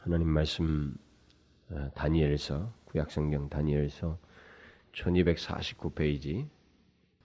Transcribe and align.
하나님 0.00 0.28
말씀 0.28 0.94
어, 1.70 1.90
다니엘서 1.94 2.72
구약성경 2.84 3.48
다니엘서 3.48 4.18
1249페이지 4.92 6.46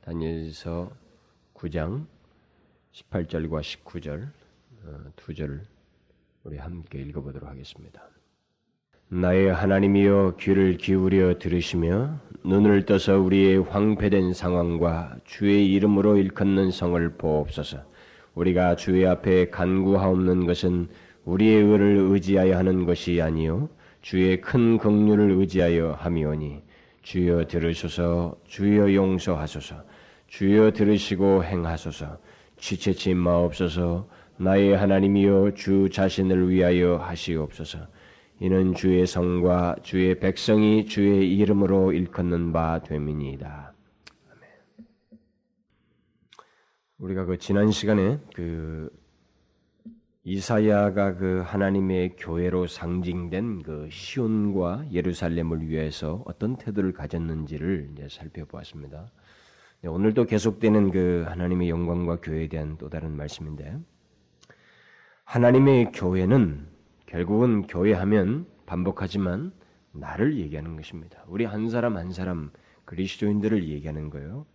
다니엘서 0.02 0.92
9장 1.54 2.06
18절과 2.92 3.62
19절 3.62 4.30
어, 4.84 5.12
두 5.16 5.34
절을 5.34 5.64
우리 6.44 6.58
함께 6.58 7.00
읽어보도록 7.00 7.50
하겠습니다. 7.50 8.02
나의 9.10 9.54
하나님이여 9.54 10.38
귀를 10.40 10.78
기울여 10.78 11.38
들으시며 11.38 12.18
눈을 12.44 12.86
떠서 12.86 13.20
우리의 13.20 13.58
황폐된 13.58 14.34
상황과 14.34 15.18
주의 15.26 15.72
이름으로 15.72 16.18
일컫는 16.18 16.72
성을 16.72 17.10
보옵소서. 17.18 17.84
우리가 18.34 18.78
주의 18.78 19.06
앞에 19.06 19.50
간구하옵는 19.50 20.46
것은 20.46 20.88
우리의 21.26 21.64
의를 21.64 21.98
의지하여 22.12 22.58
하는 22.58 22.86
것이 22.86 23.22
아니요 23.22 23.70
주의 24.02 24.42
큰 24.42 24.78
긍휼을 24.78 25.32
의지하여 25.32 25.94
함이오니 25.94 26.62
주여 27.04 27.48
들으소서 27.48 28.36
주여 28.48 28.94
용서하소서 28.94 29.84
주여 30.28 30.72
들으시고 30.72 31.44
행하소서 31.44 32.18
지체치 32.58 33.14
마옵소서 33.14 34.08
나의 34.38 34.76
하나님이여 34.76 35.52
주 35.56 35.90
자신을 35.92 36.50
위하여 36.50 36.98
하시옵소서 36.98 37.80
이는 38.42 38.74
주의 38.74 39.06
성과 39.06 39.76
주의 39.84 40.20
백성이 40.20 40.88
주의 40.88 41.32
이름으로 41.38 41.92
일컫는 41.92 42.52
바 42.52 42.80
됨이니이다. 42.80 43.72
우리가 46.98 47.26
그 47.26 47.38
지난 47.38 47.70
시간에 47.70 48.18
그 48.34 48.90
이사야가 50.24 51.16
그 51.16 51.42
하나님의 51.44 52.16
교회로 52.16 52.68
상징된 52.68 53.64
그 53.64 53.88
시온과 53.90 54.86
예루살렘을 54.92 55.68
위해서 55.68 56.22
어떤 56.28 56.58
태도를 56.58 56.94
가졌는지를 56.94 57.90
이제 57.92 58.08
살펴보았습니다. 58.08 59.10
네, 59.82 59.90
오늘도 59.90 60.26
계속되는 60.26 60.92
그 60.92 61.26
하나님의 61.28 61.72
영광과 61.72 62.18
교회에 62.22 62.50
대한 62.50 62.78
또 62.78 62.88
다른 62.88 63.18
말씀인데 63.18 63.80
하나님의 65.24 65.92
교회는 65.92 66.68
결국은 67.08 67.64
교회하면 67.64 68.46
반복하지만 68.68 69.52
나를 69.92 70.38
얘기하는 70.38 70.76
것입니다. 70.76 71.24
우리 71.28 71.46
한 71.46 71.68
사람 71.68 71.98
한 71.98 72.12
사람 72.12 72.52
그리스도인들을 72.86 73.68
얘기하는 73.68 74.12
거예요. 74.12 74.46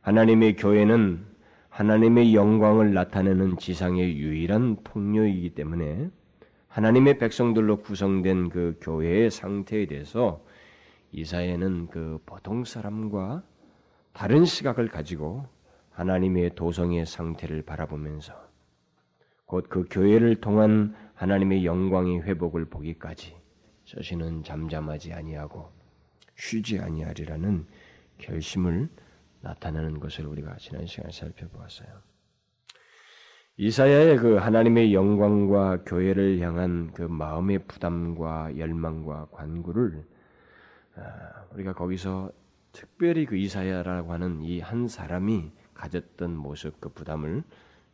하나님의 0.00 0.56
교회는 0.56 1.26
하나님의 1.80 2.34
영광을 2.34 2.92
나타내는 2.92 3.56
지상의 3.56 4.18
유일한 4.18 4.76
통로이기 4.84 5.54
때문에 5.54 6.10
하나님의 6.68 7.16
백성들로 7.16 7.78
구성된 7.78 8.50
그 8.50 8.76
교회의 8.82 9.30
상태에 9.30 9.86
대해서 9.86 10.44
이사야는 11.12 11.86
그 11.86 12.20
보통 12.26 12.64
사람과 12.64 13.42
다른 14.12 14.44
시각을 14.44 14.88
가지고 14.88 15.46
하나님의 15.92 16.54
도성의 16.54 17.06
상태를 17.06 17.62
바라보면서 17.62 18.34
곧 19.46 19.70
그 19.70 19.86
교회를 19.90 20.42
통한 20.42 20.94
하나님의 21.14 21.64
영광의 21.64 22.24
회복을 22.24 22.66
보기까지 22.66 23.34
자신은 23.86 24.42
잠잠하지 24.42 25.14
아니하고 25.14 25.70
쉬지 26.36 26.78
아니하리라는 26.78 27.64
결심을 28.18 28.90
나타나는 29.40 30.00
것을 30.00 30.26
우리가 30.26 30.56
지난 30.58 30.86
시간에 30.86 31.10
살펴보았어요. 31.12 31.88
이사야의 33.56 34.16
그 34.16 34.36
하나님의 34.36 34.94
영광과 34.94 35.84
교회를 35.84 36.40
향한 36.40 36.92
그 36.92 37.02
마음의 37.02 37.66
부담과 37.66 38.56
열망과 38.56 39.26
관구를 39.32 40.04
아, 40.96 41.44
우리가 41.52 41.74
거기서 41.74 42.32
특별히 42.72 43.26
그 43.26 43.36
이사야라고 43.36 44.12
하는 44.12 44.42
이 44.42 44.60
한 44.60 44.88
사람이 44.88 45.50
가졌던 45.74 46.36
모습 46.36 46.80
그 46.80 46.88
부담을 46.90 47.42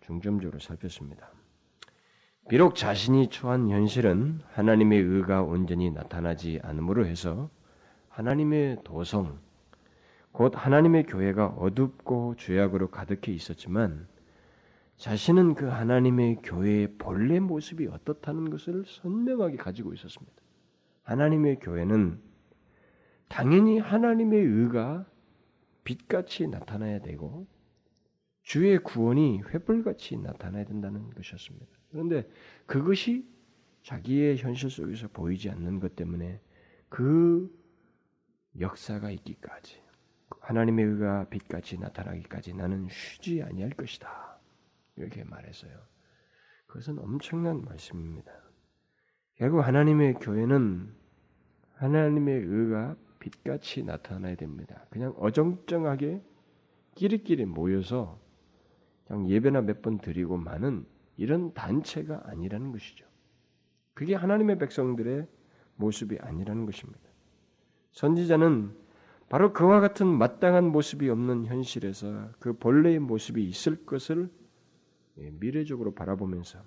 중점적으로 0.02 0.58
살폈습니다. 0.60 1.30
비록 2.48 2.76
자신이 2.76 3.28
처한 3.30 3.70
현실은 3.70 4.40
하나님의 4.52 5.00
의가 5.00 5.42
온전히 5.42 5.90
나타나지 5.90 6.60
않음으로 6.62 7.06
해서 7.06 7.50
하나님의 8.08 8.78
도성, 8.84 9.38
곧 10.36 10.52
하나님의 10.54 11.04
교회가 11.04 11.46
어둡고 11.46 12.34
죄악으로 12.36 12.90
가득해 12.90 13.34
있었지만 13.34 14.06
자신은 14.98 15.54
그 15.54 15.64
하나님의 15.64 16.42
교회의 16.42 16.98
본래 16.98 17.40
모습이 17.40 17.86
어떻다는 17.86 18.50
것을 18.50 18.84
선명하게 18.86 19.56
가지고 19.56 19.94
있었습니다. 19.94 20.34
하나님의 21.04 21.60
교회는 21.60 22.20
당연히 23.28 23.78
하나님의 23.78 24.44
의가 24.44 25.06
빛같이 25.84 26.48
나타나야 26.48 26.98
되고 26.98 27.46
주의 28.42 28.76
구원이 28.76 29.40
횃불같이 29.40 30.20
나타나야 30.20 30.66
된다는 30.66 31.08
것이었습니다. 31.14 31.66
그런데 31.90 32.28
그것이 32.66 33.26
자기의 33.84 34.36
현실 34.36 34.68
속에서 34.68 35.08
보이지 35.08 35.48
않는 35.48 35.80
것 35.80 35.96
때문에 35.96 36.42
그 36.90 37.50
역사가 38.60 39.10
있기까지 39.12 39.85
하나님의 40.40 40.84
의가 40.84 41.28
빛같이 41.28 41.78
나타나기까지 41.78 42.54
나는 42.54 42.88
쉬지 42.90 43.42
아니할 43.42 43.70
것이다. 43.70 44.38
이렇게 44.96 45.24
말했어요. 45.24 45.72
그것은 46.66 46.98
엄청난 46.98 47.62
말씀입니다. 47.62 48.32
결국 49.36 49.60
하나님의 49.60 50.14
교회는 50.14 50.92
하나님의 51.74 52.40
의가 52.40 52.96
빛같이 53.18 53.82
나타나야 53.82 54.36
됩니다. 54.36 54.86
그냥 54.90 55.14
어정쩡하게 55.18 56.22
끼리끼리 56.94 57.44
모여서 57.44 58.20
그냥 59.06 59.28
예배나 59.28 59.62
몇 59.62 59.82
번 59.82 59.98
드리고 59.98 60.36
마는 60.36 60.86
이런 61.16 61.52
단체가 61.54 62.22
아니라는 62.26 62.72
것이죠. 62.72 63.06
그게 63.94 64.14
하나님의 64.14 64.58
백성들의 64.58 65.26
모습이 65.76 66.18
아니라는 66.20 66.66
것입니다. 66.66 67.00
선지자는 67.92 68.85
바로 69.28 69.52
그와 69.52 69.80
같은 69.80 70.06
마땅한 70.06 70.64
모습이 70.70 71.08
없는 71.08 71.46
현실에서 71.46 72.30
그 72.38 72.52
본래의 72.52 73.00
모습이 73.00 73.44
있을 73.44 73.84
것을 73.84 74.30
예, 75.18 75.30
미래적으로 75.30 75.94
바라보면서 75.94 76.60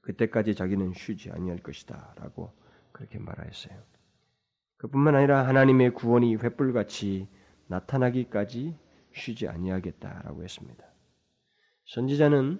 그때까지 0.00 0.54
자기는 0.54 0.92
쉬지 0.94 1.30
아니할 1.30 1.58
것이다라고 1.58 2.52
그렇게 2.90 3.18
말하였어요. 3.18 3.78
그뿐만 4.78 5.14
아니라 5.14 5.46
하나님의 5.46 5.94
구원이 5.94 6.36
횃불같이 6.38 7.28
나타나기까지 7.68 8.76
쉬지 9.12 9.46
아니하겠다라고 9.46 10.42
했습니다. 10.42 10.84
선지자는 11.86 12.58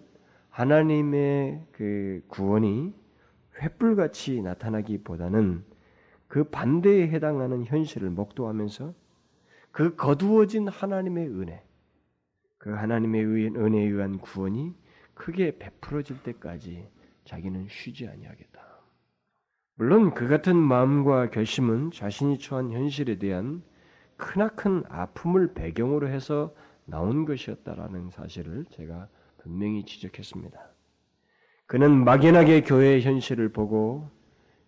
하나님의 0.50 1.66
그 1.72 2.22
구원이 2.28 2.94
횃불같이 3.58 4.42
나타나기보다는 4.42 5.64
그 6.32 6.44
반대에 6.44 7.08
해당하는 7.08 7.66
현실을 7.66 8.08
목도하면서 8.08 8.94
그 9.70 9.94
거두어진 9.96 10.66
하나님의 10.66 11.28
은혜, 11.28 11.62
그 12.56 12.70
하나님의 12.70 13.22
은혜에 13.54 13.82
의한 13.82 14.16
구원이 14.16 14.74
크게 15.12 15.58
베풀어질 15.58 16.22
때까지 16.22 16.88
자기는 17.24 17.66
쉬지 17.68 18.08
아니하겠다. 18.08 18.62
물론 19.74 20.14
그 20.14 20.26
같은 20.26 20.56
마음과 20.56 21.28
결심은 21.28 21.90
자신이 21.90 22.38
처한 22.38 22.72
현실에 22.72 23.18
대한 23.18 23.62
크나큰 24.16 24.84
아픔을 24.88 25.52
배경으로 25.52 26.08
해서 26.08 26.54
나온 26.86 27.26
것이었다라는 27.26 28.08
사실을 28.08 28.64
제가 28.70 29.06
분명히 29.36 29.84
지적했습니다. 29.84 30.58
그는 31.66 32.02
막연하게 32.02 32.62
교회의 32.62 33.02
현실을 33.02 33.50
보고 33.50 34.08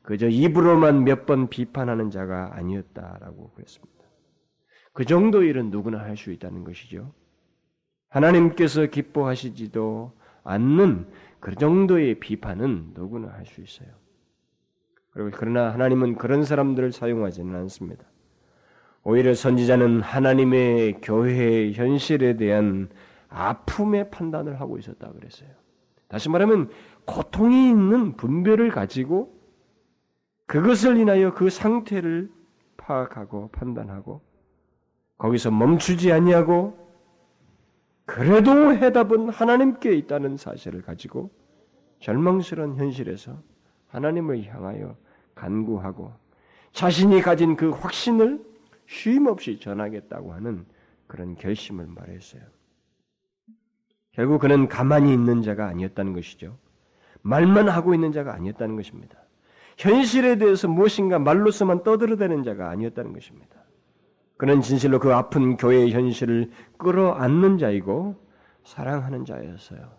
그저 0.04 0.28
입으로만 0.28 1.04
몇 1.04 1.24
번 1.26 1.48
비판하는 1.48 2.10
자가 2.10 2.50
아니었다라고 2.54 3.50
그랬습니다. 3.54 4.04
그 4.92 5.04
정도 5.04 5.42
일은 5.42 5.70
누구나 5.70 5.98
할 5.98 6.16
수 6.16 6.30
있다는 6.30 6.62
것이죠. 6.62 7.12
하나님께서 8.10 8.86
기뻐하시지도 8.86 10.12
않는 10.44 11.06
그 11.40 11.54
정도의 11.56 12.20
비판은 12.20 12.92
누구나 12.94 13.28
할 13.32 13.46
수 13.46 13.60
있어요. 13.62 13.88
그리고 15.10 15.30
그러나 15.34 15.72
하나님은 15.72 16.16
그런 16.16 16.44
사람들을 16.44 16.92
사용하지는 16.92 17.54
않습니다. 17.54 18.04
오히려 19.04 19.34
선지자는 19.34 20.00
하나님의 20.02 21.00
교회의 21.02 21.72
현실에 21.72 22.36
대한 22.36 22.88
아픔의 23.28 24.10
판단을 24.10 24.60
하고 24.60 24.78
있었다 24.78 25.10
그랬어요. 25.12 25.48
다시 26.08 26.28
말하면 26.28 26.68
고통이 27.06 27.70
있는 27.70 28.16
분별을 28.16 28.70
가지고 28.70 29.33
그것을 30.46 30.96
인하여 30.98 31.32
그 31.34 31.50
상태를 31.50 32.30
파악하고 32.76 33.48
판단하고 33.48 34.20
거기서 35.18 35.50
멈추지 35.50 36.12
아니하고 36.12 36.84
그래도 38.04 38.74
해답은 38.74 39.30
하나님께 39.30 39.94
있다는 39.94 40.36
사실을 40.36 40.82
가지고 40.82 41.30
절망스러운 42.00 42.76
현실에서 42.76 43.40
하나님을 43.88 44.44
향하여 44.44 44.96
간구하고 45.34 46.12
자신이 46.72 47.22
가진 47.22 47.56
그 47.56 47.70
확신을 47.70 48.44
쉼없이 48.86 49.58
전하겠다고 49.58 50.34
하는 50.34 50.66
그런 51.06 51.36
결심을 51.36 51.86
말했어요. 51.86 52.42
결국 54.12 54.40
그는 54.40 54.68
가만히 54.68 55.12
있는 55.12 55.42
자가 55.42 55.66
아니었다는 55.66 56.12
것이죠. 56.12 56.56
말만 57.22 57.68
하고 57.68 57.94
있는 57.94 58.12
자가 58.12 58.34
아니었다는 58.34 58.76
것입니다. 58.76 59.23
현실에 59.76 60.36
대해서 60.36 60.68
무엇인가 60.68 61.18
말로서만 61.18 61.82
떠들어대는 61.82 62.44
자가 62.44 62.70
아니었다는 62.70 63.12
것입니다. 63.12 63.64
그는 64.36 64.60
진실로 64.60 64.98
그 64.98 65.14
아픈 65.14 65.56
교회의 65.56 65.92
현실을 65.92 66.50
끌어안는 66.78 67.58
자이고 67.58 68.16
사랑하는 68.64 69.24
자였어요. 69.24 69.90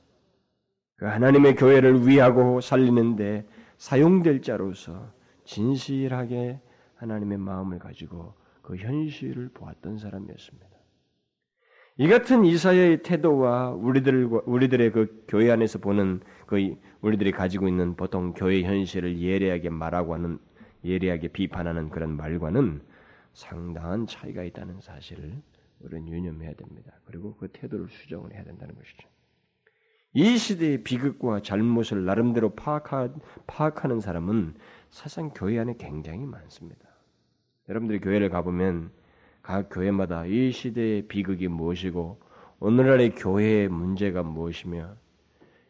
그 0.98 1.06
하나님의 1.06 1.56
교회를 1.56 2.08
위하고 2.08 2.62
살리는데 2.62 3.46
사용될 3.78 4.42
자로서 4.42 5.12
진실하게 5.44 6.60
하나님의 6.96 7.38
마음을 7.38 7.80
가지고 7.80 8.34
그 8.62 8.76
현실을 8.78 9.50
보았던 9.54 9.98
사람이었습니다. 9.98 10.75
이 11.98 12.10
같은 12.10 12.44
이사야의 12.44 13.04
태도와 13.04 13.70
우리들 13.70 14.26
우리들의 14.26 14.92
그 14.92 15.24
교회 15.30 15.50
안에서 15.50 15.80
보는 15.80 16.20
그 16.46 16.76
우리들이 17.00 17.32
가지고 17.32 17.70
있는 17.70 17.96
보통 17.96 18.34
교회 18.34 18.64
현실을 18.64 19.22
예리하게 19.22 19.70
말하고 19.70 20.14
하는 20.14 20.38
예리하게 20.84 21.30
비판하는 21.30 21.90
그런 21.90 22.18
말과는 22.18 22.82
상당한 23.32 24.08
차이가 24.08 24.44
있다는 24.44 24.82
사실을 24.82 25.42
우리는 25.80 26.10
유념해야 26.10 26.56
됩니다. 26.56 26.92
그리고 27.06 27.38
그 27.38 27.48
태도를 27.48 27.88
수정을 27.88 28.34
해야 28.34 28.44
된다는 28.44 28.76
것이죠. 28.76 29.08
이 30.14 30.38
시대의 30.38 30.84
비극과 30.84 31.42
잘못을 31.42 32.04
나름대로 32.04 32.56
파악하, 32.56 33.14
파악하는 33.48 34.02
사람은 34.02 34.56
사상 34.90 35.30
교회 35.34 35.60
안에 35.60 35.76
굉장히 35.78 36.26
많습니다. 36.26 36.90
여러분들이 37.70 38.02
교회를 38.02 38.30
가보면 38.30 38.92
각 39.46 39.70
교회마다 39.70 40.26
이 40.26 40.52
시대의 40.52 41.04
비극이 41.04 41.50
무엇이고 41.50 42.20
오늘날의 42.60 43.12
교회의 43.12 43.70
문제가 43.70 44.24
무엇이며 44.24 44.96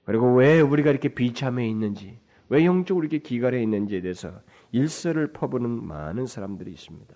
그리고 0.06 0.34
왜 0.34 0.62
우리가 0.62 0.92
이렇게 0.92 1.10
비참해 1.10 1.68
있는지 1.68 2.18
왜 2.48 2.64
영적으로 2.64 3.04
이렇게 3.04 3.18
기갈해 3.18 3.62
있는지에 3.62 4.00
대해서 4.00 4.32
일설을 4.72 5.34
퍼부는 5.34 5.70
많은 5.70 6.26
사람들이 6.26 6.72
있습니다. 6.72 7.14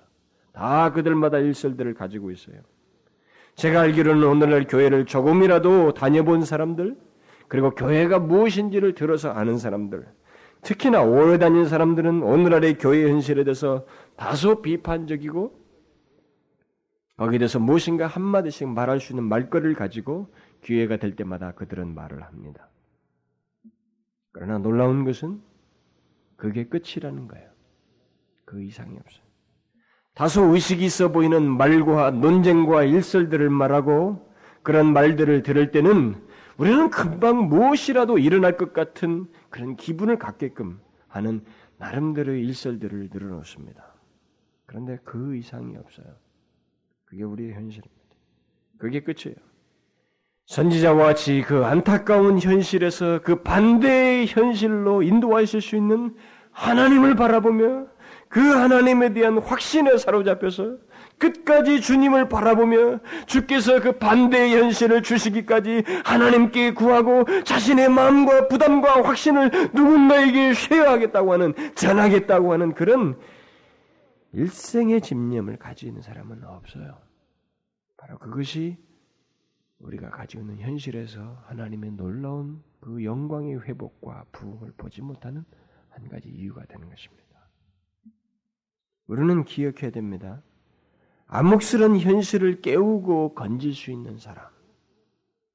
다 0.51 0.91
그들마다 0.91 1.37
일설들을 1.37 1.93
가지고 1.93 2.29
있어요. 2.29 2.57
제가 3.55 3.81
알기로는 3.81 4.27
오늘날 4.27 4.65
교회를 4.67 5.05
조금이라도 5.05 5.93
다녀본 5.93 6.43
사람들, 6.43 6.97
그리고 7.47 7.71
교회가 7.71 8.19
무엇인지를 8.19 8.95
들어서 8.95 9.29
아는 9.29 9.57
사람들, 9.57 10.05
특히나 10.61 11.03
오래 11.03 11.37
다닌 11.37 11.65
사람들은 11.65 12.23
오늘날의 12.23 12.77
교회 12.79 13.09
현실에 13.09 13.43
대해서 13.43 13.85
다소 14.15 14.61
비판적이고 14.61 15.68
거기에 17.19 17.37
대해서 17.37 17.59
무엇인가 17.59 18.07
한마디씩 18.07 18.69
말할 18.69 19.01
수 19.01 19.11
있는 19.11 19.25
말거리를 19.25 19.75
가지고 19.75 20.33
기회가 20.61 20.95
될 20.95 21.17
때마다 21.17 21.51
그들은 21.51 21.93
말을 21.93 22.23
합니다. 22.23 22.69
그러나 24.31 24.57
놀라운 24.57 25.03
것은 25.03 25.41
그게 26.37 26.63
끝이라는 26.63 27.27
거예요. 27.27 27.49
그 28.45 28.63
이상이 28.63 28.97
없어요. 28.97 29.23
다소 30.15 30.45
의식이 30.55 30.85
있어 30.85 31.11
보이는 31.11 31.45
말과 31.45 32.11
논쟁과 32.11 32.85
일설들을 32.85 33.49
말하고 33.49 34.25
그런 34.63 34.93
말들을 34.93 35.43
들을 35.43 35.71
때는 35.71 36.15
우리는 36.57 36.89
금방 36.89 37.49
무엇이라도 37.49 38.17
일어날 38.17 38.55
것 38.55 38.71
같은 38.71 39.27
그런 39.49 39.75
기분을 39.75 40.19
갖게끔 40.19 40.79
하는 41.09 41.43
나름대로의 41.79 42.45
일설들을 42.45 43.09
늘어놓습니다. 43.11 43.93
그런데 44.65 44.99
그 45.03 45.35
이상이 45.35 45.75
없어요. 45.75 46.15
그게 47.09 47.23
우리의 47.23 47.53
현실입니다. 47.53 47.89
그게 48.77 49.01
끝이에요. 49.01 49.35
선지자와 50.45 51.05
같이 51.05 51.43
그 51.45 51.65
안타까운 51.65 52.39
현실에서 52.39 53.21
그 53.23 53.41
반대의 53.41 54.27
현실로 54.27 55.01
인도하실 55.03 55.61
수 55.61 55.75
있는 55.75 56.15
하나님을 56.51 57.15
바라보며 57.15 57.87
그 58.29 58.39
하나님에 58.39 59.13
대한 59.13 59.39
확신에 59.39 59.97
사로잡혀서 59.97 60.77
끝까지 61.17 61.81
주님을 61.81 62.29
바라보며 62.29 62.99
주께서 63.25 63.81
그 63.81 63.93
반대의 63.93 64.55
현실을 64.55 65.01
주시기까지 65.01 65.83
하나님께 66.05 66.73
구하고 66.73 67.25
자신의 67.43 67.89
마음과 67.89 68.47
부담과 68.47 69.03
확신을 69.03 69.51
누군가에게 69.73 70.53
쉐어하겠다고 70.53 71.33
하는 71.33 71.53
전하겠다고 71.75 72.53
하는 72.53 72.73
그런 72.73 73.17
일생의 74.33 75.01
집념을 75.01 75.57
가지고 75.57 75.89
있는 75.89 76.01
사람은 76.01 76.43
없어요. 76.43 76.97
바로 77.97 78.17
그것이 78.19 78.77
우리가 79.79 80.09
가지고 80.09 80.43
있는 80.43 80.59
현실에서 80.59 81.43
하나님의 81.47 81.91
놀라운 81.91 82.61
그 82.79 83.03
영광의 83.03 83.61
회복과 83.63 84.25
부흥을 84.31 84.73
보지 84.77 85.01
못하는 85.01 85.45
한 85.89 86.07
가지 86.07 86.29
이유가 86.29 86.65
되는 86.65 86.89
것입니다. 86.89 87.25
우리는 89.07 89.43
기억해야 89.43 89.89
됩니다. 89.91 90.41
암묵스런 91.27 91.97
현실을 91.99 92.61
깨우고 92.61 93.33
건질 93.35 93.73
수 93.73 93.91
있는 93.91 94.17
사람, 94.17 94.45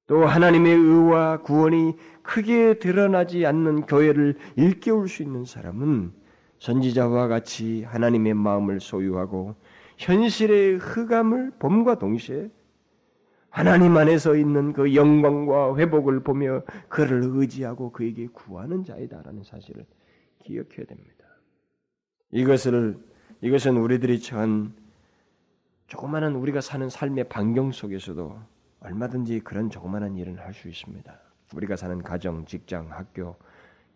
또 0.06 0.24
하나님의 0.26 0.72
의와 0.72 1.42
구원이 1.42 1.96
크게 2.22 2.78
드러나지 2.78 3.46
않는 3.46 3.86
교회를 3.86 4.38
일깨울 4.56 5.08
수 5.08 5.22
있는 5.22 5.44
사람은 5.44 6.12
선지자와 6.64 7.28
같이 7.28 7.84
하나님의 7.84 8.32
마음을 8.32 8.80
소유하고 8.80 9.54
현실의 9.98 10.78
흑암을 10.78 11.52
봄과 11.58 11.98
동시에 11.98 12.50
하나님 13.50 13.94
안에서 13.98 14.34
있는 14.34 14.72
그 14.72 14.94
영광과 14.94 15.76
회복을 15.76 16.20
보며 16.20 16.62
그를 16.88 17.22
의지하고 17.22 17.92
그에게 17.92 18.28
구하는 18.28 18.82
자이다라는 18.82 19.44
사실을 19.44 19.84
기억해야 20.42 20.86
됩니다. 20.86 21.26
이것을 22.32 22.98
이것은 23.42 23.76
우리들이 23.76 24.18
처한 24.20 24.72
조그마한 25.88 26.34
우리가 26.34 26.62
사는 26.62 26.88
삶의 26.88 27.28
반경 27.28 27.72
속에서도 27.72 28.38
얼마든지 28.80 29.40
그런 29.40 29.68
조그마한 29.68 30.16
일을 30.16 30.40
할수 30.40 30.68
있습니다. 30.68 31.14
우리가 31.54 31.76
사는 31.76 32.02
가정, 32.02 32.46
직장, 32.46 32.90
학교, 32.90 33.36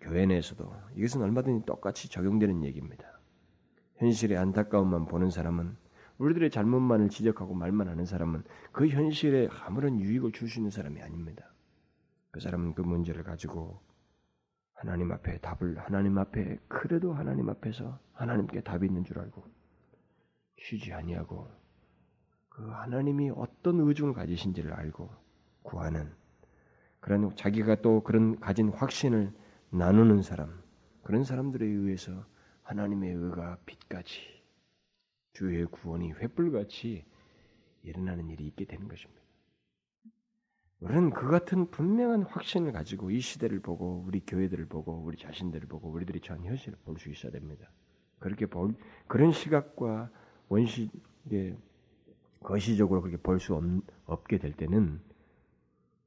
교회 0.00 0.26
내에서도 0.26 0.72
이것은 0.96 1.22
얼마든지 1.22 1.66
똑같이 1.66 2.08
적용되는 2.08 2.64
얘기입니다. 2.64 3.20
현실의 3.96 4.38
안타까움만 4.38 5.06
보는 5.06 5.30
사람은 5.30 5.76
우리들의 6.18 6.50
잘못만을 6.50 7.10
지적하고 7.10 7.54
말만 7.54 7.88
하는 7.88 8.04
사람은 8.04 8.44
그 8.72 8.88
현실에 8.88 9.48
아무런 9.64 10.00
유익을 10.00 10.32
줄 10.32 10.48
수 10.48 10.58
있는 10.58 10.70
사람이 10.70 11.00
아닙니다. 11.00 11.52
그 12.30 12.40
사람은 12.40 12.74
그 12.74 12.82
문제를 12.82 13.22
가지고 13.24 13.80
하나님 14.74 15.10
앞에 15.12 15.38
답을 15.38 15.78
하나님 15.78 16.18
앞에 16.18 16.58
그래도 16.68 17.12
하나님 17.12 17.48
앞에서 17.48 17.98
하나님께 18.12 18.62
답이 18.62 18.86
있는 18.86 19.04
줄 19.04 19.18
알고 19.18 19.44
쉬지 20.58 20.92
아니하고 20.92 21.48
그 22.48 22.68
하나님이 22.68 23.30
어떤 23.34 23.80
의중을 23.80 24.12
가지신지를 24.14 24.72
알고 24.72 25.10
구하는 25.62 26.12
그런 27.00 27.34
자기가 27.36 27.76
또 27.76 28.02
그런 28.02 28.38
가진 28.40 28.70
확신을 28.70 29.32
나누는 29.70 30.22
사람, 30.22 30.62
그런 31.02 31.24
사람들에 31.24 31.66
의해서 31.66 32.24
하나님의 32.62 33.12
의가 33.14 33.58
빛같이 33.66 34.20
주의 35.32 35.64
구원이 35.66 36.14
횃불같이 36.14 37.04
일어나는 37.82 38.28
일이 38.30 38.46
있게 38.46 38.64
되는 38.64 38.88
것입니다. 38.88 39.22
우리는 40.80 41.10
그 41.10 41.28
같은 41.28 41.70
분명한 41.70 42.22
확신을 42.22 42.72
가지고 42.72 43.10
이 43.10 43.20
시대를 43.20 43.60
보고 43.60 44.04
우리 44.06 44.20
교회들을 44.20 44.66
보고 44.66 44.92
우리 44.92 45.16
자신들을 45.16 45.68
보고 45.68 45.90
우리들이 45.90 46.20
처한 46.20 46.44
현실을 46.44 46.78
볼 46.84 46.98
수 46.98 47.08
있어야 47.10 47.32
됩니다. 47.32 47.70
그렇게 48.20 48.46
볼 48.46 48.74
그런 49.06 49.32
시각과 49.32 50.10
원시의 50.48 51.56
거시적으로 52.42 53.02
그렇게 53.02 53.16
볼 53.20 53.38
수 53.38 53.60
없게 54.06 54.38
될 54.38 54.52
때는 54.52 55.00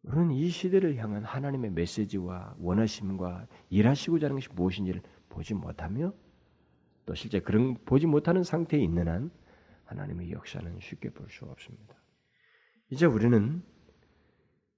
우리는 0.04 0.32
이 0.32 0.50
시대를 0.50 0.98
향한 0.98 1.24
하나님의 1.24 1.72
메시지와 1.72 2.56
원하심과 2.60 3.48
일하시고자 3.70 4.28
하는 4.28 4.36
것이 4.36 4.50
무엇인지를 4.54 5.02
보지 5.30 5.54
못하며 5.54 6.14
또 7.06 7.14
실제 7.14 7.40
그런 7.40 7.76
보지 7.86 8.08
못하는 8.08 8.44
상태에 8.44 8.80
있는 8.80 9.08
한 9.08 9.32
하나님의 9.86 10.32
역사는 10.32 10.80
쉽게 10.80 11.10
볼 11.10 11.28
수 11.30 11.46
없습니다. 11.46 11.96
이제 12.90 13.06
우리는 13.06 13.62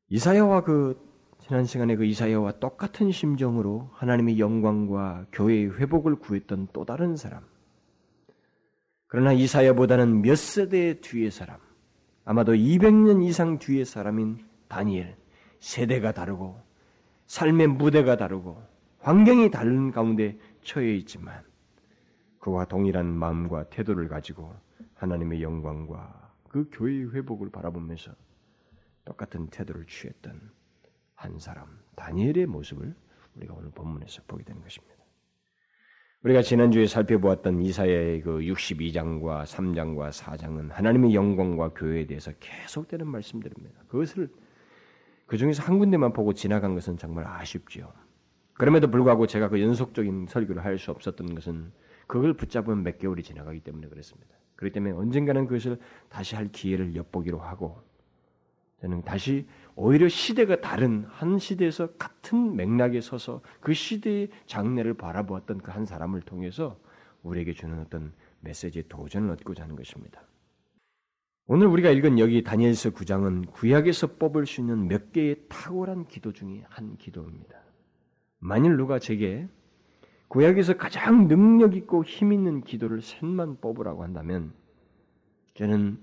이사야와 0.10 0.64
그 0.64 1.00
지난 1.40 1.66
시간에 1.66 1.96
그 1.96 2.06
이사야와 2.06 2.60
똑같은 2.60 3.12
심정으로 3.12 3.90
하나님의 3.94 4.40
영광과 4.40 5.26
교회의 5.32 5.78
회복을 5.78 6.16
구했던 6.16 6.70
또 6.74 6.86
다른 6.86 7.16
사람. 7.16 7.44
그러나 9.08 9.34
이사야보다는 9.34 10.22
몇 10.22 10.36
세대 10.38 11.00
뒤의 11.02 11.32
사람, 11.32 11.60
아마도 12.26 12.54
200년 12.54 13.24
이상 13.24 13.60
뒤의 13.60 13.86
사람인 13.86 14.46
다니엘 14.68 15.16
세대가 15.60 16.12
다르고 16.12 16.60
삶의 17.28 17.68
무대가 17.68 18.18
다르고 18.18 18.62
환경이 19.00 19.52
다른 19.52 19.92
가운데 19.92 20.38
처해 20.62 20.96
있지만 20.96 21.44
그와 22.40 22.66
동일한 22.66 23.06
마음과 23.06 23.70
태도를 23.70 24.08
가지고 24.08 24.54
하나님의 24.96 25.42
영광과 25.42 26.34
그 26.50 26.70
교회의 26.72 27.14
회복을 27.14 27.50
바라보면서 27.50 28.14
똑같은 29.06 29.48
태도를 29.48 29.86
취했던 29.88 30.52
한 31.16 31.40
사람 31.40 31.80
다니엘의 31.96 32.46
모습을 32.46 32.94
우리가 33.36 33.54
오늘 33.54 33.72
본문에서 33.72 34.24
보게 34.28 34.44
되는 34.44 34.62
것입니다. 34.62 34.94
우리가 36.24 36.42
지난주에 36.42 36.88
살펴보았던 36.88 37.62
이사야의 37.62 38.22
그 38.22 38.40
62장과 38.40 39.44
3장과 39.44 40.12
4장은 40.12 40.70
하나님의 40.70 41.14
영광과 41.14 41.70
교회에 41.70 42.06
대해서 42.06 42.32
계속되는 42.40 43.06
말씀들입니다. 43.06 43.82
그것을 43.88 44.30
그 45.26 45.38
중에서 45.38 45.64
한 45.64 45.80
군데만 45.80 46.14
보고 46.14 46.34
지나간 46.34 46.74
것은 46.76 46.98
정말 46.98 47.26
아쉽지요. 47.28 47.92
그럼에도 48.54 48.90
불구하고 48.92 49.26
제가 49.28 49.50
그 49.50 49.62
연속적인 49.62 50.28
설교를 50.30 50.64
할 50.64 50.78
수 50.78 50.92
없었던 50.92 51.34
것은 51.36 51.72
그걸 52.08 52.34
붙잡은 52.34 52.84
몇 52.84 52.98
개월이 53.00 53.24
지나가기 53.24 53.62
때문에 53.62 53.88
그렇습니다. 53.88 54.36
그렇기 54.56 54.74
때문에 54.74 54.94
언젠가는 54.94 55.48
그것을 55.48 55.80
다시 56.10 56.36
할 56.36 56.50
기회를 56.52 56.96
엿보기로 56.96 57.40
하고 57.40 57.82
저는 58.82 59.04
다시 59.04 59.48
오히려 59.76 60.08
시대가 60.10 60.60
다른 60.62 61.06
한 61.10 61.40
시대에서 61.40 61.94
같은 61.94 62.56
맥락에 62.56 63.02
서서 63.02 63.42
그 63.62 63.74
시대의 63.74 64.30
장래를 64.46 64.94
바라보았던 64.96 65.60
그 65.60 65.72
한 65.72 65.86
사람을 65.86 66.22
통해서 66.22 66.78
우리에게 67.24 67.54
주는 67.54 67.80
어떤 67.80 68.14
메시지의 68.42 68.86
도전을 68.90 69.32
얻고자 69.32 69.64
하는 69.64 69.76
것입니다. 69.76 70.22
오늘 71.46 71.68
우리가 71.68 71.90
읽은 71.90 72.20
여기 72.20 72.42
다니엘서 72.42 72.92
9장은 72.92 73.52
구약에서 73.52 74.16
뽑을 74.16 74.46
수 74.46 74.62
있는 74.62 74.88
몇 74.88 75.12
개의 75.12 75.36
탁월한 75.50 76.08
기도 76.08 76.32
중의 76.32 76.64
한 76.70 76.96
기도입니다. 76.96 77.58
만일 78.40 78.78
누가 78.78 78.98
제게 78.98 79.50
구약에서 80.30 80.78
가장 80.78 81.28
능력 81.28 81.76
있고 81.76 82.06
힘 82.06 82.32
있는 82.32 82.62
기도를 82.62 83.02
셋만 83.02 83.58
뽑으라고 83.60 84.04
한다면 84.04 84.54
저는 85.56 86.00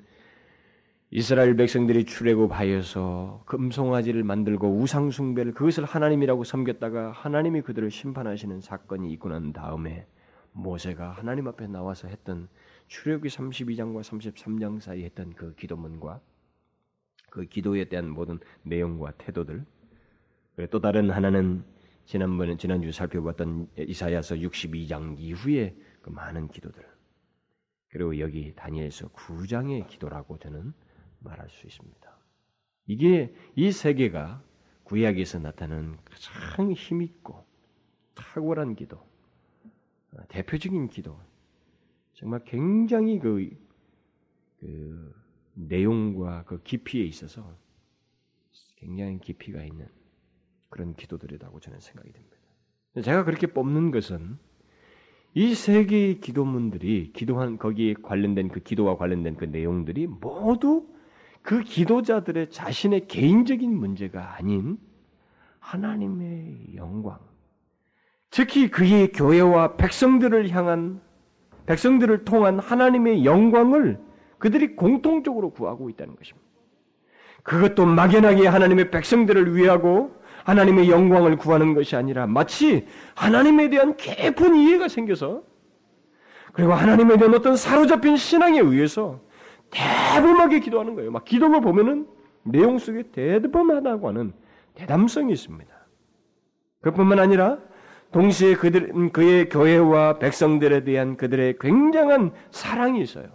이스라엘 1.10 1.56
백성들이 1.56 2.04
출애굽하여서 2.04 3.44
금송아지를 3.46 4.22
만들고 4.22 4.76
우상 4.76 5.10
숭배를 5.10 5.54
그것을 5.54 5.84
하나님이라고 5.84 6.44
섬겼다가 6.44 7.12
하나님이 7.12 7.62
그들을 7.62 7.90
심판하시는 7.90 8.60
사건이 8.60 9.10
있고 9.14 9.30
난 9.30 9.54
다음에 9.54 10.06
모세가 10.52 11.12
하나님 11.12 11.48
앞에 11.48 11.66
나와서 11.66 12.08
했던 12.08 12.48
출애굽기 12.90 13.28
32장과 13.28 14.02
33장 14.02 14.80
사이에 14.80 15.04
했던 15.04 15.32
그 15.34 15.54
기도문과 15.54 16.20
그 17.30 17.46
기도에 17.46 17.84
대한 17.84 18.10
모든 18.10 18.40
내용과 18.64 19.12
태도들 19.12 19.64
또 20.70 20.80
다른 20.80 21.10
하나는 21.10 21.64
지난번에 22.04 22.56
지난주 22.56 22.90
살펴봤던 22.90 23.70
이사야서 23.78 24.34
62장 24.36 25.14
이후에 25.18 25.76
그 26.02 26.10
많은 26.10 26.48
기도들 26.48 26.84
그리고 27.90 28.18
여기 28.18 28.52
다니엘서 28.56 29.10
9장의 29.10 29.86
기도라고 29.86 30.38
저는 30.38 30.72
말할 31.20 31.48
수 31.48 31.66
있습니다. 31.68 32.18
이게 32.86 33.32
이 33.54 33.70
세계가 33.70 34.42
구약에서 34.82 35.38
나타나는 35.38 35.96
가장 36.04 36.72
힘있고 36.72 37.46
탁월한 38.14 38.74
기도, 38.74 38.96
어, 40.12 40.26
대표적인 40.28 40.88
기도, 40.88 41.16
정말 42.20 42.40
굉장히 42.44 43.18
그, 43.18 43.48
그 44.60 45.14
내용과 45.54 46.44
그 46.44 46.62
깊이에 46.62 47.02
있어서 47.04 47.56
굉장히 48.76 49.18
깊이가 49.18 49.64
있는 49.64 49.88
그런 50.68 50.94
기도들이라고 50.94 51.60
저는 51.60 51.80
생각이 51.80 52.12
됩니다. 52.12 52.36
제가 53.02 53.24
그렇게 53.24 53.46
뽑는 53.46 53.90
것은 53.90 54.38
이 55.32 55.54
세 55.54 55.86
개의 55.86 56.20
기도문들이 56.20 57.12
기도한 57.14 57.56
거기에 57.56 57.94
관련된 57.94 58.48
그 58.48 58.60
기도와 58.60 58.98
관련된 58.98 59.36
그 59.36 59.46
내용들이 59.46 60.06
모두 60.06 60.86
그 61.40 61.62
기도자들의 61.62 62.50
자신의 62.50 63.08
개인적인 63.08 63.72
문제가 63.74 64.34
아닌 64.36 64.78
하나님의 65.60 66.74
영광, 66.74 67.18
특히 68.28 68.68
그의 68.70 69.12
교회와 69.12 69.76
백성들을 69.76 70.50
향한 70.50 71.00
백성들을 71.70 72.24
통한 72.24 72.58
하나님의 72.58 73.24
영광을 73.24 74.00
그들이 74.38 74.74
공통적으로 74.74 75.50
구하고 75.50 75.88
있다는 75.88 76.16
것입니다. 76.16 76.44
그것도 77.44 77.86
막연하게 77.86 78.48
하나님의 78.48 78.90
백성들을 78.90 79.54
위하고 79.54 80.12
하나님의 80.42 80.90
영광을 80.90 81.36
구하는 81.36 81.74
것이 81.74 81.94
아니라 81.94 82.26
마치 82.26 82.86
하나님에 83.14 83.70
대한 83.70 83.96
깊은 83.96 84.56
이해가 84.56 84.88
생겨서 84.88 85.44
그리고 86.52 86.72
하나님에 86.72 87.16
대한 87.18 87.34
어떤 87.34 87.54
사로잡힌 87.54 88.16
신앙에 88.16 88.58
의해서 88.58 89.20
대범하게 89.70 90.58
기도하는 90.58 90.96
거예요. 90.96 91.12
막 91.12 91.24
기도를 91.24 91.60
보면은 91.60 92.08
내용 92.42 92.78
속에 92.78 93.04
대범하다고 93.12 94.08
하는 94.08 94.32
대담성이 94.74 95.32
있습니다. 95.34 95.72
그뿐만 96.80 97.20
아니라 97.20 97.58
동시에 98.12 98.56
그들 98.56 99.10
그의 99.12 99.48
교회와 99.48 100.18
백성들에 100.18 100.84
대한 100.84 101.16
그들의 101.16 101.56
굉장한 101.60 102.32
사랑이 102.50 103.02
있어요. 103.02 103.28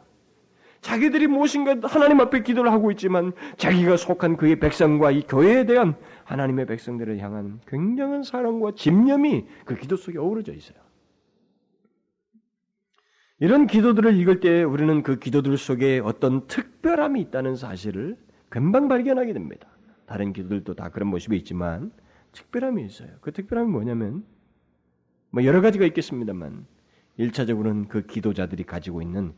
자기들이 0.81 1.27
무엇인가 1.27 1.75
하나님 1.87 2.19
앞에 2.19 2.43
기도를 2.43 2.71
하고 2.71 2.91
있지만 2.91 3.33
자기가 3.57 3.97
속한 3.97 4.37
그의 4.37 4.59
백성과 4.59 5.11
이 5.11 5.23
교회에 5.23 5.65
대한 5.65 5.95
하나님의 6.25 6.67
백성들을 6.67 7.17
향한 7.19 7.59
굉장한 7.67 8.21
사랑과 8.23 8.73
집념이 8.75 9.45
그 9.65 9.75
기도 9.75 9.95
속에 9.95 10.19
어우러져 10.19 10.53
있어요. 10.53 10.77
이런 13.39 13.67
기도들을 13.67 14.15
읽을 14.15 14.39
때 14.39 14.63
우리는 14.63 15.01
그 15.01 15.17
기도들 15.17 15.57
속에 15.57 16.01
어떤 16.03 16.47
특별함이 16.47 17.19
있다는 17.21 17.55
사실을 17.55 18.17
금방 18.49 18.87
발견하게 18.87 19.33
됩니다. 19.33 19.67
다른 20.05 20.33
기도들도 20.33 20.75
다 20.75 20.89
그런 20.89 21.09
모습이 21.09 21.35
있지만 21.37 21.91
특별함이 22.31 22.85
있어요. 22.85 23.09
그 23.21 23.31
특별함이 23.31 23.69
뭐냐면 23.71 24.23
뭐 25.29 25.43
여러 25.43 25.61
가지가 25.61 25.85
있겠습니다만 25.85 26.65
1차적으로는 27.19 27.87
그 27.87 28.05
기도자들이 28.05 28.63
가지고 28.63 29.01
있는 29.01 29.33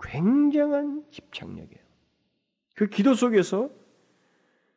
굉장한 0.00 1.04
집착력이에요. 1.10 1.82
그 2.74 2.86
기도 2.88 3.14
속에서 3.14 3.70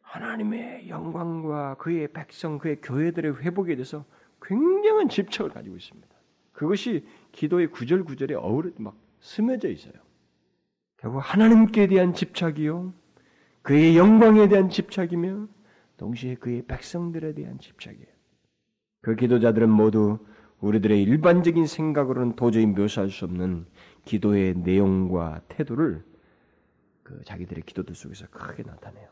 하나님의 0.01 0.87
영광과 0.89 1.75
그의 1.75 2.07
백성, 2.07 2.57
그의 2.57 2.79
교회들의 2.81 3.41
회복에 3.41 3.75
대해서 3.75 4.05
굉장한 4.41 5.09
집착을 5.09 5.51
가지고 5.51 5.75
있습니다. 5.75 6.07
그것이 6.51 7.05
기도의 7.31 7.67
구절 7.67 8.03
구절에 8.05 8.35
어우러 8.35 8.69
막 8.77 8.95
스며져 9.19 9.69
있어요. 9.69 9.93
결국 10.97 11.19
하나님께 11.19 11.87
대한 11.87 12.13
집착이요, 12.13 12.93
그의 13.61 13.97
영광에 13.97 14.47
대한 14.47 14.69
집착이며 14.69 15.47
동시에 15.97 16.35
그의 16.35 16.61
백성들에 16.63 17.33
대한 17.33 17.59
집착이에요. 17.59 18.07
그 19.01 19.15
기도자들은 19.15 19.69
모두 19.69 20.19
우리들의 20.61 21.01
일반적인 21.03 21.67
생각으로는 21.67 22.35
도저히 22.35 22.65
묘사할 22.65 23.09
수 23.09 23.25
없는 23.25 23.65
기도의 24.05 24.55
내용과 24.55 25.41
태도를 25.47 26.03
그 27.03 27.21
자기들의 27.23 27.63
기도들 27.63 27.93
속에서 27.95 28.27
크게 28.27 28.63
나타내요. 28.63 29.07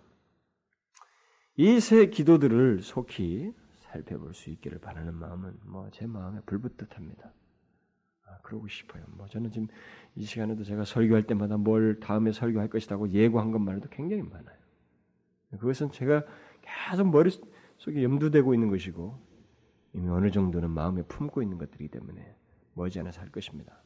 이 1.58 1.80
세 1.80 2.08
기도들을 2.08 2.82
속히 2.82 3.54
살펴볼 3.92 4.34
수 4.34 4.50
있기를 4.50 4.80
바라는 4.80 5.14
마음은 5.14 5.60
뭐 5.66 5.90
제 5.92 6.08
마음에 6.08 6.40
불붙듯합니다. 6.48 7.32
아, 8.26 8.38
그러고 8.42 8.68
싶어요. 8.68 9.04
뭐 9.10 9.28
저는 9.28 9.52
지금 9.52 9.68
이 10.16 10.24
시간에도 10.24 10.64
제가 10.64 10.86
설교할 10.86 11.24
때마다 11.24 11.58
뭘 11.58 12.00
다음에 12.00 12.32
설교할 12.32 12.70
것이라고 12.70 13.10
예고한 13.10 13.52
것만 13.52 13.76
해도 13.76 13.90
굉장히 13.92 14.24
많아요. 14.24 14.58
그것은 15.60 15.92
제가 15.92 16.24
계속 16.90 17.12
머릿속에 17.12 18.02
염두되고 18.04 18.56
있는 18.56 18.70
것이고 18.70 19.33
이미 19.94 20.10
어느 20.10 20.32
정도는 20.32 20.72
마음에 20.72 21.04
품고 21.04 21.42
있는 21.42 21.58
것들이기 21.58 21.90
때문에 21.90 22.36
머지않아서 22.74 23.22
할 23.22 23.30
것입니다. 23.30 23.82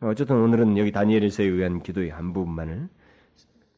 어쨌든 0.00 0.36
오늘은 0.36 0.78
여기 0.78 0.92
다니엘에서에 0.92 1.46
의한 1.46 1.82
기도의 1.82 2.10
한 2.10 2.32
부분만을 2.32 2.88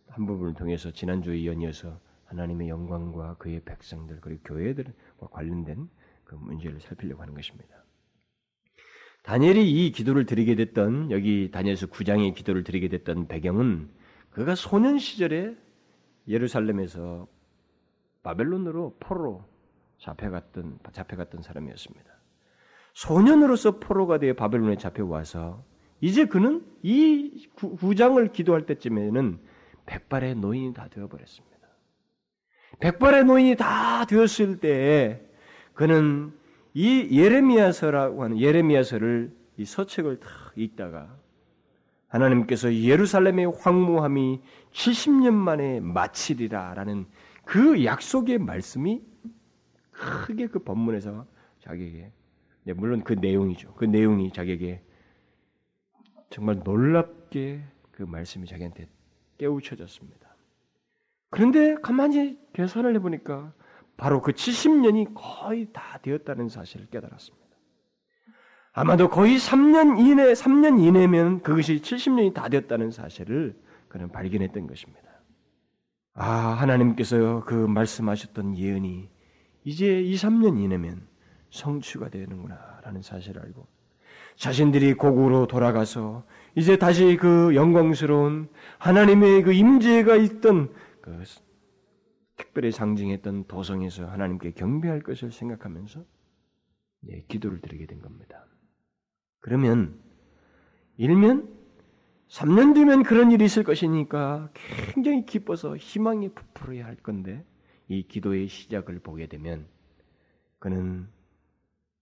한 0.08 0.26
부분을 0.26 0.54
통해서 0.54 0.90
지난주에 0.90 1.46
연이어서 1.46 1.98
하나님의 2.26 2.68
영광과 2.68 3.34
그의 3.38 3.60
백성들 3.64 4.20
그리고 4.20 4.40
교회들과 4.44 5.28
관련된 5.30 5.88
그 6.24 6.34
문제를 6.34 6.80
살피려고 6.80 7.22
하는 7.22 7.34
것입니다. 7.34 7.84
다니엘이 9.22 9.70
이 9.70 9.92
기도를 9.92 10.26
드리게 10.26 10.56
됐던 10.56 11.10
여기 11.10 11.50
다니엘서 11.52 11.86
9장의 11.88 12.34
기도를 12.34 12.64
드리게 12.64 12.88
됐던 12.88 13.28
배경은 13.28 13.88
그가 14.30 14.54
소년 14.54 14.98
시절에 14.98 15.56
예루살렘에서 16.26 17.28
바벨론으로 18.22 18.96
포로로 18.98 19.44
잡혀갔던 20.02 20.80
잡혀갔던 20.92 21.42
사람이었습니다. 21.42 22.12
소년으로서 22.94 23.78
포로가 23.78 24.18
되어 24.18 24.34
바벨론에 24.34 24.76
잡혀와서 24.76 25.64
이제 26.00 26.26
그는 26.26 26.66
이 26.82 27.48
구장을 27.54 28.32
기도할 28.32 28.66
때쯤에는 28.66 29.38
백발의 29.86 30.34
노인이 30.34 30.74
다 30.74 30.88
되어버렸습니다. 30.88 31.52
백발의 32.80 33.24
노인이 33.24 33.56
다 33.56 34.04
되었을 34.04 34.58
때 34.58 35.22
그는 35.74 36.32
이 36.74 37.08
예레미야서라고 37.12 38.24
하는 38.24 38.40
예레미야서를 38.40 39.32
이 39.58 39.64
서책을 39.64 40.18
다 40.20 40.28
읽다가 40.56 41.16
하나님께서 42.08 42.74
예루살렘의 42.74 43.52
황무함이 43.58 44.40
70년 44.72 45.32
만에 45.32 45.80
마치리라라는 45.80 47.06
그 47.44 47.84
약속의 47.84 48.38
말씀이 48.38 49.11
크게 49.92 50.48
그 50.48 50.58
본문에서 50.58 51.26
자기에게 51.60 52.12
네, 52.64 52.72
물론 52.72 53.02
그 53.02 53.12
내용이죠. 53.14 53.74
그 53.74 53.84
내용이 53.84 54.32
자기에게 54.32 54.82
정말 56.30 56.60
놀랍게 56.64 57.62
그 57.90 58.02
말씀이 58.02 58.46
자기한테 58.46 58.88
깨우쳐졌습니다. 59.38 60.36
그런데 61.30 61.74
가만히 61.76 62.38
계산을 62.52 62.94
해보니까 62.96 63.52
바로 63.96 64.22
그 64.22 64.32
70년이 64.32 65.12
거의 65.14 65.68
다 65.72 65.98
되었다는 66.02 66.48
사실을 66.48 66.86
깨달았습니다. 66.86 67.42
아마도 68.72 69.08
거의 69.10 69.36
3년 69.36 69.98
이내, 69.98 70.32
3년 70.32 70.82
이내면 70.82 71.42
그것이 71.42 71.80
70년이 71.80 72.32
다 72.32 72.48
되었다는 72.48 72.90
사실을 72.90 73.60
그는 73.88 74.10
발견했던 74.10 74.66
것입니다. 74.66 75.02
아, 76.14 76.24
하나님께서 76.24 77.44
그 77.44 77.54
말씀하셨던 77.54 78.56
예언이 78.56 79.11
이제 79.64 80.00
2, 80.00 80.14
3년 80.14 80.58
이내면 80.58 81.06
성취가 81.50 82.08
되는구나, 82.08 82.80
라는 82.82 83.02
사실을 83.02 83.42
알고, 83.42 83.66
자신들이 84.36 84.94
고국으로 84.94 85.46
돌아가서 85.46 86.24
이제 86.54 86.76
다시 86.76 87.16
그 87.16 87.54
영광스러운 87.54 88.48
하나님의 88.78 89.42
그 89.42 89.52
임재가 89.52 90.16
있던 90.16 90.72
그 91.00 91.22
특별히 92.36 92.72
상징했던 92.72 93.44
도성에서 93.46 94.06
하나님께 94.06 94.52
경배할 94.52 95.00
것을 95.02 95.30
생각하면서 95.32 96.04
예, 97.10 97.24
기도를 97.28 97.60
드리게 97.60 97.86
된 97.86 98.00
겁니다. 98.00 98.46
그러면 99.40 100.00
일면 100.96 101.48
3년 102.28 102.74
뒤면 102.74 103.02
그런 103.02 103.30
일이 103.30 103.44
있을 103.44 103.64
것이니까 103.64 104.50
굉장히 104.92 105.26
기뻐서 105.26 105.76
희망이 105.76 106.30
부풀어야 106.30 106.86
할 106.86 106.96
건데 106.96 107.44
이 107.92 108.08
기도의 108.08 108.48
시작을 108.48 109.00
보게 109.00 109.26
되면 109.26 109.66
그는 110.58 111.06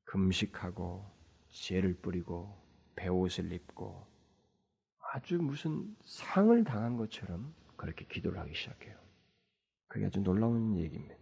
금식하고 0.05 1.05
죄를 1.49 1.95
뿌리고 1.95 2.57
배옷을 2.95 3.53
입고 3.53 4.07
아주 5.13 5.39
무슨 5.43 5.85
상을 6.05 6.63
당한 6.63 6.97
것처럼 6.97 7.53
그렇게 7.77 8.05
기도를 8.05 8.39
하기 8.39 8.55
시작해요. 8.55 8.95
그게 9.89 10.07
아주 10.07 10.21
놀라운 10.21 10.77
얘기입니다. 10.77 11.17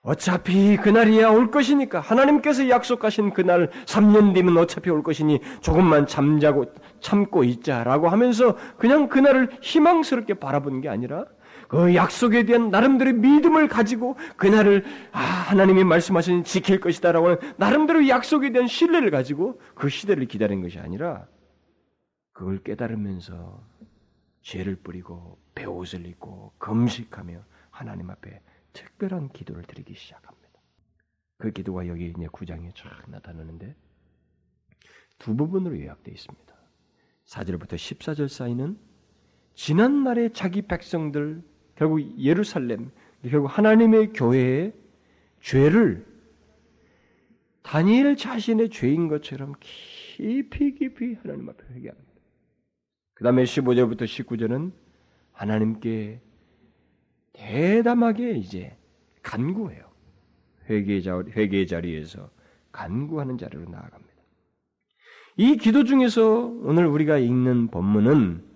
어차피 0.00 0.78
그날이야 0.78 1.28
올 1.28 1.50
것이니까 1.50 2.00
하나님께서 2.00 2.70
약속하신 2.70 3.34
그날 3.34 3.70
3년 3.84 4.32
뒤면 4.32 4.56
어차피 4.56 4.88
올 4.88 5.02
것이니 5.02 5.40
조금만 5.60 6.06
잠자고 6.06 6.72
참고 7.00 7.44
있자라고 7.44 8.08
하면서 8.08 8.56
그냥 8.78 9.08
그날을 9.08 9.50
희망스럽게 9.60 10.34
바라보는 10.34 10.80
게 10.80 10.88
아니라 10.88 11.26
그 11.68 11.94
약속에 11.94 12.44
대한 12.44 12.70
나름대로 12.70 13.12
믿음을 13.12 13.68
가지고 13.68 14.16
그날을 14.36 14.84
아 15.12 15.20
하나님이 15.20 15.84
말씀하신 15.84 16.44
지킬 16.44 16.80
것이다라고 16.80 17.26
하는 17.26 17.38
나름대로 17.56 18.08
약속에 18.08 18.52
대한 18.52 18.68
신뢰를 18.68 19.10
가지고 19.10 19.60
그 19.74 19.88
시대를 19.88 20.26
기다린 20.26 20.62
것이 20.62 20.78
아니라 20.78 21.26
그걸 22.32 22.62
깨달으면서 22.62 23.64
죄를 24.42 24.76
뿌리고 24.76 25.38
배옷을 25.54 26.06
입고 26.06 26.52
금식하며 26.58 27.42
하나님 27.70 28.10
앞에 28.10 28.40
특별한 28.72 29.30
기도를 29.30 29.64
드리기 29.64 29.94
시작합니다. 29.94 30.46
그 31.38 31.50
기도가 31.50 31.88
여기 31.88 32.06
이제 32.06 32.26
9장에 32.26 32.74
쫙 32.74 32.88
나타나는데 33.08 33.74
두 35.18 35.34
부분으로 35.34 35.80
요약되어 35.80 36.12
있습니다. 36.12 36.54
4절부터 37.26 37.74
14절 37.74 38.28
사이는 38.28 38.78
지난날의 39.54 40.32
자기 40.32 40.62
백성들 40.62 41.42
결국 41.76 42.18
예루살렘 42.18 42.90
결국 43.22 43.46
하나님의 43.46 44.12
교회의 44.12 44.72
죄를 45.40 46.04
다니엘 47.62 48.16
자신의 48.16 48.70
죄인 48.70 49.08
것처럼 49.08 49.54
깊이 49.60 50.74
깊이 50.74 51.14
하나님 51.22 51.48
앞에 51.48 51.64
회개합니다. 51.74 52.06
그 53.14 53.24
다음에 53.24 53.44
15절부터 53.44 54.02
19절은 54.02 54.72
하나님께 55.32 56.20
대담하게 57.32 58.32
이제 58.32 58.76
간구해요. 59.22 59.84
회개 60.68 61.02
회개 61.32 61.66
자리에서 61.66 62.30
간구하는 62.72 63.38
자리로 63.38 63.64
나아갑니다. 63.68 64.14
이 65.38 65.56
기도 65.56 65.84
중에서 65.84 66.46
오늘 66.62 66.86
우리가 66.86 67.18
읽는 67.18 67.68
본문은 67.68 68.55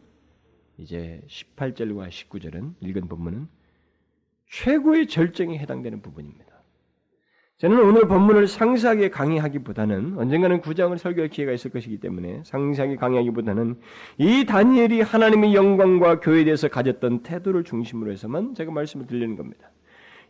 이제 0.81 1.21
18절과 1.29 2.09
19절은 2.09 2.75
읽은 2.81 3.09
본문은 3.09 3.49
최고의 4.51 5.07
절정에 5.07 5.59
해당되는 5.59 6.01
부분입니다. 6.03 6.47
저는 7.59 7.79
오늘 7.79 8.09
본문을 8.09 8.49
상세하게 8.49 9.11
강의하기보다는 9.11 10.17
언젠가는 10.17 10.63
구장을 10.63 10.97
설교할 10.97 11.29
기회가 11.29 11.53
있을 11.53 11.71
것이기 11.71 11.99
때문에 11.99 12.43
상세하게 12.45 12.97
강의하기보다는 12.97 13.79
이 14.17 14.47
다니엘이 14.47 15.03
하나님의 15.03 15.55
영광과 15.55 16.21
교회에 16.21 16.45
대해서 16.45 16.69
가졌던 16.69 17.23
태도를 17.23 17.65
중심으로 17.65 18.11
해서만 18.13 18.55
제가 18.55 18.73
말씀을 18.73 19.07
드리는 19.07 19.37
겁니다. 19.37 19.71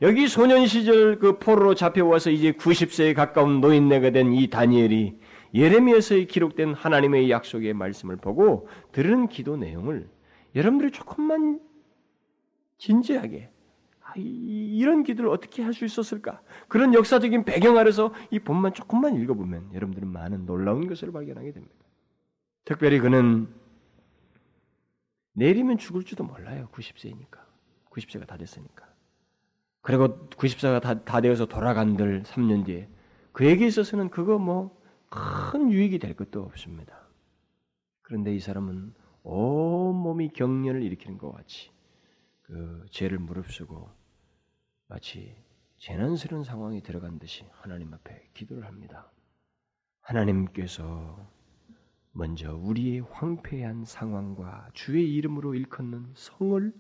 여기 0.02 0.26
소년 0.26 0.66
시절 0.66 1.20
그 1.20 1.38
포로로 1.38 1.74
잡혀와서 1.76 2.30
이제 2.30 2.52
90세에 2.52 3.14
가까운 3.14 3.60
노인네가 3.60 4.10
된 4.10 4.32
이 4.32 4.50
다니엘이 4.50 5.20
예레미야서에 5.54 6.24
기록된 6.24 6.74
하나님의 6.74 7.30
약속의 7.30 7.74
말씀을 7.74 8.16
보고 8.16 8.68
들은 8.90 9.28
기도 9.28 9.56
내용을 9.56 10.08
여러분들이 10.54 10.90
조금만 10.90 11.60
진지하게 12.78 13.50
아, 14.02 14.12
이런 14.16 15.02
기도를 15.04 15.30
어떻게 15.30 15.62
할 15.62 15.72
수 15.72 15.84
있었을까? 15.84 16.42
그런 16.68 16.94
역사적인 16.94 17.44
배경 17.44 17.76
아래서 17.78 18.12
이 18.30 18.38
본만 18.40 18.74
조금만 18.74 19.14
읽어보면 19.20 19.74
여러분들은 19.74 20.08
많은 20.08 20.46
놀라운 20.46 20.86
것을 20.88 21.12
발견하게 21.12 21.52
됩니다. 21.52 21.74
특별히 22.64 22.98
그는 22.98 23.48
내일이면 25.34 25.78
죽을지도 25.78 26.24
몰라요. 26.24 26.68
90세니까. 26.72 27.38
90세가 27.90 28.26
다 28.26 28.36
됐으니까. 28.36 28.86
그리고 29.82 30.28
90세가 30.30 30.82
다, 30.82 31.04
다 31.04 31.20
되어서 31.20 31.46
돌아간들 31.46 32.22
3년 32.24 32.64
뒤에 32.66 32.88
그에게 33.32 33.66
있어서는 33.66 34.10
그거 34.10 34.38
뭐 34.38 34.80
큰 35.10 35.72
유익이 35.72 35.98
될 35.98 36.14
것도 36.14 36.42
없습니다. 36.42 37.08
그런데 38.02 38.34
이 38.34 38.38
사람은 38.40 38.94
온몸이 39.22 40.30
경련을 40.30 40.83
일으키는 40.83 41.18
것 41.18 41.33
같이 41.33 41.70
그 42.42 42.85
죄를 42.90 43.18
무릅쓰고 43.18 43.90
마치 44.88 45.37
재난스러운 45.78 46.44
상황이 46.44 46.83
들어간 46.83 47.18
듯이 47.18 47.44
하나님 47.52 47.94
앞에 47.94 48.28
기도를 48.35 48.66
합니다. 48.66 49.11
하나님께서 50.00 51.28
먼저 52.12 52.54
우리의 52.54 53.00
황폐한 53.00 53.85
상황과 53.85 54.70
주의 54.74 55.14
이름으로 55.14 55.54
일컫는 55.54 56.12
성을 56.14 56.72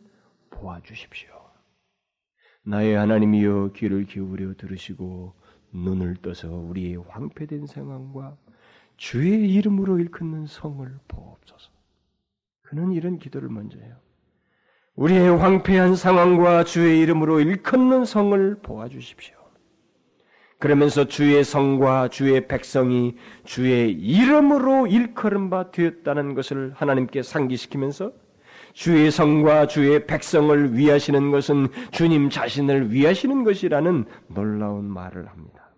보아주십시오. 0.50 1.30
나의 2.62 2.94
하나님이여 2.96 3.72
귀를 3.74 4.04
기울여 4.04 4.54
들으시고 4.54 5.34
눈을 5.72 6.16
떠서 6.16 6.52
우리의 6.52 6.96
황폐된 6.96 7.66
상황과 7.66 8.36
주의 8.96 9.50
이름으로 9.54 9.98
일컫는 9.98 10.46
성을 10.46 10.98
보옵소서. 11.08 11.69
그는 12.70 12.92
이런 12.92 13.18
기도를 13.18 13.48
먼저 13.48 13.78
해요. 13.80 13.96
우리의 14.94 15.36
황폐한 15.36 15.96
상황과 15.96 16.62
주의 16.62 17.00
이름으로 17.00 17.40
일컫는 17.40 18.04
성을 18.04 18.58
보아주십시오. 18.62 19.34
그러면서 20.60 21.06
주의 21.06 21.42
성과 21.42 22.06
주의 22.06 22.46
백성이 22.46 23.16
주의 23.44 23.90
이름으로 23.90 24.86
일컬은 24.86 25.50
바 25.50 25.72
되었다는 25.72 26.34
것을 26.34 26.72
하나님께 26.76 27.24
상기시키면서 27.24 28.12
주의 28.72 29.10
성과 29.10 29.66
주의 29.66 30.06
백성을 30.06 30.76
위하시는 30.76 31.32
것은 31.32 31.66
주님 31.90 32.30
자신을 32.30 32.92
위하시는 32.92 33.42
것이라는 33.42 34.04
놀라운 34.28 34.84
말을 34.84 35.26
합니다. 35.26 35.72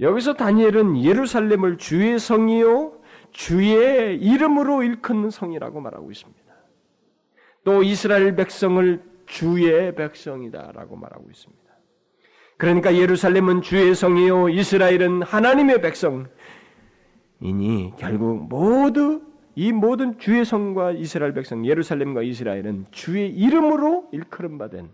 여기서 0.00 0.34
다니엘은 0.34 1.04
예루살렘을 1.04 1.78
주의 1.78 2.18
성이요 2.18 3.03
주의 3.34 4.16
이름으로 4.16 4.82
일컫는 4.84 5.28
성이라고 5.30 5.80
말하고 5.80 6.10
있습니다. 6.10 6.54
또 7.64 7.82
이스라엘 7.82 8.36
백성을 8.36 9.02
주의 9.26 9.94
백성이다라고 9.94 10.96
말하고 10.96 11.28
있습니다. 11.30 11.62
그러니까 12.56 12.94
예루살렘은 12.94 13.60
주의 13.62 13.94
성이요 13.94 14.50
이스라엘은 14.50 15.22
하나님의 15.22 15.82
백성이니 15.82 16.28
결국 17.98 18.48
모두 18.48 19.22
이 19.56 19.72
모든 19.72 20.18
주의 20.18 20.44
성과 20.44 20.92
이스라엘 20.92 21.34
백성 21.34 21.66
예루살렘과 21.66 22.22
이스라엘은 22.22 22.86
주의 22.92 23.28
이름으로 23.30 24.08
일컬음 24.12 24.58
받은 24.58 24.88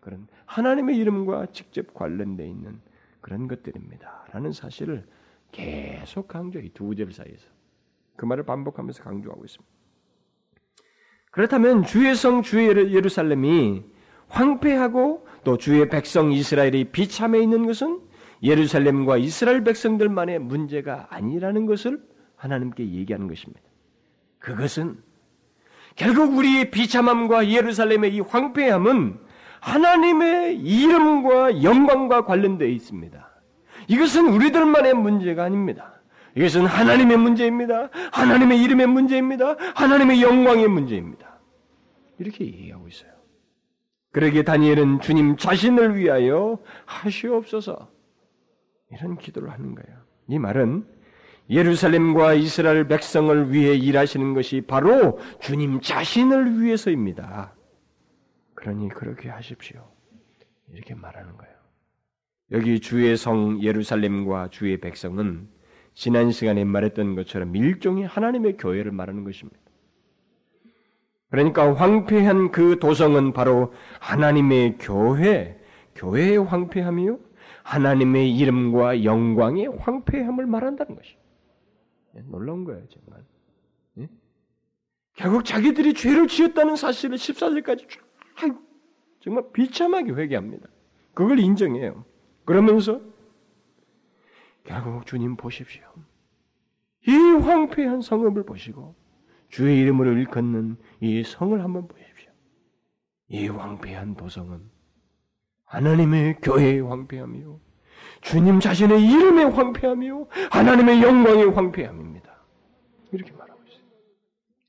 그런 0.00 0.26
하나님의 0.44 0.96
이름과 0.98 1.46
직접 1.52 1.94
관련되어 1.94 2.46
있는 2.46 2.78
그런 3.22 3.48
것들입니다. 3.48 4.26
라는 4.32 4.52
사실을 4.52 5.06
계속 5.50 6.28
강조, 6.28 6.60
이두절 6.60 7.12
사이에서. 7.12 7.55
그 8.16 8.24
말을 8.24 8.44
반복하면서 8.44 9.02
강조하고 9.02 9.44
있습니다. 9.44 9.72
그렇다면 11.30 11.84
주의 11.84 12.14
성 12.14 12.42
주의 12.42 12.68
예루살렘이 12.68 13.84
황폐하고 14.28 15.26
또 15.44 15.58
주의 15.58 15.88
백성 15.88 16.32
이스라엘이 16.32 16.84
비참해 16.92 17.40
있는 17.40 17.66
것은 17.66 18.00
예루살렘과 18.42 19.16
이스라엘 19.18 19.62
백성들만의 19.64 20.38
문제가 20.40 21.06
아니라는 21.10 21.66
것을 21.66 22.02
하나님께 22.36 22.88
얘기하는 22.90 23.28
것입니다. 23.28 23.60
그것은 24.38 25.02
결국 25.94 26.36
우리의 26.36 26.70
비참함과 26.70 27.48
예루살렘의 27.50 28.14
이 28.14 28.20
황폐함은 28.20 29.18
하나님의 29.60 30.58
이름과 30.58 31.62
영광과 31.62 32.24
관련되어 32.24 32.68
있습니다. 32.68 33.30
이것은 33.88 34.28
우리들만의 34.28 34.94
문제가 34.94 35.44
아닙니다. 35.44 35.95
이것은 36.36 36.66
하나님의 36.66 37.16
문제입니다. 37.16 37.88
하나님의 38.12 38.62
이름의 38.62 38.86
문제입니다. 38.86 39.56
하나님의 39.74 40.22
영광의 40.22 40.68
문제입니다. 40.68 41.38
이렇게 42.18 42.44
얘기하고 42.44 42.88
있어요. 42.88 43.10
그러기에 44.12 44.42
다니엘은 44.42 45.00
주님 45.00 45.36
자신을 45.36 45.96
위하여 45.96 46.58
하시옵소서 46.84 47.90
이런 48.90 49.18
기도를 49.18 49.50
하는 49.50 49.74
거예요. 49.74 49.98
이 50.28 50.38
말은 50.38 50.86
예루살렘과 51.48 52.34
이스라엘 52.34 52.86
백성을 52.88 53.52
위해 53.52 53.74
일하시는 53.74 54.34
것이 54.34 54.62
바로 54.62 55.18
주님 55.40 55.80
자신을 55.80 56.60
위해서입니다. 56.60 57.54
그러니 58.54 58.88
그렇게 58.88 59.28
하십시오. 59.28 59.86
이렇게 60.72 60.94
말하는 60.94 61.36
거예요. 61.36 61.54
여기 62.52 62.80
주의 62.80 63.16
성 63.16 63.62
예루살렘과 63.62 64.48
주의 64.50 64.78
백성은 64.80 65.55
지난 65.96 66.30
시간에 66.30 66.62
말했던 66.62 67.16
것처럼 67.16 67.56
일종의 67.56 68.06
하나님의 68.06 68.58
교회를 68.58 68.92
말하는 68.92 69.24
것입니다. 69.24 69.58
그러니까 71.30 71.74
황폐한 71.74 72.52
그 72.52 72.78
도성은 72.78 73.32
바로 73.32 73.72
하나님의 74.00 74.76
교회, 74.78 75.58
교회의 75.94 76.36
황폐함이요. 76.36 77.18
하나님의 77.62 78.36
이름과 78.36 79.04
영광의 79.04 79.68
황폐함을 79.78 80.46
말한다는 80.46 80.96
것이죠. 80.96 81.18
예, 82.16 82.20
놀라운 82.26 82.64
거예요, 82.64 82.86
정말. 82.88 83.24
예? 83.98 84.08
결국 85.14 85.46
자기들이 85.46 85.94
죄를 85.94 86.28
지었다는 86.28 86.76
사실을 86.76 87.16
14절까지 87.16 87.88
정말 89.20 89.44
비참하게 89.52 90.12
회개합니다. 90.12 90.68
그걸 91.14 91.40
인정해요. 91.40 92.04
그러면서 92.44 93.00
결국 94.66 95.06
주님 95.06 95.36
보십시오. 95.36 95.82
이 97.06 97.12
황폐한 97.12 98.00
성읍을 98.02 98.44
보시고 98.44 98.96
주의 99.48 99.80
이름으로 99.80 100.12
일컫는 100.12 100.76
이 101.00 101.22
성을 101.22 101.62
한번 101.62 101.86
보십시오. 101.86 102.30
이 103.28 103.48
황폐한 103.48 104.16
도성은 104.16 104.68
하나님의 105.64 106.40
교회의 106.42 106.80
황폐함이요. 106.80 107.60
주님 108.22 108.60
자신의 108.60 109.04
이름의 109.04 109.50
황폐함이요. 109.50 110.28
하나님의 110.50 111.02
영광의 111.02 111.50
황폐함입니다. 111.50 112.36
이렇게 113.12 113.32
말하고 113.32 113.62
있어요. 113.68 113.84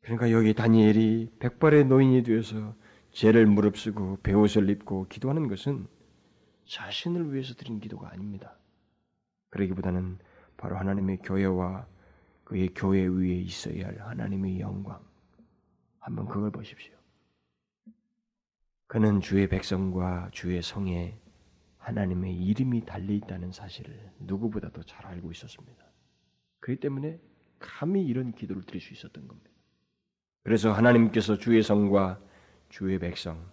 그러니까 0.01 0.31
여기 0.31 0.53
다니엘이 0.53 1.31
백발의 1.39 1.85
노인이 1.85 2.23
되어서 2.23 2.75
죄를 3.11 3.47
무릅쓰고 3.47 4.19
배옷을 4.21 4.69
입고 4.69 5.07
기도하는 5.09 5.47
것은 5.47 5.87
자신을 6.65 7.33
위해서 7.33 7.55
드린 7.55 7.79
기도가 7.79 8.11
아닙니다. 8.11 8.57
그러기보다는 9.57 10.19
바로 10.55 10.77
하나님의 10.77 11.17
교회와 11.23 11.85
그의 12.43 12.69
교회 12.75 13.05
위에 13.05 13.33
있어야 13.35 13.87
할 13.87 13.99
하나님의 13.99 14.59
영광. 14.59 14.99
한번 15.99 16.27
그걸 16.27 16.51
보십시오. 16.51 16.93
그는 18.87 19.19
주의 19.19 19.47
백성과 19.49 20.29
주의 20.31 20.61
성에 20.61 21.17
하나님의 21.79 22.33
이름이 22.33 22.85
달려 22.85 23.13
있다는 23.13 23.51
사실을 23.51 24.11
누구보다도 24.19 24.83
잘 24.83 25.05
알고 25.05 25.31
있었습니다. 25.31 25.83
그렇기 26.59 26.79
때문에 26.79 27.19
감히 27.59 28.05
이런 28.05 28.31
기도를 28.31 28.63
드릴 28.63 28.79
수 28.79 28.93
있었던 28.93 29.27
겁니다. 29.27 29.49
그래서 30.43 30.71
하나님께서 30.71 31.37
주의 31.37 31.61
성과 31.61 32.19
주의 32.69 32.97
백성, 32.99 33.45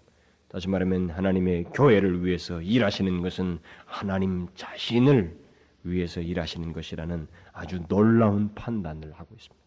다시 0.48 0.68
말하면 0.68 1.10
하나님의 1.10 1.64
교회를 1.74 2.24
위해서 2.24 2.60
일하시는 2.62 3.22
것은 3.22 3.58
하나님 3.86 4.46
자신을 4.54 5.43
위해서 5.85 6.20
일하시는 6.20 6.73
것이라는 6.73 7.29
아주 7.53 7.87
놀라운 7.87 8.55
판단을 8.55 9.12
하고 9.12 9.35
있습니다. 9.35 9.64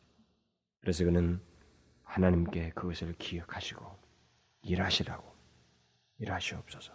그래서 0.82 1.06
그는 1.06 1.40
하나님께 2.04 2.72
그것을 2.72 3.14
기억하시고 3.18 3.86
일하시라고 4.64 5.24
일하시옵소서 6.20 6.94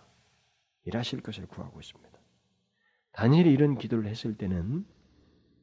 일하실 0.84 1.22
것을 1.22 1.46
구하고 1.46 1.80
있습니다. 1.80 2.12
다니엘이 3.12 3.52
이런 3.52 3.76
기도를 3.76 4.06
했을 4.06 4.36
때는 4.36 4.84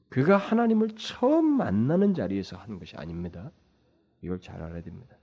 그가 0.09 0.37
하나님을 0.37 0.89
처음 0.95 1.45
만나는 1.45 2.13
자리에서 2.13 2.57
하는 2.57 2.79
것이 2.79 2.95
아닙니다. 2.95 3.51
이걸 4.21 4.39
잘 4.39 4.61
알아야 4.61 4.81
됩니다. 4.81 5.17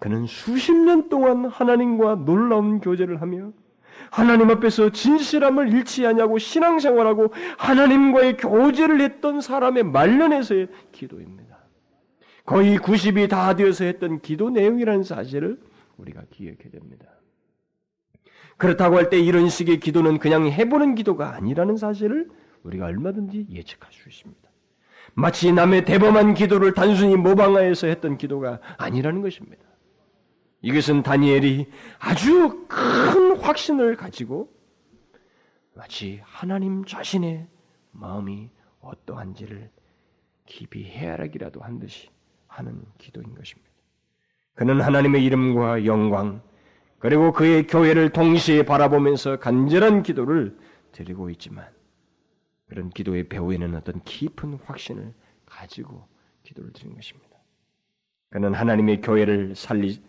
그는 0.00 0.26
수십 0.26 0.72
년 0.72 1.08
동안 1.08 1.46
하나님과 1.46 2.16
놀라운 2.24 2.80
교제를 2.80 3.20
하며 3.20 3.52
하나님 4.10 4.50
앞에서 4.50 4.90
진실함을 4.90 5.72
잃지 5.72 6.06
않냐고 6.06 6.38
신앙생활하고 6.38 7.32
하나님과의 7.58 8.36
교제를 8.36 9.00
했던 9.00 9.40
사람의 9.40 9.84
말년에서의 9.84 10.68
기도입니다. 10.92 11.58
거의 12.44 12.78
90이 12.78 13.28
다 13.28 13.54
되어서 13.56 13.84
했던 13.84 14.20
기도 14.20 14.50
내용이라는 14.50 15.02
사실을 15.02 15.58
우리가 15.96 16.22
기억해야 16.30 16.70
됩니다. 16.70 17.06
그렇다고 18.56 18.96
할 18.96 19.10
때 19.10 19.18
이런 19.18 19.48
식의 19.48 19.80
기도는 19.80 20.18
그냥 20.18 20.46
해보는 20.46 20.94
기도가 20.94 21.34
아니라는 21.34 21.76
사실을 21.76 22.28
우리가 22.62 22.86
얼마든지 22.86 23.46
예측할 23.50 23.92
수 23.92 24.08
있습니다. 24.08 24.42
마치 25.14 25.52
남의 25.52 25.84
대범한 25.84 26.34
기도를 26.34 26.72
단순히 26.74 27.16
모방하여서 27.16 27.86
했던 27.88 28.16
기도가 28.16 28.60
아니라는 28.78 29.22
것입니다. 29.22 29.62
이것은 30.64 31.02
다니엘이 31.02 31.70
아주 31.98 32.66
큰 32.68 33.36
확신을 33.36 33.96
가지고 33.96 34.50
마치 35.74 36.22
하나님 36.24 36.86
자신의 36.86 37.46
마음이 37.90 38.48
어떠한지를 38.80 39.70
깊이 40.46 40.84
헤아리기라도 40.84 41.60
한 41.60 41.78
듯이 41.78 42.08
하는 42.46 42.82
기도인 42.96 43.34
것입니다. 43.34 43.70
그는 44.54 44.80
하나님의 44.80 45.22
이름과 45.24 45.84
영광, 45.84 46.40
그리고 46.98 47.32
그의 47.32 47.66
교회를 47.66 48.10
동시에 48.10 48.64
바라보면서 48.64 49.38
간절한 49.40 50.02
기도를 50.02 50.56
드리고 50.92 51.28
있지만, 51.30 51.68
그런 52.68 52.88
기도의 52.88 53.28
배후에는 53.28 53.74
어떤 53.74 54.00
깊은 54.04 54.60
확신을 54.64 55.12
가지고 55.44 56.06
기도를 56.42 56.72
드리는 56.72 56.94
것입니다. 56.94 57.36
그는 58.30 58.54
하나님의 58.54 59.02
교회를 59.02 59.54
살리, 59.54 60.00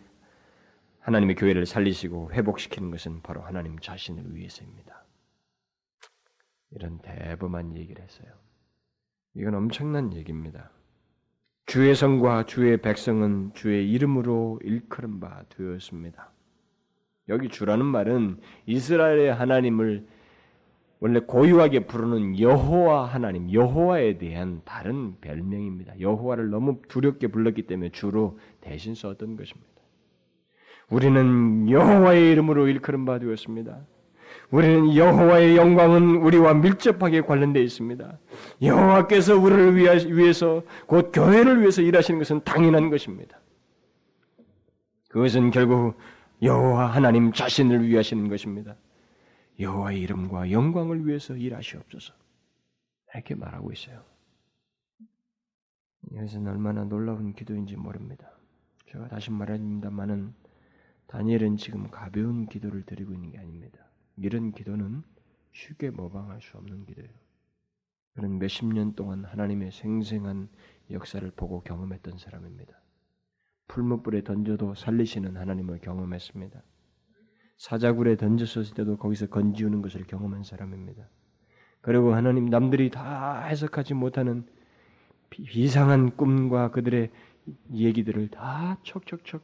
하나님의 1.06 1.36
교회를 1.36 1.66
살리시고 1.66 2.32
회복시키는 2.32 2.90
것은 2.90 3.22
바로 3.22 3.40
하나님 3.40 3.78
자신을 3.78 4.34
위해서입니다. 4.34 5.04
이런 6.72 6.98
대범한 6.98 7.76
얘기를 7.76 8.02
했어요. 8.02 8.26
이건 9.34 9.54
엄청난 9.54 10.12
얘기입니다. 10.14 10.72
주의 11.64 11.94
성과 11.94 12.44
주의 12.44 12.76
백성은 12.82 13.52
주의 13.54 13.88
이름으로 13.88 14.58
일컬은 14.64 15.20
바 15.20 15.44
되었습니다. 15.50 16.32
여기 17.28 17.50
주라는 17.50 17.86
말은 17.86 18.40
이스라엘의 18.66 19.32
하나님을 19.32 20.08
원래 20.98 21.20
고유하게 21.20 21.86
부르는 21.86 22.40
여호와 22.40 23.04
하나님, 23.04 23.52
여호와에 23.52 24.18
대한 24.18 24.60
다른 24.64 25.20
별명입니다. 25.20 26.00
여호와를 26.00 26.50
너무 26.50 26.82
두렵게 26.88 27.28
불렀기 27.28 27.68
때문에 27.68 27.90
주로 27.90 28.40
대신 28.60 28.96
썼던 28.96 29.36
것입니다. 29.36 29.75
우리는 30.88 31.68
여호와의 31.68 32.30
이름으로 32.32 32.68
일컬은 32.68 33.04
바 33.04 33.18
되었습니다. 33.18 33.80
우리는 34.50 34.94
여호와의 34.94 35.56
영광은 35.56 36.16
우리와 36.16 36.54
밀접하게 36.54 37.22
관련되어 37.22 37.62
있습니다. 37.62 38.18
여호와께서 38.62 39.36
우리를 39.36 39.76
위해서 39.76 40.62
곧 40.86 41.10
교회를 41.12 41.60
위해서 41.60 41.82
일하시는 41.82 42.18
것은 42.20 42.44
당연한 42.44 42.90
것입니다. 42.90 43.40
그것은 45.08 45.50
결국 45.50 45.98
여호와 46.42 46.86
하나님 46.86 47.32
자신을 47.32 47.88
위하시는 47.88 48.28
것입니다. 48.28 48.76
여호와의 49.58 50.00
이름과 50.02 50.52
영광을 50.52 51.06
위해서 51.06 51.34
일하시옵소서. 51.34 52.14
이렇게 53.14 53.34
말하고 53.34 53.72
있어요. 53.72 54.02
이것은 56.12 56.46
얼마나 56.46 56.84
놀라운 56.84 57.32
기도인지 57.32 57.76
모릅니다. 57.76 58.30
제가 58.92 59.08
다시 59.08 59.30
말합니다만은 59.30 60.34
다니엘은 61.06 61.56
지금 61.56 61.90
가벼운 61.90 62.46
기도를 62.46 62.84
드리고 62.84 63.12
있는 63.12 63.30
게 63.30 63.38
아닙니다. 63.38 63.78
이런 64.16 64.52
기도는 64.52 65.02
쉽게 65.52 65.90
모방할 65.90 66.40
수 66.40 66.56
없는 66.56 66.86
길이에요. 66.86 67.10
그는 68.14 68.38
몇십 68.38 68.66
년 68.72 68.94
동안 68.94 69.24
하나님의 69.24 69.72
생생한 69.72 70.48
역사를 70.90 71.30
보고 71.32 71.60
경험했던 71.60 72.18
사람입니다. 72.18 72.72
풀무불에 73.68 74.22
던져도 74.22 74.74
살리시는 74.74 75.36
하나님을 75.36 75.80
경험했습니다. 75.80 76.62
사자굴에 77.58 78.16
던졌을 78.16 78.64
때도 78.74 78.96
거기서 78.96 79.26
건지우는 79.28 79.82
것을 79.82 80.04
경험한 80.06 80.44
사람입니다. 80.44 81.08
그리고 81.80 82.14
하나님 82.14 82.46
남들이 82.46 82.90
다 82.90 83.44
해석하지 83.44 83.94
못하는 83.94 84.46
이상한 85.50 86.16
꿈과 86.16 86.70
그들의 86.70 87.10
얘기들을 87.72 88.28
다 88.28 88.78
척척척 88.82 89.42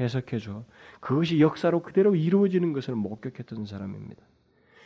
해석해 0.00 0.38
줘 0.38 0.64
그것이 1.00 1.40
역사로 1.40 1.82
그대로 1.82 2.14
이루어지는 2.14 2.72
것을 2.72 2.94
목격했던 2.94 3.66
사람입니다. 3.66 4.22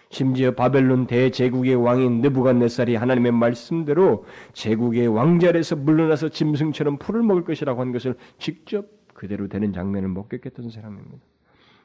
심지어 0.08 0.52
바벨론 0.52 1.06
대제국의 1.06 1.74
왕인 1.74 2.20
느부갓네살이 2.20 2.94
하나님의 2.94 3.32
말씀대로 3.32 4.24
제국의 4.52 5.08
왕자리에서 5.08 5.76
물러나서 5.76 6.28
짐승처럼 6.28 6.98
풀을 6.98 7.22
먹을 7.22 7.44
것이라고 7.44 7.80
한 7.80 7.92
것을 7.92 8.14
직접 8.38 8.86
그대로 9.14 9.48
되는 9.48 9.72
장면을 9.72 10.08
목격했던 10.08 10.70
사람입니다. 10.70 11.24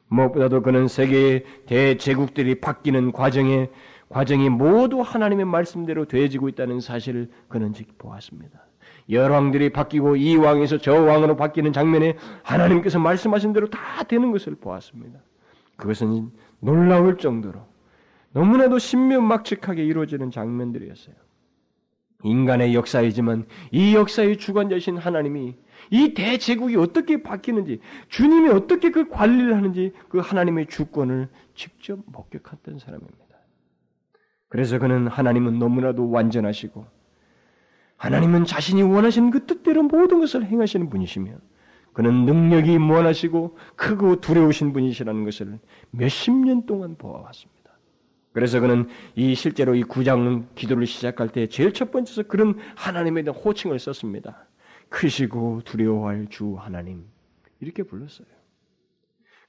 무엇보다도 0.08 0.62
그는 0.62 0.88
세계의 0.88 1.46
대제국들이 1.66 2.60
바뀌는 2.60 3.12
과정에 3.12 3.70
과정이 4.10 4.50
모두 4.50 5.00
하나님의 5.00 5.46
말씀대로 5.46 6.06
되어지고 6.06 6.50
있다는 6.50 6.82
사실을 6.82 7.30
그는 7.48 7.74
직 7.74 7.98
보았습니다. 7.98 8.66
열왕들이 9.12 9.72
바뀌고 9.72 10.16
이 10.16 10.36
왕에서 10.38 10.78
저 10.78 10.94
왕으로 10.94 11.36
바뀌는 11.36 11.74
장면에 11.74 12.18
하나님께서 12.44 13.00
말씀하신 13.00 13.54
대로 13.54 13.70
다 13.70 14.04
되는 14.04 14.32
것을 14.32 14.56
보았습니다. 14.56 15.20
그것은 15.76 16.32
놀라울 16.60 17.18
정도로 17.18 17.60
너무나도 18.34 18.80
신묘막측하게 18.80 19.84
이루어지는 19.84 20.32
장면들이었어요. 20.32 21.16
인간의 22.24 22.76
역사이지만 22.76 23.48
이 23.72 23.96
역사의 23.96 24.38
주관자신 24.38 24.98
하나님이 24.98 25.56
이 25.90 26.14
대제국이 26.14 26.76
어떻게 26.76 27.24
바뀌는지 27.24 27.80
주님이 28.10 28.50
어떻게 28.50 28.92
그 28.92 29.10
관리를 29.10 29.56
하는지 29.56 29.92
그 30.08 30.20
하나님의 30.20 30.68
주권을 30.68 31.30
직접 31.56 32.00
목격했던 32.06 32.78
사람입니다. 32.78 33.18
그래서 34.50 34.78
그는 34.80 35.08
하나님은 35.08 35.60
너무나도 35.60 36.12
완전하시고 36.12 37.01
하나님은 38.02 38.46
자신이 38.46 38.82
원하시는 38.82 39.30
그 39.30 39.46
뜻대로 39.46 39.84
모든 39.84 40.20
것을 40.22 40.44
행하시는 40.44 40.90
분이시며 40.90 41.34
그는 41.94 42.26
능력이 42.26 42.80
무한하시고 42.80 43.58
크고 43.76 44.22
두려우신 44.22 44.74
분이시라는 44.74 45.24
것을 45.24 45.60
몇십 45.92 46.34
년 46.34 46.66
동안 46.66 46.96
보아왔습니다. 46.98 47.62
그래서 48.34 48.60
그는 48.60 48.88
이 49.14 49.36
실제로 49.36 49.76
이 49.76 49.84
구장 49.84 50.48
기도를 50.56 50.88
시작할 50.88 51.30
때 51.30 51.46
제일 51.48 51.74
첫 51.74 51.92
번째서 51.92 52.24
그런 52.24 52.58
하나님에 52.76 53.22
대한 53.22 53.40
호칭을 53.40 53.78
썼습니다. 53.78 54.48
크시고 54.90 55.62
두려워할 55.64 56.26
주 56.28 56.56
하나님 56.58 57.06
이렇게 57.60 57.84
불렀어요. 57.84 58.26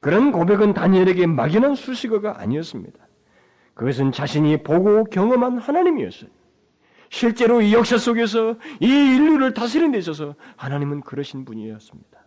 그런 0.01 0.31
고백은 0.31 0.75
다니엘에게 0.75 1.27
막연한 1.27 1.75
수식어가 1.75 2.39
아니었습니다. 2.39 2.99
그것은 3.73 4.13
자신이 4.13 4.63
보고 4.63 5.05
경험한 5.05 5.57
하나님이었어요. 5.57 6.42
실제로 7.13 7.61
이 7.61 7.75
역사 7.75 7.99
속에서 7.99 8.57
이 8.81 8.87
인류를 8.87 9.53
다스리는 9.53 9.93
데 9.93 9.99
있어서 9.99 10.35
하나님은 10.57 11.03
그러신 11.03 11.45
분이었습니다. 11.45 12.27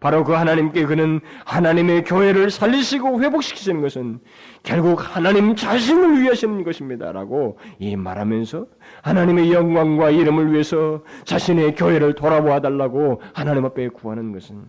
바로 0.00 0.24
그 0.24 0.32
하나님께 0.32 0.84
그는 0.86 1.20
하나님의 1.46 2.02
교회를 2.02 2.50
살리시고 2.50 3.22
회복시키시는 3.22 3.82
것은 3.82 4.18
결국 4.64 5.16
하나님 5.16 5.54
자신을 5.54 6.20
위하시는 6.20 6.64
것입니다라고 6.64 7.56
이 7.78 7.94
말하면서 7.94 8.66
하나님의 9.02 9.52
영광과 9.52 10.10
이름을 10.10 10.52
위해서 10.52 11.04
자신의 11.24 11.76
교회를 11.76 12.16
돌아보아 12.16 12.60
달라고 12.60 13.22
하나님 13.32 13.64
앞에 13.64 13.88
구하는 13.90 14.32
것은 14.32 14.66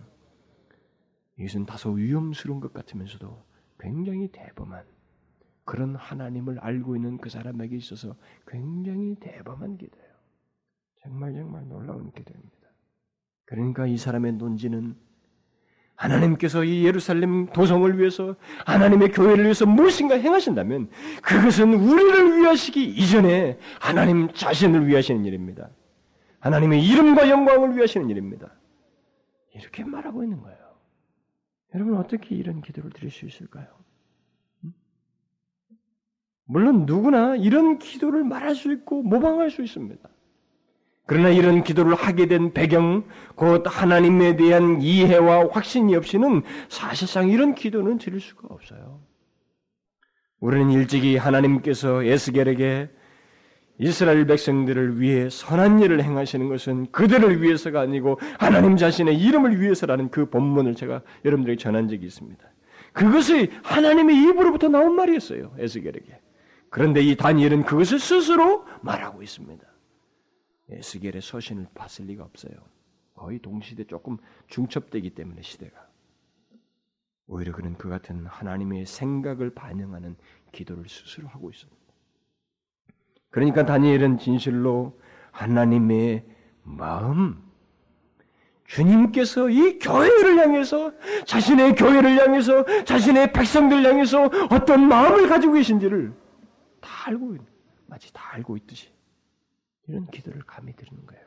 이것은 1.36 1.66
다소 1.66 1.90
위험스러운 1.90 2.60
것 2.60 2.72
같으면서도 2.72 3.42
굉장히 3.80 4.28
대범한 4.28 4.84
그런 5.66 5.96
하나님을 5.96 6.60
알고 6.60 6.96
있는 6.96 7.18
그 7.18 7.28
사람에게 7.28 7.76
있어서 7.76 8.14
굉장히 8.46 9.16
대범한 9.16 9.76
기도예요. 9.76 10.06
정말 11.02 11.34
정말 11.34 11.68
놀라운 11.68 12.12
기도입니다. 12.12 12.56
그러니까 13.44 13.86
이 13.86 13.98
사람의 13.98 14.34
논지는 14.34 14.96
하나님께서 15.96 16.62
이 16.62 16.84
예루살렘 16.84 17.46
도성을 17.46 17.98
위해서 17.98 18.36
하나님의 18.64 19.10
교회를 19.10 19.44
위해서 19.44 19.66
무엇인가 19.66 20.14
행하신다면 20.14 20.88
그것은 21.22 21.74
우리를 21.74 22.38
위하시기 22.38 22.84
이전에 22.84 23.58
하나님 23.80 24.32
자신을 24.32 24.86
위하시는 24.86 25.24
일입니다. 25.24 25.70
하나님의 26.38 26.86
이름과 26.86 27.28
영광을 27.28 27.76
위하시는 27.76 28.08
일입니다. 28.08 28.52
이렇게 29.52 29.82
말하고 29.84 30.22
있는 30.22 30.40
거예요. 30.42 30.58
여러분 31.74 31.96
어떻게 31.96 32.36
이런 32.36 32.60
기도를 32.60 32.90
드릴 32.90 33.10
수 33.10 33.26
있을까요? 33.26 33.66
물론 36.46 36.86
누구나 36.86 37.36
이런 37.36 37.78
기도를 37.78 38.24
말할 38.24 38.54
수 38.54 38.72
있고 38.72 39.02
모방할 39.02 39.50
수 39.50 39.62
있습니다. 39.62 40.08
그러나 41.04 41.28
이런 41.28 41.62
기도를 41.62 41.94
하게 41.94 42.26
된 42.26 42.52
배경, 42.52 43.04
곧 43.36 43.64
하나님에 43.66 44.36
대한 44.36 44.80
이해와 44.82 45.48
확신이 45.50 45.94
없이는 45.94 46.42
사실상 46.68 47.28
이런 47.28 47.54
기도는 47.54 47.98
드릴 47.98 48.20
수가 48.20 48.48
없어요. 48.50 49.00
우리는 50.40 50.70
일찍이 50.70 51.16
하나님께서 51.16 52.02
에스겔에게 52.02 52.90
이스라엘 53.78 54.26
백성들을 54.26 55.00
위해 55.00 55.28
선한 55.30 55.80
일을 55.80 56.02
행하시는 56.02 56.48
것은 56.48 56.90
그들을 56.92 57.42
위해서가 57.42 57.80
아니고 57.80 58.18
하나님 58.38 58.76
자신의 58.76 59.18
이름을 59.18 59.60
위해서라는 59.60 60.10
그 60.10 60.28
본문을 60.30 60.74
제가 60.74 61.02
여러분들에게 61.24 61.58
전한 61.58 61.88
적이 61.88 62.06
있습니다. 62.06 62.42
그것이 62.92 63.50
하나님의 63.62 64.16
입으로부터 64.16 64.68
나온 64.68 64.96
말이었어요. 64.96 65.54
에스겔에게. 65.58 66.25
그런데 66.76 67.00
이 67.00 67.16
다니엘은 67.16 67.64
그것을 67.64 67.98
스스로 67.98 68.66
말하고 68.82 69.22
있습니다. 69.22 69.66
에스겔의 70.68 71.22
서신을 71.22 71.68
봤을 71.74 72.04
리가 72.04 72.22
없어요. 72.22 72.52
거의 73.14 73.38
동시대 73.38 73.84
조금 73.84 74.18
중첩되기 74.48 75.14
때문에 75.14 75.40
시대가. 75.40 75.88
오히려 77.28 77.52
그는 77.52 77.78
그 77.78 77.88
같은 77.88 78.26
하나님의 78.26 78.84
생각을 78.84 79.54
반영하는 79.54 80.16
기도를 80.52 80.86
스스로 80.86 81.28
하고 81.28 81.48
있습니다. 81.48 81.80
그러니까 83.30 83.64
다니엘은 83.64 84.18
진실로 84.18 85.00
하나님의 85.30 86.26
마음, 86.62 87.42
주님께서 88.66 89.48
이 89.48 89.78
교회를 89.78 90.36
향해서 90.40 90.92
자신의 91.24 91.74
교회를 91.74 92.20
향해서 92.20 92.84
자신의 92.84 93.32
백성들 93.32 93.82
향해서 93.82 94.24
어떤 94.50 94.86
마음을 94.86 95.26
가지고 95.26 95.54
계신지를 95.54 96.25
다 96.86 97.08
알고 97.08 97.34
있는 97.34 97.46
마치 97.86 98.12
다 98.12 98.34
알고 98.34 98.56
있듯이 98.58 98.88
이런 99.88 100.06
기도를 100.06 100.42
감히 100.42 100.74
드리는 100.74 101.04
거예요. 101.04 101.24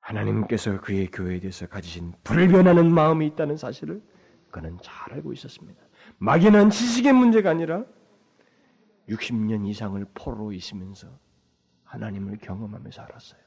하나님께서 0.00 0.80
그의 0.80 1.10
교회에 1.10 1.40
대해서 1.40 1.66
가지신 1.66 2.12
불변하는 2.24 2.92
마음이 2.92 3.26
있다는 3.28 3.56
사실을 3.56 4.02
그는 4.50 4.78
잘 4.82 5.14
알고 5.14 5.32
있었습니다. 5.32 5.80
막연한 6.18 6.70
지식의 6.70 7.12
문제가 7.12 7.50
아니라 7.50 7.84
60년 9.08 9.66
이상을 9.66 10.04
포로 10.14 10.52
있으면서 10.52 11.08
하나님을 11.84 12.38
경험하면서 12.38 13.02
알았어요. 13.02 13.40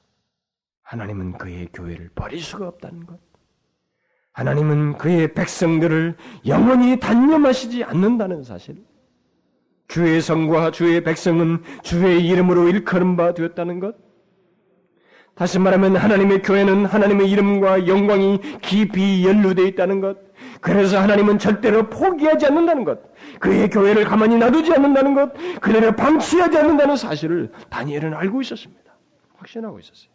하나님은 0.83 1.37
그의 1.37 1.69
교회를 1.73 2.09
버릴 2.15 2.41
수가 2.41 2.67
없다는 2.67 3.05
것. 3.05 3.19
하나님은 4.33 4.97
그의 4.97 5.33
백성들을 5.33 6.17
영원히 6.47 6.99
단념하시지 6.99 7.83
않는다는 7.83 8.43
사실. 8.43 8.83
주의 9.93 10.19
성과 10.21 10.71
주의 10.71 11.03
백성은 11.03 11.61
주의 11.83 12.25
이름으로 12.25 12.67
일컬은 12.67 13.15
바 13.15 13.35
되었다는 13.35 13.79
것. 13.79 13.95
다시 15.35 15.59
말하면 15.59 15.97
하나님의 15.97 16.41
교회는 16.41 16.87
하나님의 16.87 17.29
이름과 17.29 17.85
영광이 17.85 18.39
깊이 18.63 19.23
연루되어 19.23 19.67
있다는 19.67 20.01
것. 20.01 20.17
그래서 20.61 20.99
하나님은 20.99 21.37
절대로 21.37 21.91
포기하지 21.91 22.47
않는다는 22.47 22.85
것. 22.85 23.01
그의 23.39 23.69
교회를 23.69 24.03
가만히 24.05 24.35
놔두지 24.37 24.73
않는다는 24.73 25.13
것. 25.13 25.31
그들을 25.61 25.95
방치하지 25.95 26.57
않는다는 26.57 26.95
사실을 26.95 27.51
다니엘은 27.69 28.15
알고 28.15 28.41
있었습니다. 28.41 28.97
확신하고 29.35 29.77
있었어요. 29.77 30.11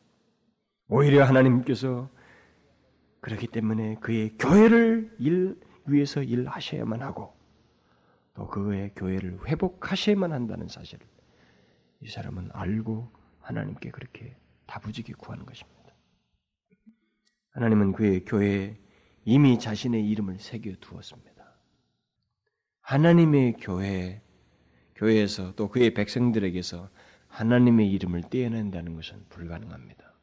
오히려 0.89 1.23
하나님께서 1.23 2.09
그렇기 3.21 3.47
때문에 3.47 3.99
그의 4.01 4.33
교회를 4.41 5.13
일 5.21 5.55
위해서 5.87 6.21
일하셔야만 6.21 7.01
하고 7.01 7.38
또 8.39 8.47
그의 8.47 8.93
교회를 8.95 9.41
회복하셔야만 9.49 10.33
한다는 10.33 10.69
사실을 10.69 11.05
이 12.01 12.09
사람은 12.09 12.51
알고 12.53 13.11
하나님께 13.41 13.91
그렇게 13.91 14.37
다부지게 14.67 15.15
구하는 15.15 15.45
것입니다. 15.45 15.93
하나님은 17.51 17.95
그의 17.95 18.25
교회에 18.25 18.79
이미 19.25 19.59
자신의 19.59 20.09
이름을 20.09 20.39
새겨 20.39 20.75
두었습니다. 20.81 21.59
하나님의 22.83 23.57
교회, 23.61 24.23
교회에서 24.95 25.57
또 25.57 25.69
그의 25.69 25.93
백성들에게서 25.95 26.91
하나님의 27.27 27.91
이름을 27.91 28.23
떼어낸다는 28.31 28.95
것은 28.95 29.27
불가능합니다. 29.31 30.15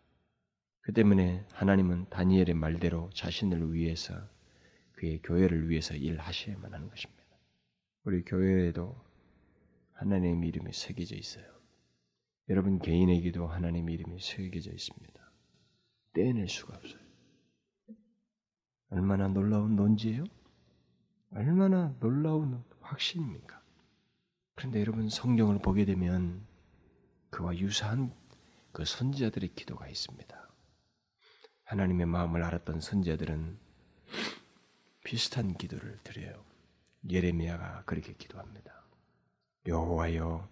그 0.80 0.94
때문에 0.94 1.46
하나님은 1.52 2.06
다니엘의 2.10 2.54
말대로 2.54 3.10
자신을 3.14 3.74
위해서 3.74 4.16
그의 4.94 5.20
교회를 5.22 5.70
위해서 5.70 5.96
일하셔야만 5.96 6.74
하는 6.74 6.90
것입니다. 6.90 7.15
우리 8.06 8.24
교회에도 8.24 8.96
하나님의 9.94 10.50
이름이 10.50 10.72
새겨져 10.74 11.16
있어요. 11.16 11.44
여러분 12.50 12.78
개인에게도 12.78 13.48
하나님의 13.48 13.96
이름이 13.96 14.20
새겨져 14.20 14.72
있습니다. 14.72 15.32
떼낼 16.14 16.48
수가 16.48 16.78
없어요. 16.78 17.02
얼마나 18.90 19.28
놀라운 19.28 19.76
논지예요? 19.76 20.24
얼마나 21.32 21.98
놀라운 22.00 22.64
확신입니까? 22.82 23.60
그런데 24.54 24.80
여러분 24.82 25.10
성경을 25.10 25.58
보게 25.58 25.84
되면 25.86 26.46
그와 27.32 27.58
유사한 27.58 28.14
그 28.72 28.86
선지자들의 28.86 29.56
기도가 29.56 29.90
있습니다. 29.90 30.50
하나님의 31.64 32.06
마음을 32.06 32.44
알았던 32.44 32.82
선지자들은 32.82 33.58
비슷한 35.04 35.56
기도를 35.56 36.00
드려요. 36.04 36.55
예레미야가 37.10 37.84
그렇게 37.86 38.14
기도합니다. 38.14 38.84
여호와여 39.68 40.48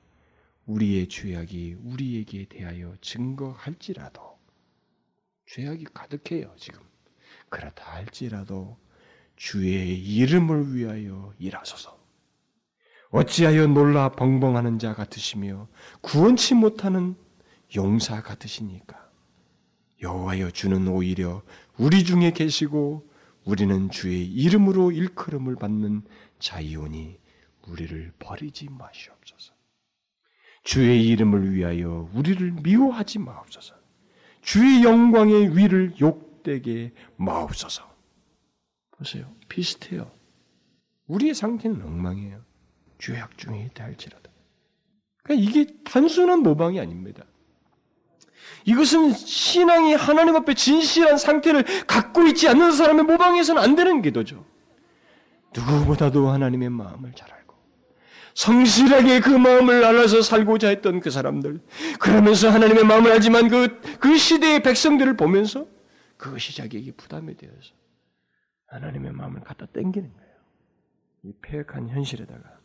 우리의 0.66 1.10
죄악이 1.10 1.78
우리에게 1.84 2.46
대하여 2.46 2.96
증거할지라도 3.02 4.40
죄악이 5.48 5.86
가득해요, 5.94 6.54
지금. 6.58 6.82
그렇다 7.50 7.94
할지라도 7.94 8.78
주의 9.36 10.00
이름을 10.00 10.74
위하여 10.76 11.34
일하소서. 11.38 12.02
어찌하여 13.12 13.68
놀라 13.68 14.10
벙벙하는 14.10 14.80
자 14.80 14.96
같으시며 14.96 15.68
구원치 16.02 16.56
못하는 16.56 17.16
용사 17.76 18.24
같으시니까. 18.24 19.12
여호와여 20.02 20.52
주는 20.52 20.88
오히려 20.88 21.44
우리 21.78 22.04
중에 22.04 22.32
계시고 22.32 23.08
우리는 23.46 23.90
주의 23.90 24.26
이름으로 24.26 24.92
일컬음을 24.92 25.56
받는 25.58 26.04
자이오니 26.44 27.18
우리를 27.68 28.12
버리지 28.20 28.68
마시옵소서. 28.70 29.54
주의 30.64 31.08
이름을 31.08 31.54
위하여 31.54 32.10
우리를 32.14 32.52
미워하지 32.62 33.20
마옵소서. 33.20 33.76
주의 34.42 34.84
영광의 34.84 35.58
위를 35.58 35.94
욕되게 36.00 36.94
마옵소서. 37.16 37.90
보세요. 38.92 39.34
비슷해요. 39.48 40.12
우리의 41.08 41.34
상태는 41.34 41.82
엉망이에요. 41.82 42.44
죄악 43.00 43.38
중에 43.38 43.66
있다 43.66 43.86
할지라도. 43.86 44.30
그러니까 45.24 45.50
이게 45.50 45.74
단순한 45.86 46.40
모방이 46.40 46.80
아닙니다. 46.80 47.24
이것은 48.66 49.14
신앙이 49.14 49.94
하나님 49.94 50.36
앞에 50.36 50.54
진실한 50.54 51.18
상태를 51.18 51.86
갖고 51.88 52.24
있지 52.28 52.50
않는 52.50 52.74
사람의 52.74 53.06
모방해서는 53.06 53.62
안 53.62 53.76
되는 53.76 54.02
기도죠. 54.02 54.46
누구보다도 55.56 56.30
하나님의 56.30 56.70
마음을 56.70 57.14
잘 57.14 57.32
알고 57.32 57.56
성실하게 58.34 59.20
그 59.20 59.30
마음을 59.30 59.84
알아서 59.84 60.22
살고자 60.22 60.70
했던 60.70 61.00
그 61.00 61.12
사람들 61.12 61.62
그러면서 62.00 62.50
하나님의 62.50 62.84
마음을 62.84 63.12
알지만 63.12 63.50
그, 63.50 63.80
그 64.00 64.18
시대의 64.18 64.64
백성들을 64.64 65.16
보면서 65.16 65.68
그것이 66.18 66.56
자기에게 66.56 66.94
부담이 66.94 67.38
되어서 67.38 67.74
하나님의 68.68 69.12
마음을 69.12 69.42
갖다 69.42 69.66
땡기는 69.68 70.14
거예요. 70.14 70.34
이 71.24 71.34
폐역한 71.42 71.90
현실에다가 71.90 72.60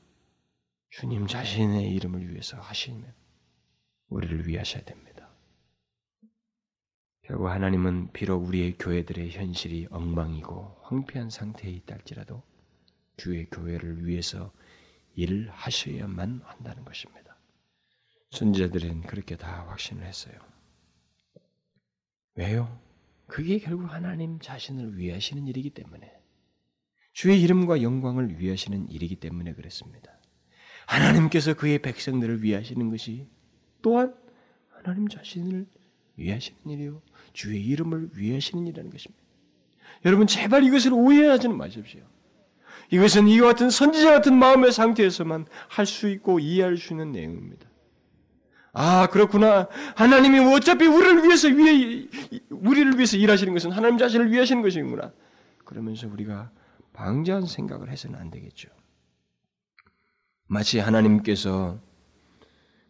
주님 0.90 1.26
자신의 1.26 1.90
이름을 1.94 2.30
위해서 2.30 2.58
하시면 2.58 3.12
우리를 4.08 4.46
위하셔야 4.46 4.82
됩니다. 4.84 5.28
결국 7.22 7.48
하나님은 7.48 8.12
비록 8.12 8.46
우리의 8.46 8.78
교회들의 8.78 9.30
현실이 9.32 9.88
엉망이고 9.90 10.78
황폐한 10.82 11.28
상태에 11.28 11.70
있다 11.70 11.96
할지라도 11.96 12.42
주의 13.18 13.44
교회를 13.50 14.06
위해서 14.06 14.50
일을 15.14 15.50
하셔야만 15.50 16.40
한다는 16.44 16.84
것입니다. 16.84 17.36
순자들은 18.30 19.02
그렇게 19.02 19.36
다 19.36 19.66
확신을 19.68 20.04
했어요. 20.04 20.34
왜요? 22.34 22.80
그게 23.26 23.58
결국 23.58 23.92
하나님 23.92 24.38
자신을 24.38 24.96
위하시는 24.96 25.46
일이기 25.46 25.70
때문에 25.70 26.10
주의 27.12 27.42
이름과 27.42 27.82
영광을 27.82 28.38
위하시는 28.38 28.88
일이기 28.88 29.16
때문에 29.16 29.54
그랬습니다. 29.54 30.18
하나님께서 30.86 31.54
그의 31.54 31.80
백성들을 31.80 32.42
위하시는 32.42 32.88
것이 32.90 33.28
또한 33.82 34.14
하나님 34.68 35.08
자신을 35.08 35.66
위하시는 36.16 36.60
일이요. 36.64 37.02
주의 37.32 37.64
이름을 37.66 38.10
위하시는 38.14 38.66
일이라는 38.66 38.90
것입니다. 38.90 39.24
여러분 40.04 40.26
제발 40.26 40.62
이것을 40.64 40.92
오해하지는 40.92 41.56
마십시오. 41.56 42.06
이것은 42.90 43.28
이와 43.28 43.48
같은 43.48 43.70
선지자 43.70 44.10
같은 44.10 44.34
마음의 44.38 44.72
상태에서만 44.72 45.46
할 45.68 45.86
수 45.86 46.08
있고 46.08 46.38
이해할 46.40 46.76
수 46.76 46.92
있는 46.92 47.12
내용입니다. 47.12 47.68
아 48.72 49.08
그렇구나. 49.08 49.68
하나님이 49.96 50.38
어차피 50.54 50.86
우리를 50.86 51.24
위해서 51.24 51.48
위해 51.48 52.06
우리를 52.50 52.94
위해서 52.96 53.16
일하시는 53.16 53.52
것은 53.52 53.72
하나님 53.72 53.98
자신을 53.98 54.30
위하시는 54.30 54.62
것이구나. 54.62 55.12
그러면서 55.64 56.06
우리가 56.08 56.50
방자한 56.92 57.46
생각을 57.46 57.90
해서는 57.90 58.18
안 58.18 58.30
되겠죠. 58.30 58.68
마치 60.46 60.78
하나님께서 60.78 61.78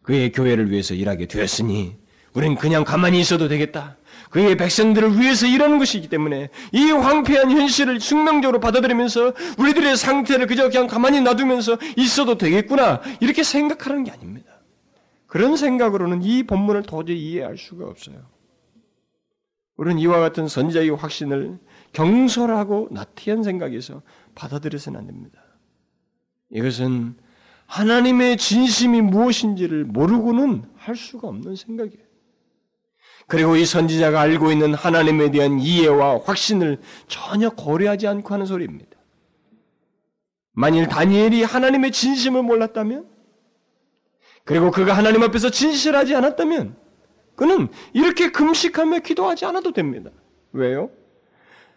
그의 0.01 0.31
교회를 0.31 0.71
위해서 0.71 0.93
일하게 0.93 1.27
되었으니 1.27 1.97
우리는 2.33 2.55
그냥 2.55 2.83
가만히 2.83 3.19
있어도 3.19 3.47
되겠다. 3.47 3.97
그의 4.29 4.57
백성들을 4.57 5.19
위해서 5.19 5.47
일하는 5.47 5.79
것이기 5.79 6.07
때문에 6.07 6.49
이 6.71 6.91
황폐한 6.91 7.49
현실을 7.49 7.99
숙명적으로 7.99 8.59
받아들이면서 8.59 9.33
우리들의 9.57 9.97
상태를 9.97 10.45
그저 10.45 10.69
그냥 10.69 10.87
가만히 10.87 11.21
놔두면서 11.21 11.77
있어도 11.97 12.37
되겠구나. 12.37 13.01
이렇게 13.19 13.43
생각하는 13.43 14.03
게 14.03 14.11
아닙니다. 14.11 14.51
그런 15.25 15.57
생각으로는 15.57 16.21
이 16.23 16.43
본문을 16.43 16.83
도저히 16.83 17.19
이해할 17.19 17.57
수가 17.57 17.85
없어요. 17.85 18.17
우리는 19.77 19.99
이와 19.99 20.19
같은 20.19 20.47
선자의 20.47 20.89
확신을 20.89 21.57
경솔하고 21.93 22.89
나태한 22.91 23.43
생각에서 23.43 24.01
받아들여서는 24.35 24.99
안 24.99 25.07
됩니다. 25.07 25.41
이것은 26.51 27.15
하나님의 27.65 28.37
진심이 28.37 29.01
무엇인지를 29.01 29.85
모르고는 29.85 30.65
할 30.75 30.95
수가 30.95 31.27
없는 31.27 31.55
생각이에요. 31.55 32.08
그리고 33.29 33.55
이 33.55 33.63
선지자가 33.63 34.19
알고 34.19 34.51
있는 34.51 34.73
하나님에 34.73 35.29
대한 35.29 35.59
이해와 35.59 36.21
확신을 36.25 36.79
전혀 37.07 37.51
고려하지 37.51 38.07
않고 38.07 38.33
하는 38.33 38.47
소리입니다. 38.47 38.89
만일 40.51 40.87
다니엘이 40.87 41.43
하나님의 41.43 41.91
진심을 41.91 42.41
몰랐다면, 42.41 43.07
그리고 44.45 44.71
그가 44.71 44.93
하나님 44.93 45.21
앞에서 45.21 45.51
진실하지 45.51 46.15
않았다면, 46.15 46.75
그는 47.35 47.67
이렇게 47.93 48.31
금식하며 48.31 48.99
기도하지 49.01 49.45
않아도 49.45 49.73
됩니다. 49.73 50.09
왜요? 50.51 50.89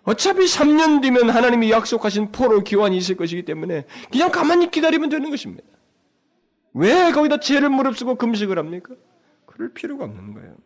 어차피 0.05 0.47
3년 0.47 1.03
뒤면 1.03 1.29
하나님이 1.29 1.71
약속하신 1.71 2.33
포로 2.33 2.65
기환이 2.65 2.97
있을 2.97 3.17
것이기 3.17 3.45
때문에 3.45 3.85
그냥 4.11 4.33
가만히 4.33 4.71
기다리면 4.71 5.11
되는 5.11 5.31
것입니다. 5.31 5.69
왜 6.73 7.13
거기다 7.13 7.41
죄를 7.41 7.69
무릅쓰고 7.69 8.15
금식을 8.15 8.59
합니까? 8.59 8.95
그럴 9.45 9.75
필요가 9.75 10.05
없는 10.07 10.33
거예요. 10.33 10.57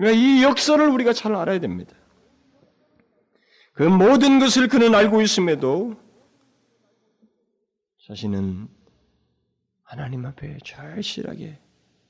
그러니까 0.00 0.18
이 0.18 0.42
역사를 0.42 0.88
우리가 0.88 1.12
잘 1.12 1.34
알아야 1.34 1.60
됩니다. 1.60 1.94
그 3.74 3.82
모든 3.82 4.38
것을 4.38 4.66
그는 4.66 4.94
알고 4.94 5.20
있음에도 5.20 5.94
자신은 8.06 8.68
하나님 9.82 10.24
앞에 10.24 10.56
절실하게 10.64 11.60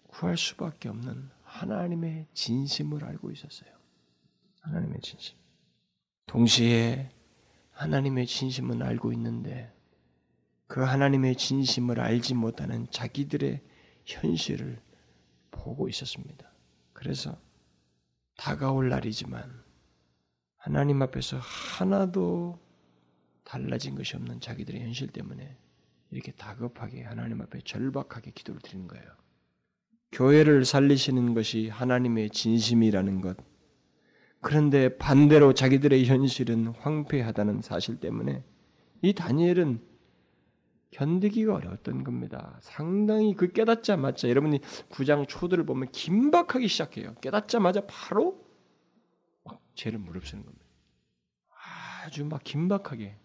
구할 0.07 0.39
수밖에 0.39 0.89
없는 0.89 1.31
하나님의 1.43 2.29
진심을 2.33 3.05
알고 3.05 3.33
있었어요. 3.33 3.71
하나님의 4.61 5.01
진심. 5.01 5.37
동시에 6.27 7.11
하나님의 7.73 8.29
진심은 8.29 8.83
알고 8.83 9.13
있는데 9.15 9.75
그 10.69 10.81
하나님의 10.81 11.35
진심을 11.35 11.99
알지 11.99 12.35
못하는 12.35 12.89
자기들의 12.93 13.61
현실을 14.05 14.81
보고 15.51 15.89
있었습니다. 15.89 16.53
그래서 16.93 17.37
다가올 18.41 18.89
날이지만 18.89 19.45
하나님 20.57 21.03
앞에서 21.03 21.37
하나도 21.39 22.59
달라진 23.45 23.95
것이 23.95 24.17
없는 24.17 24.41
자기들의 24.41 24.81
현실 24.81 25.09
때문에 25.09 25.59
이렇게 26.11 26.33
다급하게 26.33 27.03
하나님 27.03 27.43
앞에 27.43 27.61
절박하게 27.61 28.31
기도를 28.31 28.63
드리는 28.63 28.89
거예요. 28.89 29.05
교회를 30.13 30.65
살리시는 30.65 31.35
것이 31.35 31.69
하나님의 31.69 32.31
진심이라는 32.31 33.21
것. 33.21 33.37
그런데 34.41 34.97
반대로 34.97 35.53
자기들의 35.53 36.07
현실은 36.07 36.69
황폐하다는 36.69 37.61
사실 37.61 38.01
때문에 38.01 38.43
이 39.03 39.13
다니엘은 39.13 39.83
견디기가 40.91 41.55
어려웠던 41.55 42.05
겁니다. 42.05 42.59
상당히 42.61 43.35
그 43.35 43.53
깨닫자마자 43.53 44.29
여러분이 44.29 44.61
구장 44.89 45.27
초들을 45.27 45.65
보면 45.65 45.91
긴박하기 45.93 46.67
시작해요. 46.67 47.15
깨닫자마자 47.21 47.83
바로 47.87 48.45
막 49.45 49.61
죄를 49.75 49.99
무릅쓰는 49.99 50.45
겁니다. 50.45 50.67
아주 52.05 52.25
막 52.25 52.43
긴박하게 52.43 53.17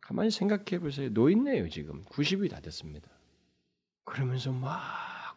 가만히 0.00 0.30
생각해 0.30 0.78
보세요. 0.80 1.10
노인네요 1.10 1.68
지금 1.68 2.04
90이 2.04 2.50
다 2.50 2.60
됐습니다. 2.60 3.08
그러면서 4.04 4.52
막 4.52 4.72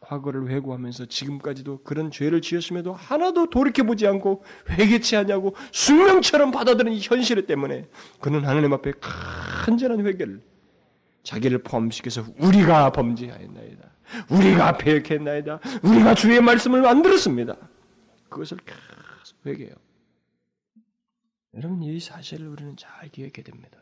과거를 0.02 0.50
회고하면서 0.50 1.06
지금까지도 1.06 1.84
그런 1.84 2.12
죄를 2.12 2.42
지었음에도 2.42 2.94
하나도 2.94 3.50
돌이켜 3.50 3.84
보지 3.84 4.08
않고 4.08 4.44
회개치 4.70 5.16
않냐고 5.16 5.56
숙명처럼 5.72 6.52
받아들인 6.52 6.98
현실 7.00 7.46
때문에 7.46 7.88
그는 8.20 8.46
하나님 8.46 8.74
앞에 8.74 8.94
간절한 9.00 10.06
회개를 10.06 10.42
자기를 11.24 11.64
포함시켜서 11.64 12.26
우리가 12.40 12.92
범죄하였나이다. 12.92 13.92
우리가 14.30 14.78
배역했나이다. 14.78 15.60
우리가 15.84 16.16
주의 16.16 16.42
말씀을 16.42 16.86
안 16.86 17.02
들었습니다. 17.02 17.56
그것을 18.30 18.58
계속 18.58 19.46
회개해요. 19.46 19.76
여러분 21.56 21.84
이 21.84 22.00
사실을 22.00 22.48
우리는 22.48 22.76
잘 22.78 23.10
기억해야 23.10 23.44
됩니다. 23.44 23.78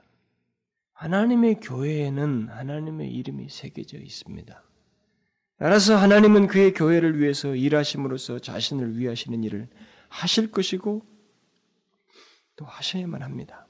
하나님의 0.93 1.59
교회에는 1.61 2.49
하나님의 2.49 3.11
이름이 3.11 3.47
새겨져 3.49 3.97
있습니다. 3.97 4.63
따라서 5.57 5.95
하나님은 5.95 6.47
그의 6.47 6.73
교회를 6.73 7.19
위해서 7.19 7.55
일하심으로써 7.55 8.39
자신을 8.39 8.97
위하시는 8.97 9.43
일을 9.43 9.69
하실 10.07 10.51
것이고 10.51 11.05
또 12.55 12.65
하셔야만 12.65 13.21
합니다. 13.21 13.67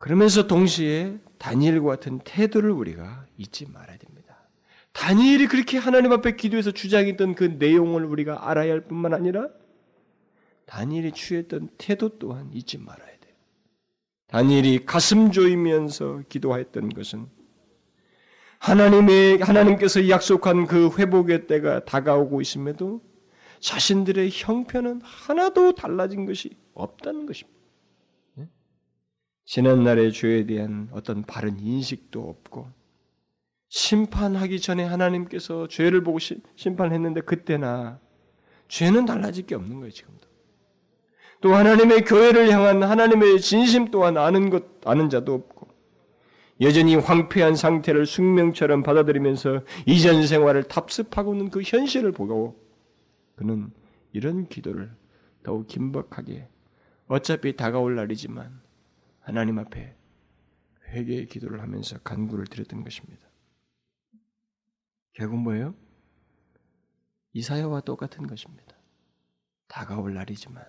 그러면서 0.00 0.46
동시에 0.46 1.18
다니엘과 1.36 1.86
같은 1.86 2.20
태도를 2.24 2.70
우리가 2.70 3.26
잊지 3.36 3.66
말아야 3.66 3.98
됩니다. 3.98 4.48
다니엘이 4.92 5.46
그렇게 5.46 5.76
하나님 5.76 6.10
앞에 6.12 6.36
기도해서 6.36 6.70
주장했던 6.70 7.34
그 7.34 7.44
내용을 7.58 8.06
우리가 8.06 8.48
알아야 8.48 8.72
할 8.72 8.80
뿐만 8.80 9.12
아니라 9.12 9.48
다니엘이 10.64 11.12
취했던 11.12 11.68
태도 11.76 12.18
또한 12.18 12.50
잊지 12.54 12.78
말아야 12.78 13.10
돼요. 13.20 13.34
다니엘이 14.28 14.86
가슴 14.86 15.32
조이면서 15.32 16.22
기도했던 16.30 16.88
것은 16.88 17.26
하나님의 18.58 19.40
하나님께서 19.40 20.08
약속한 20.08 20.66
그 20.66 20.88
회복의 20.96 21.46
때가 21.46 21.84
다가오고 21.84 22.40
있음에도 22.40 23.02
자신들의 23.58 24.30
형편은 24.32 25.02
하나도 25.02 25.74
달라진 25.74 26.24
것이 26.24 26.56
없다는 26.72 27.26
것입니다. 27.26 27.59
예? 29.50 29.52
지난날의 29.52 30.12
죄에 30.12 30.46
대한 30.46 30.88
어떤 30.92 31.22
바른 31.24 31.58
인식도 31.58 32.20
없고 32.20 32.68
심판하기 33.68 34.60
전에 34.60 34.84
하나님께서 34.84 35.66
죄를 35.66 36.04
보고 36.04 36.20
시, 36.20 36.40
심판했는데 36.54 37.22
그때나 37.22 37.98
죄는 38.68 39.06
달라질 39.06 39.46
게 39.46 39.56
없는 39.56 39.80
거예요 39.80 39.90
지금도. 39.90 40.28
또 41.40 41.54
하나님의 41.54 42.04
교회를 42.04 42.50
향한 42.50 42.82
하나님의 42.82 43.40
진심 43.40 43.90
또한 43.90 44.16
아는 44.16 44.50
것 44.50 44.64
아는 44.84 45.08
자도 45.08 45.34
없고 45.34 45.68
여전히 46.60 46.94
황폐한 46.94 47.56
상태를 47.56 48.06
숙명처럼 48.06 48.82
받아들이면서 48.84 49.62
이전 49.86 50.26
생활을 50.26 50.64
답습하고 50.64 51.34
있는 51.34 51.50
그 51.50 51.62
현실을 51.62 52.12
보고 52.12 52.56
그는 53.34 53.72
이런 54.12 54.46
기도를 54.46 54.92
더욱 55.42 55.66
긴박하게 55.66 56.46
어차피 57.08 57.56
다가올 57.56 57.96
날이지만 57.96 58.59
하나님 59.30 59.60
앞에 59.60 59.94
회개의 60.88 61.26
기도를 61.26 61.62
하면서 61.62 61.96
간구를 62.00 62.46
드렸던 62.46 62.82
것입니다. 62.82 63.28
결국 65.12 65.38
뭐예요? 65.38 65.72
이사야와 67.32 67.82
똑같은 67.82 68.26
것입니다. 68.26 68.74
다가올 69.68 70.14
날이지만 70.14 70.64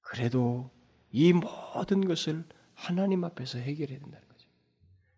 그래도 0.00 0.70
이 1.10 1.34
모든 1.34 2.08
것을 2.08 2.46
하나님 2.72 3.22
앞에서 3.24 3.58
해결해야 3.58 3.98
된다는 3.98 4.26
거죠. 4.28 4.48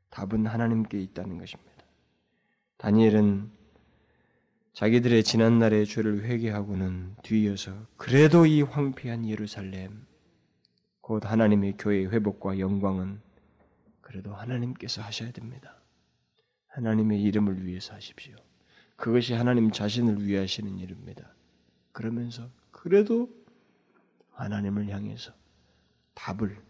답은 0.09 0.45
하나님께 0.47 1.01
있다는 1.01 1.39
것입니다. 1.39 1.85
다니엘은 2.79 3.49
자기들의 4.73 5.23
지난날의 5.23 5.87
죄를 5.87 6.25
회개하고는 6.25 7.15
뒤이어서 7.23 7.87
그래도 7.97 8.45
이 8.45 8.63
황폐한 8.63 9.29
예루살렘 9.29 10.10
곧 11.11 11.29
하나님의 11.29 11.75
교회의 11.77 12.13
회복과 12.13 12.61
영광은 12.61 13.21
그래도 14.01 14.33
하나님께서 14.33 15.03
하셔야 15.03 15.33
됩니다. 15.33 15.75
하나님의 16.69 17.21
이름을 17.21 17.67
위해서 17.67 17.95
하십시오. 17.95 18.37
그것이 18.95 19.35
하나님 19.35 19.73
자신을 19.73 20.25
위해 20.25 20.39
하시는 20.39 20.79
일입니다. 20.79 21.35
그러면서 21.91 22.49
그래도 22.71 23.29
하나님을 24.31 24.89
향해서 24.89 25.33
답을 26.15 26.63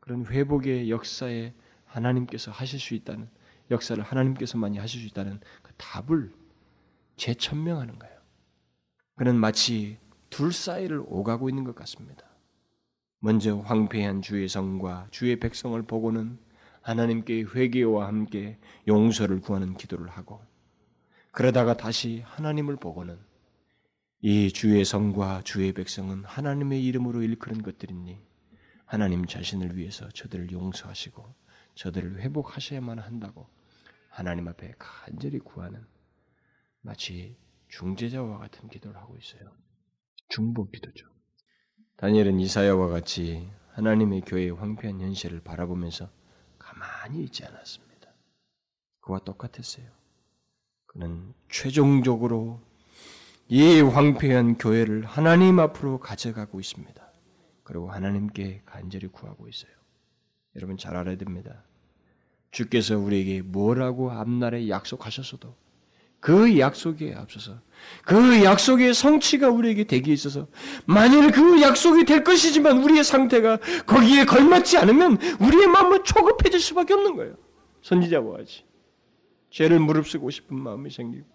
그런 0.00 0.24
회복의 0.24 0.90
역사에 0.90 1.52
하나님께서 1.84 2.50
하실 2.50 2.80
수 2.80 2.94
있다는 2.94 3.28
역사를 3.70 4.02
하나님께서만이 4.02 4.78
하실 4.78 5.02
수 5.02 5.06
있다는 5.08 5.40
그 5.60 5.74
답을 5.76 6.32
재천명하는 7.16 7.98
거예요. 7.98 8.18
그는 9.16 9.36
마치 9.36 9.98
둘 10.30 10.54
사이를 10.54 11.02
오가고 11.04 11.50
있는 11.50 11.64
것 11.64 11.74
같습니다. 11.74 12.31
먼저 13.24 13.58
황폐한 13.58 14.20
주의 14.20 14.48
성과 14.48 15.06
주의 15.12 15.38
백성을 15.38 15.80
보고는 15.80 16.40
하나님께 16.80 17.44
회개와 17.54 18.08
함께 18.08 18.58
용서를 18.88 19.40
구하는 19.40 19.76
기도를 19.76 20.08
하고 20.08 20.44
그러다가 21.30 21.76
다시 21.76 22.22
하나님을 22.24 22.74
보고는 22.74 23.16
이 24.22 24.50
주의 24.52 24.84
성과 24.84 25.40
주의 25.44 25.72
백성은 25.72 26.24
하나님의 26.24 26.84
이름으로 26.84 27.22
일그는 27.22 27.62
것들이니 27.62 28.18
하나님 28.86 29.24
자신을 29.24 29.76
위해서 29.76 30.08
저들을 30.08 30.50
용서하시고 30.50 31.32
저들을 31.76 32.22
회복하셔야만 32.22 32.98
한다고 32.98 33.48
하나님 34.08 34.48
앞에 34.48 34.74
간절히 34.80 35.38
구하는 35.38 35.86
마치 36.80 37.36
중재자와 37.68 38.38
같은 38.38 38.68
기도를 38.68 39.00
하고 39.00 39.16
있어요. 39.16 39.52
중보 40.28 40.68
기도죠. 40.68 41.06
다니엘은 42.02 42.40
이사야와 42.40 42.88
같이 42.88 43.48
하나님의 43.74 44.22
교회의 44.22 44.50
황폐한 44.50 45.00
현실을 45.00 45.38
바라보면서 45.38 46.10
가만히 46.58 47.22
있지 47.22 47.44
않았습니다. 47.44 48.08
그와 49.02 49.20
똑같았어요. 49.20 49.86
그는 50.86 51.32
최종적으로 51.48 52.60
이 53.46 53.80
황폐한 53.80 54.58
교회를 54.58 55.04
하나님 55.04 55.60
앞으로 55.60 56.00
가져가고 56.00 56.58
있습니다. 56.58 57.12
그리고 57.62 57.88
하나님께 57.92 58.62
간절히 58.66 59.06
구하고 59.06 59.46
있어요. 59.46 59.70
여러분 60.56 60.76
잘 60.76 60.96
알아야 60.96 61.16
됩니다. 61.16 61.62
주께서 62.50 62.98
우리에게 62.98 63.42
뭐라고 63.42 64.10
앞날에 64.10 64.68
약속하셨어도 64.68 65.54
그 66.22 66.56
약속에 66.56 67.14
앞서서 67.16 67.60
그 68.04 68.44
약속의 68.44 68.94
성취가 68.94 69.50
우리에게 69.50 69.82
되기에 69.84 70.14
있어서 70.14 70.46
만일 70.86 71.32
그 71.32 71.60
약속이 71.60 72.04
될 72.04 72.22
것이지만 72.22 72.80
우리의 72.84 73.02
상태가 73.02 73.58
거기에 73.86 74.24
걸맞지 74.24 74.78
않으면 74.78 75.18
우리의 75.40 75.66
마음은 75.66 76.04
초급해질 76.04 76.60
수밖에 76.60 76.94
없는 76.94 77.16
거예요. 77.16 77.34
선지자와 77.82 78.36
같이 78.36 78.64
죄를 79.50 79.80
무릅쓰고 79.80 80.30
싶은 80.30 80.56
마음이 80.56 80.90
생기고 80.90 81.26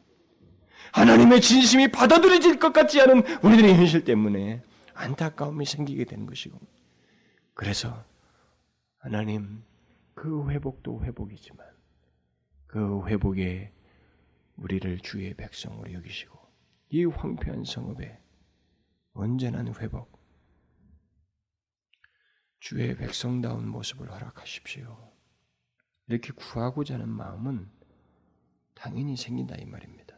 하나님의 0.93 1.41
진심이 1.41 1.91
받아들여질 1.91 2.57
것 2.57 2.71
같지 2.71 3.01
않은 3.01 3.23
우리들의 3.43 3.75
현실 3.75 4.05
때문에 4.05 4.63
안타까움이 4.93 5.65
생기게 5.65 6.05
되는 6.05 6.25
것이고 6.25 6.57
그래서 7.53 8.05
하나님 8.99 9.63
그 10.13 10.49
회복도 10.49 11.03
회복이지만 11.03 11.67
그 12.67 13.05
회복에 13.05 13.73
우리를 14.57 14.99
주의 14.99 15.33
백성으로 15.33 15.93
여기시고 15.93 16.37
이 16.89 17.05
황폐한 17.05 17.63
성읍에 17.63 18.21
온전한 19.13 19.73
회복 19.79 20.17
주의 22.59 22.95
백성다운 22.95 23.67
모습을 23.67 24.11
허락하십시오. 24.11 25.13
이렇게 26.07 26.31
구하고자 26.33 26.95
하는 26.95 27.07
마음은 27.09 27.69
당연히 28.73 29.15
생긴다 29.15 29.55
이 29.55 29.65
말입니다. 29.65 30.15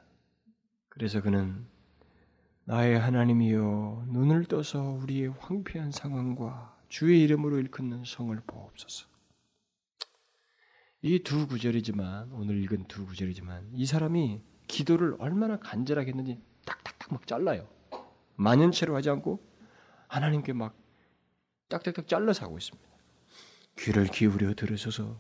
그래서 0.90 1.22
그는 1.22 1.68
나의 2.64 3.00
하나님이여 3.00 4.06
눈을 4.08 4.46
떠서 4.46 4.82
우리의 4.82 5.30
황폐한 5.40 5.92
상황과 5.92 6.78
주의 6.88 7.22
이름으로 7.24 7.60
일컫는 7.60 8.04
성을 8.06 8.40
보옵소서. 8.46 9.09
이 11.02 11.20
두 11.20 11.48
구절이지만 11.48 12.32
오늘 12.34 12.62
읽은 12.64 12.86
두 12.88 13.06
구절이지만 13.06 13.70
이 13.74 13.86
사람이 13.86 14.42
기도를 14.68 15.16
얼마나 15.20 15.58
간절하게 15.58 16.10
했는지 16.10 16.38
딱딱딱 16.66 17.14
막 17.14 17.26
잘라요. 17.26 17.68
만연체로 18.36 18.96
하지 18.96 19.10
않고 19.10 19.40
하나님께 20.08 20.54
막 20.54 20.76
딱딱딱 21.70 22.08
잘라서 22.08 22.46
하고 22.46 22.58
있습니다. 22.58 22.90
귀를 23.78 24.06
기울여 24.08 24.54
들으셔서 24.56 25.20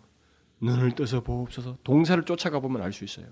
눈을 0.59 0.91
떠서 0.95 1.21
보옵소서. 1.23 1.77
동사를 1.83 2.23
쫓아가 2.25 2.59
보면 2.59 2.81
알 2.81 2.91
수 2.91 3.05
있어요. 3.05 3.27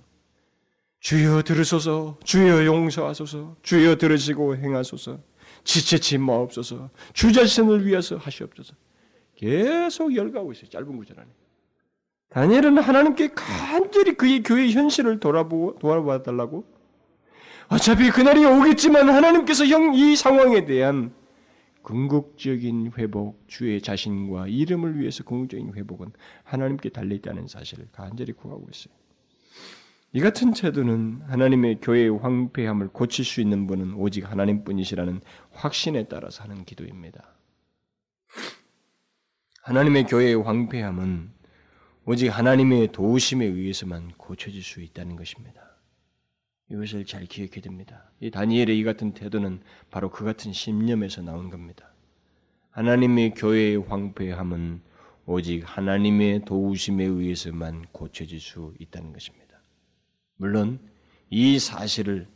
주여 0.99 1.43
들으소서, 1.43 2.17
주여 2.23 2.65
용서하소서, 2.65 3.57
주여 3.61 3.97
들으시고 3.97 4.55
행하소서, 4.57 5.19
지체치 5.63 6.17
마옵소서, 6.17 6.89
주 7.13 7.31
자신을 7.31 7.85
위해서 7.85 8.15
하시옵소서. 8.17 8.73
계속 9.35 10.15
열가고 10.15 10.53
있어요. 10.53 10.69
짧은 10.69 10.97
구절 10.97 11.19
안에. 11.19 11.29
다니엘은 12.29 12.77
하나님께 12.77 13.29
간절히 13.33 14.15
그의 14.15 14.43
교회 14.43 14.69
현실을 14.69 15.19
돌아보고 15.19 15.79
돌아봐 15.79 16.23
달라고. 16.23 16.65
어차피 17.69 18.09
그날이 18.11 18.45
오겠지만 18.45 19.09
하나님께서 19.09 19.65
형 19.65 19.93
이 19.95 20.15
상황에 20.15 20.65
대한 20.65 21.13
궁극적인 21.81 22.93
회복, 22.97 23.41
주의 23.47 23.81
자신과 23.81 24.47
이름을 24.47 24.99
위해서 24.99 25.23
궁극적인 25.23 25.73
회복은 25.73 26.11
하나님께 26.43 26.89
달려 26.89 27.15
있다는 27.15 27.47
사실을 27.47 27.87
간절히 27.93 28.33
구하고 28.33 28.67
있어요. 28.71 28.93
이 30.13 30.19
같은 30.19 30.53
태도는 30.53 31.21
하나님의 31.27 31.79
교회의 31.81 32.09
황폐함을 32.09 32.89
고칠 32.89 33.23
수 33.23 33.39
있는 33.39 33.67
분은 33.67 33.93
오직 33.93 34.29
하나님뿐이시라는 34.29 35.21
확신에 35.51 36.07
따라서 36.07 36.43
하는 36.43 36.65
기도입니다. 36.65 37.35
하나님의 39.63 40.05
교회의 40.05 40.35
황폐함은 40.35 41.36
오직 42.09 42.29
하나님의 42.29 42.93
도우심에 42.93 43.43
의해서만 43.43 44.13
고쳐질 44.15 44.63
수 44.63 44.81
있다는 44.81 45.17
것입니다. 45.17 45.75
이것을 46.71 47.05
잘 47.05 47.25
기억해야 47.25 47.59
됩니다. 47.61 48.09
이 48.21 48.31
다니엘의 48.31 48.79
이 48.79 48.83
같은 48.85 49.13
태도는 49.13 49.59
바로 49.91 50.09
그 50.09 50.23
같은 50.23 50.53
신념에서 50.53 51.21
나온 51.21 51.49
겁니다. 51.49 51.91
하나님의 52.69 53.33
교회의 53.33 53.75
황폐함은 53.75 54.79
오직 55.25 55.63
하나님의 55.65 56.45
도우심에 56.45 57.03
의해서만 57.03 57.87
고쳐질 57.91 58.39
수 58.39 58.73
있다는 58.79 59.11
것입니다. 59.11 59.59
물론 60.37 60.79
이 61.29 61.59
사실을 61.59 62.29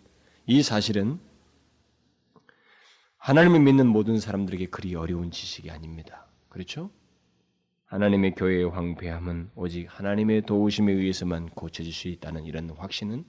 이 0.47 0.63
사실은 0.63 1.17
하나님을 3.15 3.61
믿는 3.61 3.87
모든 3.87 4.19
사람들에게 4.19 4.65
그리 4.65 4.95
어려운 4.95 5.31
지식이 5.31 5.71
아닙니다. 5.71 6.27
그렇죠? 6.49 6.91
하나님의 7.91 8.35
교회의 8.35 8.69
황폐함은 8.69 9.51
오직 9.53 9.85
하나님의 9.89 10.43
도우심에 10.43 10.93
의해서만 10.93 11.49
고쳐질 11.49 11.91
수 11.91 12.07
있다는 12.07 12.45
이런 12.45 12.69
확신은 12.69 13.25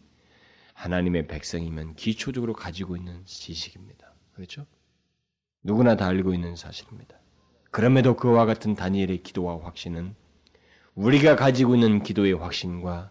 하나님의 0.75 1.27
백성이면 1.27 1.97
기초적으로 1.97 2.53
가지고 2.53 2.95
있는 2.95 3.25
지식입니다. 3.25 4.15
그렇죠? 4.33 4.65
누구나 5.65 5.97
다 5.97 6.07
알고 6.07 6.33
있는 6.33 6.55
사실입니다. 6.55 7.19
그럼에도 7.73 8.15
그와 8.15 8.47
같은 8.47 8.77
다니엘의 8.77 9.25
기도와 9.25 9.59
확신은 9.65 10.15
우리가 10.95 11.35
가지고 11.35 11.75
있는 11.75 12.05
기도의 12.05 12.35
확신과 12.35 13.11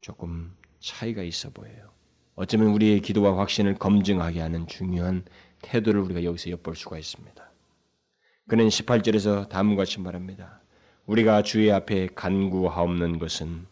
조금 0.00 0.56
차이가 0.80 1.22
있어 1.22 1.50
보여요. 1.50 1.92
어쩌면 2.34 2.68
우리의 2.68 3.02
기도와 3.02 3.36
확신을 3.36 3.74
검증하게 3.74 4.40
하는 4.40 4.66
중요한 4.66 5.26
태도를 5.60 6.00
우리가 6.00 6.24
여기서 6.24 6.48
엿볼 6.48 6.76
수가 6.76 6.96
있습니다. 6.96 7.46
그는 8.48 8.68
18절에서 8.68 9.48
다음과 9.48 9.82
같이 9.82 10.00
말합니다. 10.00 10.60
우리가 11.06 11.42
주의 11.42 11.72
앞에 11.72 12.08
간구하옵는 12.14 13.18
것은 13.18 13.66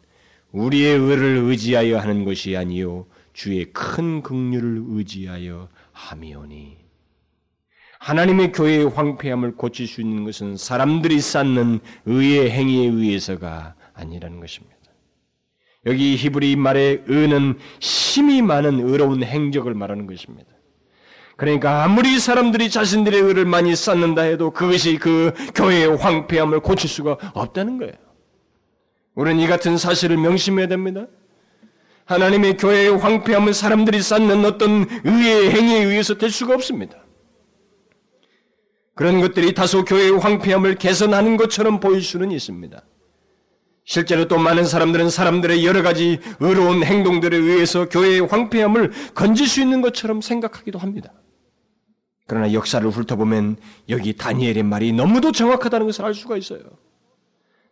우리의 0.53 0.99
의를 0.99 1.39
의지하여 1.39 1.99
하는 1.99 2.25
것이 2.25 2.57
아니요 2.57 3.07
주의 3.33 3.65
큰 3.73 4.23
긍휼을 4.23 4.85
의지하여 4.89 5.69
함이오니 5.93 6.77
하나님의 7.99 8.53
교회의 8.53 8.89
황폐함을 8.91 9.57
고칠 9.57 9.87
수 9.87 10.01
있는 10.01 10.25
것은 10.25 10.57
사람들이 10.57 11.21
쌓는 11.21 11.81
의의 12.05 12.51
행위에 12.51 12.87
의해서가 12.87 13.75
아니라는 13.95 14.41
것입니다. 14.41 14.75
여기 15.87 16.17
히브리 16.17 16.57
말의 16.57 17.05
의는 17.07 17.59
힘이 17.81 18.43
많은 18.43 18.81
의로운 18.81 19.23
행적을 19.23 19.75
말하는 19.75 20.07
것입니다. 20.07 20.54
그러니까 21.37 21.85
아무리 21.85 22.19
사람들이 22.19 22.71
자신들의 22.71 23.21
의를 23.21 23.45
많이 23.45 23.75
쌓는다 23.75 24.23
해도 24.23 24.51
그것이 24.53 24.99
그 24.99 25.33
교회의 25.55 25.97
황폐함을 25.97 26.61
고칠 26.61 26.89
수가 26.89 27.19
없다는 27.35 27.79
거예요. 27.79 27.95
우리는 29.15 29.41
이 29.41 29.47
같은 29.47 29.77
사실을 29.77 30.17
명심해야 30.17 30.69
됩니다. 30.69 31.07
하나님의 32.05 32.57
교회의 32.57 32.99
황폐함은 32.99 33.53
사람들이 33.53 34.03
쌓는 34.03 34.45
어떤 34.45 34.87
의의 35.05 35.51
행위에 35.51 35.85
의해서 35.85 36.19
될 36.19 36.31
수가 36.31 36.55
없습니다. 36.55 36.99
그런 38.95 39.21
것들이 39.21 39.55
다소 39.55 39.85
교회의 39.85 40.19
황폐함을 40.19 40.77
개선하는 40.77 41.37
것처럼 41.37 41.81
보일 41.81 42.03
수는 42.03 42.31
있습니다. 42.31 42.81
실제로 43.85 44.29
또 44.29 44.39
많은 44.39 44.65
사람들은 44.65 45.11
사람들의 45.11 45.67
여러 45.67 45.83
가지 45.83 46.21
의로운 46.41 46.85
행동들에 46.85 47.37
의해서 47.37 47.89
교회의 47.89 48.21
황폐함을 48.21 48.93
건질 49.15 49.49
수 49.49 49.61
있는 49.61 49.83
것처럼 49.83 50.21
생각하기도 50.21 50.79
합니다. 50.79 51.13
그러나 52.27 52.53
역사를 52.53 52.89
훑어보면 52.89 53.57
여기 53.89 54.17
다니엘의 54.17 54.63
말이 54.63 54.93
너무도 54.93 55.33
정확하다는 55.33 55.87
것을 55.87 56.05
알 56.05 56.15
수가 56.15 56.37
있어요. 56.37 56.61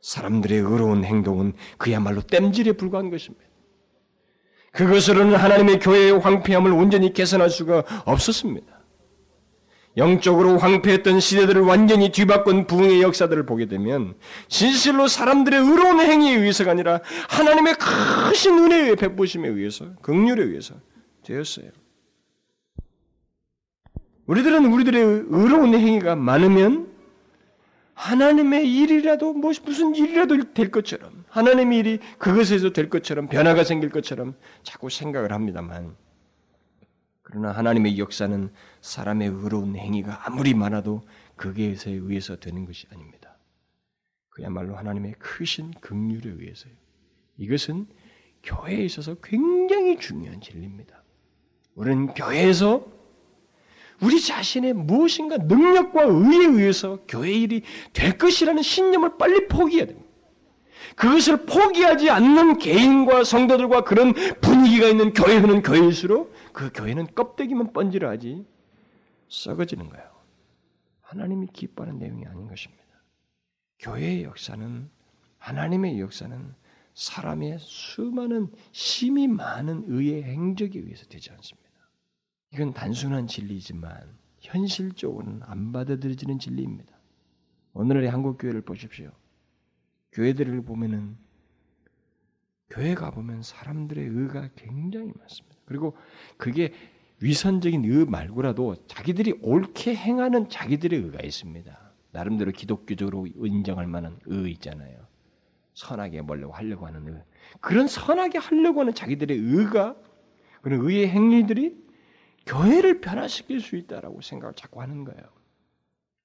사람들의 0.02 0.58
의로운 0.58 1.04
행동은 1.04 1.54
그야말로 1.78 2.20
땜질에 2.20 2.72
불과한 2.72 3.10
것입니다. 3.10 3.44
그것으로는 4.72 5.36
하나님의 5.36 5.78
교회의 5.78 6.18
황폐함을 6.18 6.72
온전히 6.72 7.12
개선할 7.12 7.50
수가 7.50 7.84
없었습니다. 8.04 8.82
영적으로 9.98 10.56
황폐했던 10.56 11.20
시대들을 11.20 11.60
완전히 11.62 12.10
뒤바꾼 12.10 12.66
부흥의 12.66 13.02
역사들을 13.02 13.44
보게 13.44 13.66
되면 13.66 14.14
진실로 14.48 15.06
사람들의 15.06 15.60
의로운 15.60 16.00
행위에 16.00 16.36
의해서가 16.36 16.70
아니라 16.70 17.00
하나님의 17.28 17.74
크신 17.74 18.58
은혜의 18.58 18.96
베푸심에 18.96 19.48
의해서 19.48 19.92
긍휼에 20.00 20.42
의해서 20.42 20.74
되었어요. 21.24 21.70
우리들은 24.26 24.66
우리들의 24.72 25.02
의로운 25.28 25.74
행위가 25.74 26.16
많으면 26.16 26.92
하나님의 27.94 28.72
일이라도 28.72 29.34
뭐 29.34 29.52
무슨 29.64 29.94
일이라도 29.94 30.54
될 30.54 30.70
것처럼 30.70 31.24
하나님의 31.28 31.78
일이 31.78 31.98
그것에서 32.18 32.70
될 32.70 32.88
것처럼 32.88 33.28
변화가 33.28 33.64
생길 33.64 33.90
것처럼 33.90 34.34
자꾸 34.62 34.90
생각을 34.90 35.32
합니다만 35.32 35.94
그러나 37.22 37.52
하나님의 37.52 37.98
역사는 37.98 38.50
사람의 38.80 39.28
의로운 39.28 39.76
행위가 39.76 40.26
아무리 40.26 40.54
많아도 40.54 41.02
그게에 41.36 41.76
의해서 41.86 42.36
되는 42.36 42.66
것이 42.66 42.86
아닙니다. 42.92 43.38
그야말로 44.30 44.76
하나님의 44.76 45.14
크신 45.18 45.72
긍휼에 45.80 46.20
의해서요. 46.24 46.72
이것은 47.36 47.86
교회에 48.42 48.84
있어서 48.84 49.14
굉장히 49.22 49.98
중요한 49.98 50.40
진리입니다. 50.40 51.02
우리는 51.74 52.06
교회에서 52.08 52.86
우리 54.02 54.20
자신의 54.20 54.72
무엇인가 54.72 55.36
능력과 55.36 56.02
의에 56.02 56.46
의해서 56.46 56.98
교회 57.06 57.32
일이 57.32 57.62
될 57.92 58.18
것이라는 58.18 58.62
신념을 58.62 59.16
빨리 59.16 59.46
포기해야 59.46 59.86
됩니다. 59.86 60.10
그것을 60.96 61.46
포기하지 61.46 62.10
않는 62.10 62.58
개인과 62.58 63.24
성도들과 63.24 63.84
그런 63.84 64.12
분위기가 64.40 64.88
있는 64.88 65.12
교회는 65.12 65.62
교회일수록 65.62 66.34
그 66.52 66.70
교회는 66.74 67.14
껍데기만 67.14 67.72
번지르하지 67.72 68.44
썩어지는 69.28 69.88
거예요. 69.88 70.10
하나님이 71.00 71.46
기뻐하는 71.52 71.98
내용이 71.98 72.26
아닌 72.26 72.48
것입니다. 72.48 72.82
교회의 73.78 74.24
역사는 74.24 74.90
하나님의 75.38 76.00
역사는 76.00 76.54
사람의 76.94 77.58
수많은 77.60 78.48
힘이 78.72 79.28
많은 79.28 79.84
의의 79.86 80.24
행적에 80.24 80.78
의해서 80.78 81.06
되지 81.06 81.30
않습니다. 81.30 81.61
이건 82.52 82.74
단순한 82.74 83.26
진리지만 83.26 83.92
현실적으로는 84.40 85.40
안 85.44 85.72
받아들여지는 85.72 86.38
진리입니다. 86.38 86.92
오늘의 87.74 88.10
한국 88.10 88.36
교회를 88.38 88.60
보십시오. 88.60 89.10
교회들을 90.12 90.62
보면은 90.62 91.16
교회 92.68 92.94
가보면 92.94 93.42
사람들의 93.42 94.04
의가 94.06 94.50
굉장히 94.56 95.12
많습니다. 95.18 95.56
그리고 95.64 95.96
그게 96.36 96.72
위선적인 97.20 97.84
의 97.84 98.04
말고라도 98.06 98.86
자기들이 98.86 99.38
옳게 99.42 99.94
행하는 99.94 100.48
자기들의 100.48 100.98
의가 100.98 101.20
있습니다. 101.22 101.92
나름대로 102.10 102.50
기독교적으로 102.50 103.26
인정할 103.26 103.86
만한 103.86 104.18
의 104.26 104.50
있잖아요. 104.52 105.06
선하게 105.74 106.22
뭐려고 106.22 106.52
하려고 106.52 106.86
하는 106.86 107.08
의. 107.08 107.22
그런 107.60 107.86
선하게 107.88 108.38
하려고 108.38 108.80
하는 108.80 108.92
자기들의 108.92 109.36
의가 109.38 109.96
그런 110.60 110.80
의의 110.80 111.08
행위들이 111.08 111.82
교회를 112.46 113.00
변화시킬 113.00 113.60
수 113.60 113.76
있다라고 113.76 114.20
생각을 114.20 114.54
자꾸 114.54 114.80
하는 114.80 115.04
거예요. 115.04 115.22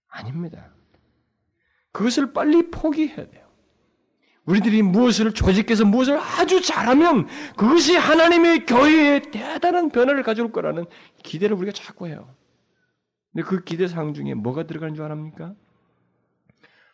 아닙니다. 0.08 0.74
그것을 1.92 2.34
빨리 2.34 2.70
포기해야 2.70 3.28
돼요. 3.30 3.48
우리들이 4.46 4.82
무엇을 4.82 5.34
조직해서 5.34 5.84
무엇을 5.86 6.18
아주 6.18 6.62
잘하면 6.62 7.28
그것이 7.58 7.98
하나님의 7.98 8.66
교회에 8.66 9.22
대단한 9.30 9.90
변화를 9.90 10.24
가져올 10.24 10.52
거라는 10.52 10.86
기대를 11.24 11.58
우리가 11.58 11.74
자꾸 11.74 12.08
해요. 12.08 12.34
근데 13.34 13.46
그 13.46 13.64
기대사항 13.64 14.14
중에 14.14 14.34
뭐가 14.34 14.64
들어가는 14.66 14.96
줄 14.96 15.04
아십니까? 15.04 15.54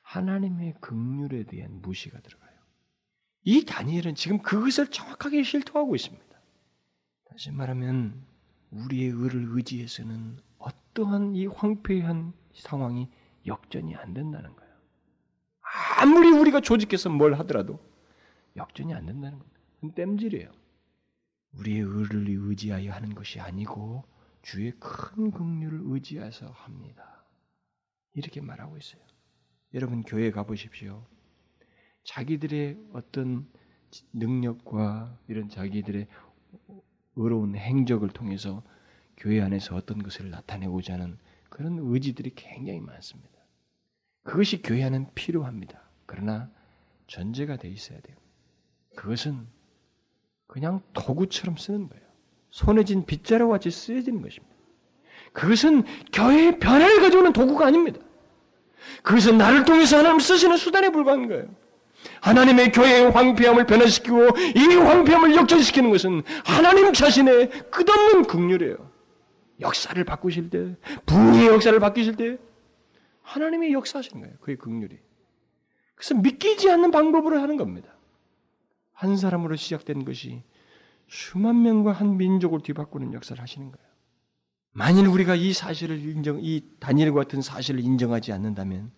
하나님의 0.02 0.76
긍휼에 0.82 1.44
대한 1.44 1.80
무시가 1.82 2.20
들어가요. 2.22 2.52
이 3.44 3.66
다니엘은 3.66 4.16
지금 4.16 4.42
그것을 4.42 4.88
정확하게 4.88 5.44
실토하고 5.44 5.96
있습니다. 5.96 6.26
다시 7.30 7.52
말하면 7.52 8.26
우리의 8.74 9.10
의를 9.10 9.48
의지해서는 9.52 10.38
어떠한 10.58 11.36
이 11.36 11.48
황폐한 11.48 12.34
상황이 12.54 13.10
역전이 13.46 13.96
안 13.96 14.14
된다는 14.14 14.56
거예요. 14.56 14.74
아무리 16.00 16.32
우리가 16.32 16.62
조직해서 16.62 17.10
뭘 17.10 17.34
하더라도 17.36 17.80
역전이 18.56 18.94
안 18.94 19.06
된다는 19.06 19.40
겁니다. 19.40 19.60
땜질이에요. 19.96 20.52
우리의 21.58 21.80
의를 21.82 22.26
의지하여 22.28 22.92
하는 22.92 23.14
것이 23.16 23.40
아니고 23.40 24.04
주의 24.42 24.72
큰 24.80 25.32
긍휼을 25.32 25.82
의지해서 25.84 26.48
합니다. 26.48 27.26
이렇게 28.14 28.42
말하고 28.42 28.78
있어요. 28.78 29.02
여러분 29.74 30.04
교회 30.04 30.32
가보십시오. 30.32 31.06
자기들의 32.04 32.78
어떤 32.94 33.50
능력과 34.14 35.18
이런 35.28 35.50
자기들의 35.50 36.08
의로운 37.16 37.56
행적을 37.56 38.10
통해서 38.10 38.64
교회 39.18 39.42
안에서 39.42 39.76
어떤 39.76 40.02
것을 40.02 40.30
나타내고자 40.30 40.94
하는 40.94 41.18
그런 41.50 41.78
의지들이 41.80 42.34
굉장히 42.36 42.80
많습니다. 42.80 43.30
그것이 44.24 44.62
교회 44.62 44.84
안은 44.84 45.08
필요합니다. 45.14 45.82
그러나 46.06 46.50
전제가 47.08 47.58
돼 47.58 47.70
있어야 47.70 48.00
돼요. 48.00 48.16
그것은 48.96 49.48
그냥 50.48 50.82
도구처럼 50.94 51.58
쓰는 51.58 51.90
거예요. 51.90 52.04
손에 52.50 52.84
쥔 52.86 53.06
빗자루 53.06 53.48
같이 53.50 53.72
쓰여지는 53.72 54.22
것입니다. 54.22 54.56
그것은 55.34 55.84
교회의 56.12 56.60
변화를 56.60 57.02
가져오는 57.02 57.34
도구가 57.34 57.66
아닙니다. 57.68 58.00
그것은 59.02 59.38
나를 59.38 59.66
통해서 59.66 59.98
하나님 59.98 60.20
쓰시는 60.20 60.58
수단에 60.58 60.90
불과한 60.90 61.28
거예요. 61.28 61.63
하나님의 62.24 62.72
교회의 62.72 63.12
황폐함을 63.12 63.66
변화시키고 63.66 64.30
이 64.56 64.76
황폐함을 64.76 65.36
역전시키는 65.36 65.90
것은 65.92 66.24
하나님 66.46 66.94
자신의 66.94 67.50
끝없는 67.70 68.24
국률이에요. 68.24 68.78
역사를 69.60 70.02
바꾸실 70.06 70.50
때, 70.50 70.76
부의 71.06 71.48
역사를 71.48 71.78
바뀌실 71.78 72.16
때 72.16 72.38
하나님이 73.24 73.74
역사하시는 73.74 74.22
거예요. 74.22 74.38
그의 74.40 74.58
국률이. 74.58 74.98
그래서 75.96 76.16
믿기지 76.16 76.72
않는 76.72 76.92
방법으로 76.92 77.42
하는 77.42 77.58
겁니다. 77.58 77.90
한 78.94 79.18
사람으로 79.18 79.58
시작된 79.58 80.06
것이 80.06 80.44
수만 81.10 81.62
명과 81.62 81.92
한 81.92 82.16
민족을 82.16 82.62
뒤바꾸는 82.62 83.14
역사를 83.14 83.42
하시는 83.42 83.70
거예요. 83.70 83.88
만일 84.72 85.08
우리가 85.08 85.36
이 85.36 85.52
사실을 85.52 86.00
인정, 86.00 86.40
이 86.42 86.64
다니엘 86.80 87.14
같은 87.14 87.42
사실을 87.42 87.82
인정하지 87.82 88.32
않는다면 88.32 88.92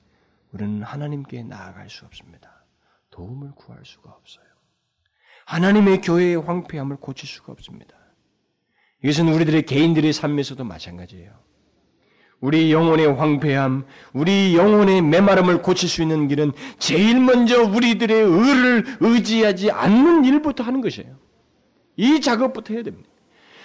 우리는 0.51 0.84
하나님께 0.84 1.43
나아갈 1.43 1.89
수 1.89 2.05
없습니다. 2.05 2.55
도움을 3.16 3.51
구할 3.55 3.80
수가 3.84 4.11
없어요. 4.11 4.45
하나님의 5.45 6.01
교회의 6.01 6.36
황폐함을 6.36 6.97
고칠 6.97 7.30
수가 7.30 7.53
없습니다. 7.53 7.95
이것은 9.03 9.30
우리들의 9.30 9.63
개인들의 9.63 10.11
삶에서도 10.11 10.63
마찬가지예요. 10.63 11.32
우리 12.41 12.74
영혼의 12.74 13.07
황폐함, 13.13 13.86
우리 14.13 14.57
영혼의 14.57 15.01
메마름을 15.01 15.61
고칠 15.61 15.88
수 15.88 16.01
있는 16.01 16.28
길은 16.28 16.51
제일 16.78 17.22
먼저 17.22 17.63
우리들의 17.63 18.22
의를 18.22 18.84
의지하지 18.99 19.72
않는 19.72 20.26
일부터 20.26 20.63
하는 20.63 20.82
것이에요. 20.82 21.16
이 21.95 22.20
작업부터 22.20 22.74
해야 22.74 22.84
됩니다. 22.84 23.09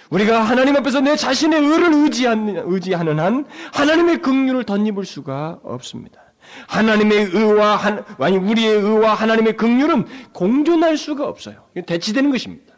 우리가 0.09 0.41
하나님 0.41 0.77
앞에서 0.77 1.01
내 1.01 1.15
자신의 1.17 1.59
의를 1.59 1.93
의지하는, 1.93 3.19
한 3.19 3.45
하나님의 3.73 4.21
긍휼을 4.21 4.63
덧입을 4.63 5.03
수가 5.05 5.59
없습니다. 5.63 6.30
하나님의 6.67 7.29
의와 7.33 7.79
아니 8.19 8.37
우리의 8.37 8.73
의와 8.73 9.13
하나님의 9.13 9.57
긍휼은 9.57 10.05
공존할 10.33 10.97
수가 10.97 11.27
없어요. 11.27 11.65
대치되는 11.85 12.31
것입니다. 12.31 12.75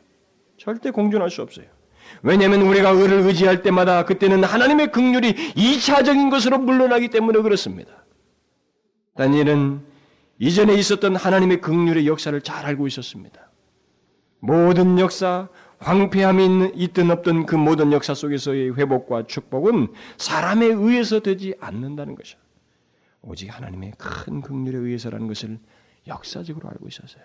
절대 0.58 0.92
공존할 0.92 1.30
수 1.30 1.42
없어요. 1.42 1.66
왜냐하면 2.22 2.62
우리가 2.62 2.90
의를 2.92 3.20
의지할 3.22 3.62
때마다 3.62 4.06
그때는 4.06 4.44
하나님의 4.44 4.92
긍휼이 4.92 5.36
이차적인 5.56 6.30
것으로 6.30 6.58
물러나기 6.58 7.10
때문에 7.10 7.42
그렇습니다. 7.42 8.06
다니엘은 9.16 9.82
이전에 10.40 10.74
있었던 10.76 11.16
하나님의 11.16 11.62
긍휼의 11.62 12.08
역사를 12.08 12.40
잘 12.42 12.66
알고 12.66 12.88
있었습니다. 12.88 13.52
모든 14.40 15.00
역사, 15.00 15.48
황폐함이 15.80 16.72
있든 16.76 17.12
없든 17.12 17.46
그 17.46 17.56
모든 17.56 17.92
역사 17.92 18.14
속에서의 18.14 18.76
회복과 18.76 19.28
축복은 19.28 19.90
사람에 20.18 20.66
의해서 20.66 21.20
되지 21.20 21.56
않는다는 21.60 22.16
것이죠. 22.16 22.43
오직 23.24 23.48
하나님의 23.56 23.94
큰 23.98 24.42
긍휼에 24.42 24.78
의해서라는 24.78 25.28
것을 25.28 25.60
역사적으로 26.08 26.70
알고 26.70 26.88
있었어요. 26.88 27.24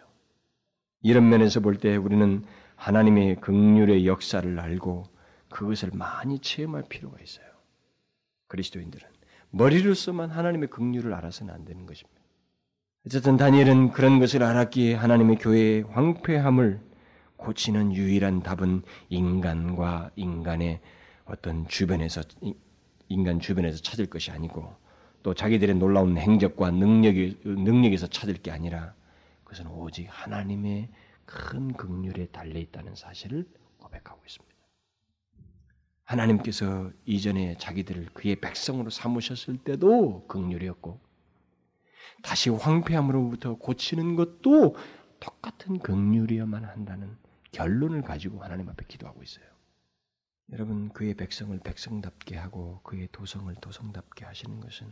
이런 1.03 1.29
면에서 1.29 1.61
볼 1.61 1.79
때 1.79 1.97
우리는 1.97 2.45
하나님의 2.77 3.41
긍휼의 3.41 4.07
역사를 4.07 4.59
알고 4.59 5.05
그것을 5.51 5.91
많이 5.93 6.39
체험할 6.39 6.85
필요가 6.89 7.19
있어요. 7.21 7.47
그리스도인들은 8.47 9.07
머리로서만 9.51 10.31
하나님의 10.31 10.71
긍휼을 10.71 11.13
알아서는 11.13 11.53
안 11.53 11.65
되는 11.65 11.87
것입니다. 11.87 12.21
어쨌든 13.07 13.37
다니엘은 13.37 13.91
그런 13.93 14.19
것을 14.19 14.43
알았기에 14.43 14.95
하나님의 14.95 15.39
교회의 15.39 15.83
황폐함을 15.83 16.81
고치는 17.37 17.95
유일한 17.95 18.43
답은 18.43 18.83
인간과 19.09 20.11
인간의 20.17 20.81
어떤 21.25 21.67
주변에서 21.69 22.23
인간 23.09 23.41
주변에서 23.41 23.81
찾을 23.83 24.07
것이 24.07 24.31
아니고 24.31 24.75
또 25.23 25.35
자기들의 25.35 25.77
놀라운 25.77 26.17
행적과 26.17 26.71
능력이, 26.71 27.41
능력에서 27.45 28.07
찾을 28.07 28.35
게 28.35 28.51
아니라 28.51 28.95
그것은 29.45 29.67
오직 29.69 30.07
하나님의 30.11 30.89
큰 31.25 31.73
긍휼에 31.73 32.27
달려 32.27 32.59
있다는 32.59 32.95
사실을 32.95 33.47
고백하고 33.79 34.21
있습니다. 34.27 34.57
하나님께서 36.05 36.91
이전에 37.05 37.57
자기들을 37.59 38.07
그의 38.15 38.37
백성으로 38.37 38.89
삼으셨을 38.89 39.59
때도 39.59 40.27
긍휼이었고 40.27 41.01
다시 42.23 42.49
황폐함으로부터 42.51 43.57
고치는 43.57 44.17
것도 44.17 44.77
똑같은 45.21 45.79
긍휼이어만 45.79 46.65
한다는 46.65 47.17
결론을 47.53 48.03
가지고 48.03 48.43
하나님 48.43 48.69
앞에 48.69 48.85
기도하고 48.89 49.23
있어요. 49.23 49.45
여러분 50.51 50.89
그의 50.91 51.15
백성을 51.15 51.59
백성답게 51.59 52.37
하고 52.37 52.81
그의 52.83 53.09
도성을 53.13 53.55
도성답게 53.57 54.25
하시는 54.25 54.61
것은 54.61 54.87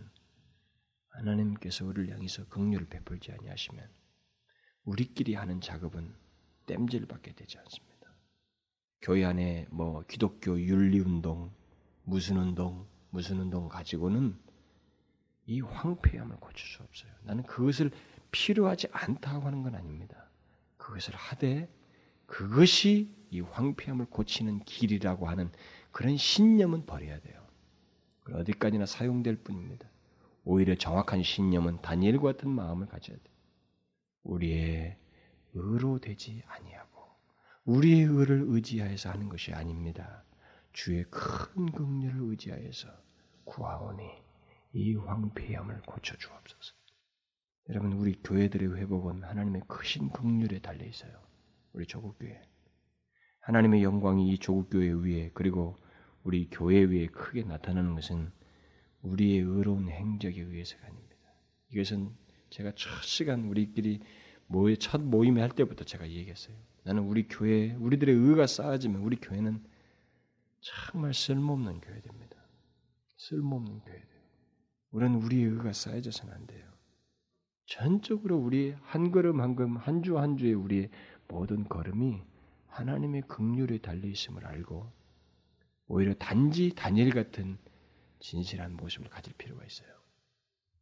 하나님께서 1.08 1.86
우리를 1.86 2.12
향해서 2.12 2.46
긍휼을 2.48 2.86
베풀지 2.88 3.32
아니하시면 3.32 3.88
우리끼리 4.84 5.34
하는 5.34 5.60
작업은 5.60 6.14
땜질밖에 6.66 7.32
되지 7.32 7.58
않습니다. 7.58 7.96
교회 9.00 9.24
안에 9.24 9.66
뭐 9.70 10.04
기독교 10.06 10.60
윤리 10.60 11.00
운동, 11.00 11.52
무슨 12.04 12.36
운동, 12.36 12.86
무슨 13.10 13.40
운동 13.40 13.68
가지고는 13.68 14.38
이 15.46 15.60
황폐함을 15.60 16.36
고칠 16.36 16.68
수 16.68 16.82
없어요. 16.82 17.10
나는 17.22 17.44
그것을 17.44 17.90
필요하지 18.30 18.88
않다고 18.92 19.46
하는 19.46 19.62
건 19.62 19.74
아닙니다. 19.74 20.28
그것을 20.76 21.14
하되 21.14 21.72
그것이 22.26 23.14
이 23.30 23.40
황폐함을 23.40 24.06
고치는 24.06 24.60
길이라고 24.64 25.28
하는 25.28 25.50
그런 25.90 26.16
신념은 26.16 26.86
버려야 26.86 27.20
돼요. 27.20 27.40
어디까지나 28.32 28.86
사용될 28.86 29.36
뿐입니다. 29.36 29.88
오히려 30.44 30.74
정확한 30.74 31.22
신념은 31.22 31.80
다니엘 31.82 32.18
같은 32.18 32.50
마음을 32.50 32.86
가져야 32.86 33.16
돼요. 33.16 33.36
우리의 34.24 34.96
의로 35.54 35.98
되지 35.98 36.42
아니하고 36.46 37.02
우리의 37.64 38.02
의를 38.02 38.44
의지하여서 38.46 39.10
하는 39.10 39.28
것이 39.28 39.52
아닙니다. 39.52 40.24
주의 40.72 41.04
큰 41.10 41.72
긍휼을 41.72 42.30
의지하여서 42.30 42.88
구하오니 43.44 44.04
이 44.74 44.94
황폐함을 44.94 45.82
고쳐 45.82 46.16
주옵소서. 46.16 46.74
여러분 47.70 47.92
우리 47.94 48.20
교회들의 48.22 48.76
회복은 48.76 49.24
하나님의 49.24 49.62
크신 49.66 50.10
긍휼에 50.10 50.60
달려 50.60 50.84
있어요. 50.84 51.26
우리 51.76 51.86
조국 51.86 52.18
교회. 52.18 52.40
하나님의 53.40 53.82
영광이 53.82 54.30
이 54.32 54.38
조국 54.38 54.70
교회 54.70 54.90
위에 54.90 55.30
그리고 55.34 55.76
우리 56.24 56.48
교회 56.50 56.82
위에 56.82 57.06
크게 57.08 57.44
나타나는 57.44 57.94
것은 57.94 58.32
우리의 59.02 59.40
의로운 59.40 59.88
행적에 59.88 60.40
의해서가 60.40 60.86
아닙니다. 60.86 61.16
이것은 61.70 62.10
제가 62.50 62.72
첫 62.74 63.02
시간 63.02 63.44
우리끼리 63.44 64.00
모의 64.46 64.78
첫 64.78 65.02
모임에 65.02 65.40
할 65.42 65.50
때부터 65.50 65.84
제가 65.84 66.08
얘기했어요. 66.08 66.56
나는 66.84 67.02
우리 67.04 67.28
교회 67.28 67.74
우리들의 67.74 68.14
의가 68.14 68.46
쌓아지면 68.46 69.02
우리 69.02 69.16
교회는 69.16 69.62
정말 70.60 71.12
쓸모없는 71.14 71.80
교회 71.80 72.00
됩니다. 72.00 72.36
쓸모없는 73.18 73.80
교회 73.80 73.96
돼요. 74.00 74.22
우리는 74.92 75.14
우리의 75.16 75.44
의가 75.44 75.72
쌓여져서는 75.72 76.32
안 76.34 76.46
돼요. 76.46 76.64
전적으로 77.66 78.38
우리 78.38 78.74
한 78.82 79.10
걸음 79.10 79.40
한 79.40 79.56
걸음 79.56 79.76
한 79.76 80.02
주 80.02 80.16
한 80.18 80.36
주의 80.36 80.54
우리의 80.54 80.88
모든 81.28 81.64
걸음이 81.64 82.22
하나님의 82.68 83.22
긍휼에 83.22 83.78
달려 83.78 84.08
있음을 84.08 84.46
알고 84.46 84.92
오히려 85.88 86.14
단지 86.14 86.74
다니엘 86.74 87.10
같은 87.10 87.58
진실한 88.20 88.76
모습을 88.76 89.08
가질 89.08 89.34
필요가 89.34 89.64
있어요. 89.64 89.88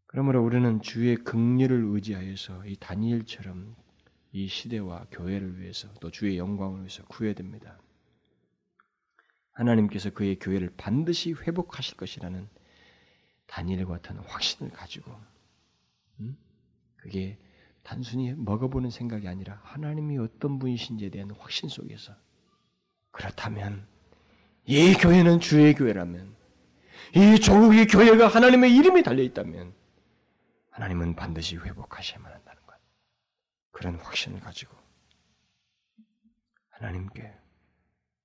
그러므로 0.07 0.43
우리는 0.45 0.81
주의 0.81 1.17
긍휼을 1.17 1.85
의지하여서 1.87 2.67
이 2.67 2.77
다니엘처럼 2.77 3.77
이 4.33 4.49
시대와 4.49 5.07
교회를 5.11 5.61
위해서 5.61 5.93
또 6.01 6.11
주의 6.11 6.39
영광을 6.39 6.81
위해서 6.81 7.05
구해야 7.07 7.35
됩니다. 7.35 7.81
하나님께서 9.53 10.11
그의 10.11 10.39
교회를 10.39 10.73
반드시 10.77 11.33
회복하실 11.33 11.97
것이라는 11.97 12.49
다니엘 13.47 13.87
같은 13.87 14.19
확신을 14.19 14.73
가지고 14.73 15.13
음? 16.21 16.37
그게 16.97 17.39
단순히 17.85 18.33
먹어보는 18.33 18.91
생각이 18.91 19.29
아니라 19.29 19.61
하나님이 19.63 20.19
어떤 20.19 20.59
분이신지에 20.59 21.11
대한 21.11 21.31
확신 21.39 21.69
속에서 21.69 22.15
그렇다면 23.13 23.87
이 24.65 24.95
교회는 24.95 25.39
주의 25.41 25.75
교회라면 25.75 26.35
이 27.15 27.39
조국의 27.39 27.87
교회가 27.87 28.27
하나님의 28.27 28.75
이름이 28.75 29.03
달려 29.03 29.23
있다면 29.23 29.75
하나님은 30.71 31.15
반드시 31.15 31.57
회복하셔야만 31.57 32.33
한다는 32.33 32.63
것. 32.67 32.75
그런 33.71 33.97
확신을 33.97 34.41
가지고 34.41 34.75
하나님께 36.71 37.33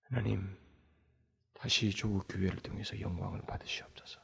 하나님 0.04 0.58
다시 1.54 1.92
조국 1.92 2.26
교회를 2.30 2.58
통해서 2.62 3.00
영광을 3.00 3.42
받으시옵소서. 3.42 4.22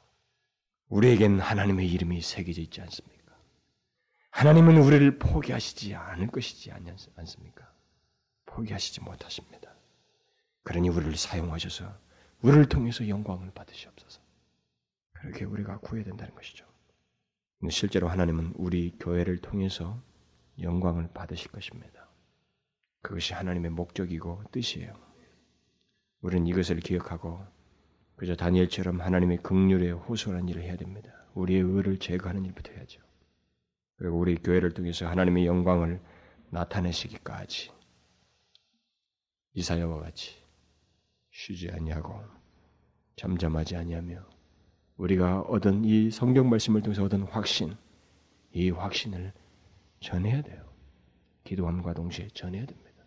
우리에겐 0.88 1.42
하나님의 1.42 1.92
이름이 1.92 2.22
새겨져 2.22 2.62
있지 2.62 2.82
않습니까? 2.82 3.15
하나님은 4.36 4.78
우리를 4.80 5.18
포기하시지 5.18 5.96
않을 5.96 6.28
것이지 6.28 6.70
않습니까? 7.16 7.72
포기하시지 8.46 9.00
못하십니다. 9.00 9.74
그러니 10.64 10.90
우리를 10.90 11.16
사용하셔서 11.16 11.98
우리를 12.42 12.66
통해서 12.68 13.08
영광을 13.08 13.50
받으시옵소서. 13.52 14.20
그렇게 15.14 15.46
우리가 15.46 15.78
구해야 15.78 16.04
된다는 16.04 16.36
것이죠. 16.36 16.66
실제로 17.70 18.10
하나님은 18.10 18.56
우리 18.58 18.94
교회를 19.00 19.38
통해서 19.38 20.02
영광을 20.60 21.08
받으실 21.14 21.50
것입니다. 21.52 22.10
그것이 23.04 23.34
하나님의 23.34 23.72
목적이고 23.72 24.44
뜻이에요. 24.52 24.94
우리는 26.20 26.46
이것을 26.46 26.82
기억하고 26.82 27.40
그저 28.18 28.36
다니엘처럼 28.36 29.00
하나님의 29.00 29.38
극률에 29.38 29.92
호소하는 29.92 30.50
일을 30.50 30.64
해야 30.64 30.76
됩니다. 30.76 31.26
우리의 31.36 31.62
의를 31.62 32.00
제거하는 32.00 32.44
일부터 32.44 32.74
해야죠. 32.74 33.05
그리고 33.98 34.20
우리 34.20 34.36
교회를 34.36 34.72
통해서 34.72 35.08
하나님의 35.08 35.46
영광을 35.46 36.02
나타내시기까지 36.50 37.72
이사야와 39.54 40.02
같이 40.02 40.36
쉬지 41.32 41.70
아니하고 41.72 42.22
잠잠하지 43.16 43.76
아니하며 43.78 44.36
우리가 44.98 45.42
얻은 45.42 45.84
이 45.86 46.12
성경 46.12 46.50
말씀을 46.50 46.82
통해서 46.82 47.04
얻은 47.04 47.24
확신, 47.24 47.76
이 48.54 48.70
확신을 48.70 49.34
전해야 50.00 50.42
돼요. 50.42 50.64
기도함과 51.44 51.94
동시에 51.94 52.30
전해야 52.34 52.66
됩니다. 52.66 53.04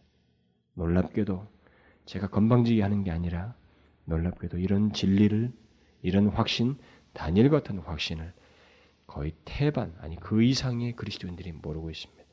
놀랍게도 0.74 1.47
제가 2.05 2.28
건방지게 2.28 2.82
하는 2.82 3.05
게 3.05 3.11
아니라 3.11 3.55
놀랍게도 4.05 4.59
이런 4.59 4.93
진리를 4.93 5.53
이런 6.03 6.28
확신, 6.28 6.78
다니엘 7.12 7.51
같은 7.51 7.78
확신을 7.78 8.32
거의 9.09 9.33
태반 9.45 9.97
아니 10.01 10.17
그 10.17 10.43
이상의 10.43 10.93
그리스도인들이 10.95 11.51
모르고 11.53 11.91
있습니다. 11.91 12.25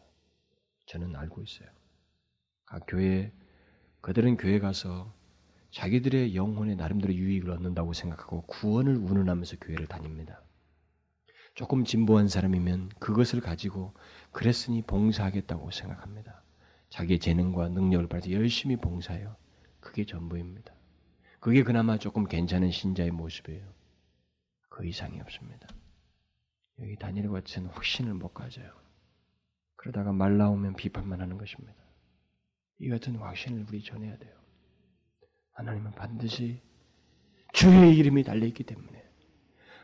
저는 0.85 1.15
알고 1.15 1.41
있어요. 1.41 1.69
각 2.65 2.83
교회 2.87 3.31
그들은 4.01 4.37
교회 4.37 4.59
가서 4.59 5.11
자기들의 5.71 6.35
영혼의 6.35 6.75
나름대로 6.75 7.13
유익을 7.13 7.49
얻는다고 7.49 7.93
생각하고 7.93 8.43
구원을 8.43 8.97
운운하면서 8.97 9.57
교회를 9.61 9.87
다닙니다. 9.87 10.43
조금 11.53 11.85
진보한 11.85 12.27
사람이면 12.27 12.89
그것을 12.99 13.39
가지고 13.39 13.93
그랬으니 14.31 14.81
봉사하겠다고 14.81 15.71
생각합니다. 15.71 16.43
자기의 16.89 17.19
재능과 17.19 17.69
능력을 17.69 18.07
발휘 18.07 18.33
열심히 18.33 18.75
봉사해요. 18.75 19.37
그게 19.79 20.05
전부입니다. 20.05 20.73
그게 21.39 21.63
그나마 21.63 21.97
조금 21.97 22.25
괜찮은 22.25 22.71
신자의 22.71 23.11
모습이에요. 23.11 23.65
그 24.69 24.85
이상이 24.85 25.21
없습니다. 25.21 25.67
여기 26.79 26.95
다니엘 26.97 27.29
같은 27.29 27.67
확신을 27.67 28.13
못 28.13 28.33
가져요. 28.33 28.69
그러다가 29.75 30.11
말 30.11 30.37
나오면 30.37 30.75
비판만 30.75 31.21
하는 31.21 31.37
것입니다. 31.37 31.73
이 32.79 32.89
같은 32.89 33.15
확신을 33.15 33.65
우리 33.69 33.81
전해야 33.81 34.17
돼요. 34.17 34.33
하나님은 35.51 35.91
반드시 35.91 36.61
주의 37.53 37.95
이름이 37.97 38.23
달려있기 38.23 38.63
때문에 38.63 39.03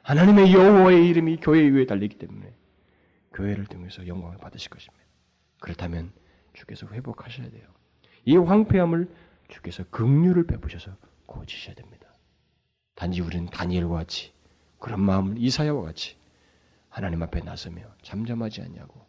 하나님의 0.04 0.54
여호와의 0.54 1.08
이름이 1.08 1.38
교회 1.38 1.62
위에 1.62 1.86
달려있기 1.86 2.18
때문에 2.18 2.54
교회를 3.34 3.66
통해서 3.68 4.06
영광을 4.08 4.38
받으실 4.38 4.70
것입니다. 4.70 5.02
그렇다면 5.60 6.12
주께서 6.54 6.88
회복하셔야 6.88 7.50
돼요. 7.50 7.64
이 8.26 8.36
황폐함을 8.36 9.14
주께서 9.48 9.84
긍휼을 9.90 10.48
베푸셔서 10.48 10.98
고치셔야 11.28 11.76
됩니다. 11.76 12.08
단지 12.96 13.22
우리는 13.22 13.46
다니엘과 13.46 13.96
같이 13.96 14.34
그런 14.80 15.02
마음을 15.02 15.38
이사야와 15.38 15.84
같이 15.84 16.18
하나님 16.92 17.24
앞에 17.24 17.40
나서며 17.40 17.84
잠잠하지 18.04 18.62
않냐고 18.62 19.08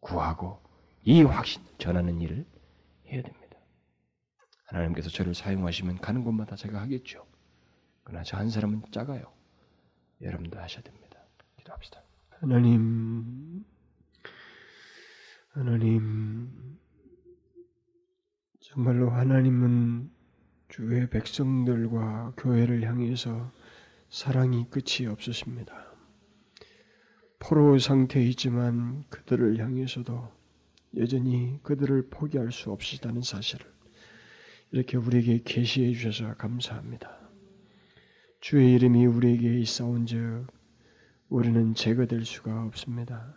구하고 0.00 0.62
이 1.02 1.22
확신 1.22 1.62
전하는 1.78 2.20
일을 2.20 2.46
해야 3.06 3.22
됩니다. 3.22 3.58
하나님께서 4.66 5.08
저를 5.08 5.34
사용하시면 5.34 5.98
가는 6.00 6.22
곳마다 6.22 6.54
제가 6.54 6.80
하겠죠. 6.82 7.26
그러나 8.04 8.22
저 8.24 8.36
한 8.36 8.50
사람은 8.50 8.82
작아요. 8.92 9.32
여러분도 10.20 10.58
하셔야 10.58 10.82
됩니다. 10.82 11.18
기도합시다. 11.56 12.02
하나님, 12.40 13.64
하나님, 15.48 16.78
정말로 18.60 19.10
하나님은 19.10 20.10
주의 20.68 21.08
백성들과 21.08 22.34
교회를 22.36 22.82
향해서 22.86 23.50
사랑이 24.10 24.68
끝이 24.68 25.06
없으십니다. 25.08 25.87
포로 27.38 27.78
상태이지만 27.78 29.04
그들을 29.10 29.58
향해서도 29.58 30.28
여전히 30.96 31.58
그들을 31.62 32.08
포기할 32.10 32.50
수 32.52 32.72
없으시다는 32.72 33.22
사실을 33.22 33.66
이렇게 34.72 34.96
우리에게 34.96 35.42
계시해 35.44 35.92
주셔서 35.92 36.34
감사합니다. 36.34 37.16
주의 38.40 38.74
이름이 38.74 39.06
우리에게 39.06 39.58
있사온즉 39.60 40.46
우리는 41.28 41.74
제거될 41.74 42.24
수가 42.24 42.64
없습니다. 42.64 43.34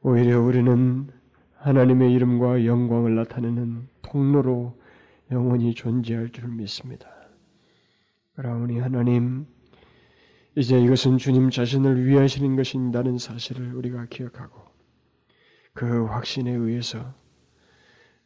오히려 0.00 0.40
우리는 0.40 1.10
하나님의 1.56 2.12
이름과 2.12 2.64
영광을 2.64 3.14
나타내는 3.16 3.88
통로로 4.02 4.80
영원히 5.30 5.74
존재할 5.74 6.30
줄 6.30 6.48
믿습니다. 6.48 7.08
그러니 8.36 8.78
하나님, 8.78 9.46
이제 10.58 10.80
이것은 10.80 11.18
주님 11.18 11.50
자신을 11.50 12.06
위하시는 12.06 12.56
것인다는 12.56 13.18
사실을 13.18 13.74
우리가 13.74 14.06
기억하고 14.06 14.58
그 15.74 16.06
확신에 16.06 16.50
의해서 16.50 17.12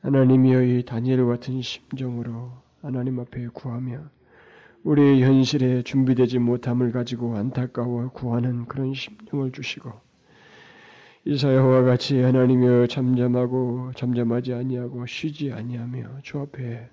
하나님이여 0.03 0.63
이 0.63 0.85
다니엘 0.85 1.27
같은 1.27 1.61
심정으로 1.61 2.53
하나님 2.83 3.19
앞에 3.19 3.49
구하며 3.49 4.05
우리의 4.85 5.25
현실에 5.25 5.83
준비되지 5.83 6.39
못함을 6.39 6.93
가지고 6.93 7.37
안타까워 7.37 8.11
구하는 8.13 8.67
그런 8.67 8.95
심령을 8.95 9.51
주시고 9.51 9.91
이사야와 11.25 11.83
같이 11.83 12.21
하나님이여 12.21 12.87
잠잠하고 12.87 13.91
잠잠하지 13.97 14.55
아니하고 14.55 15.05
쉬지 15.07 15.53
아니하며 15.53 16.21
주 16.23 16.39
앞에 16.39 16.91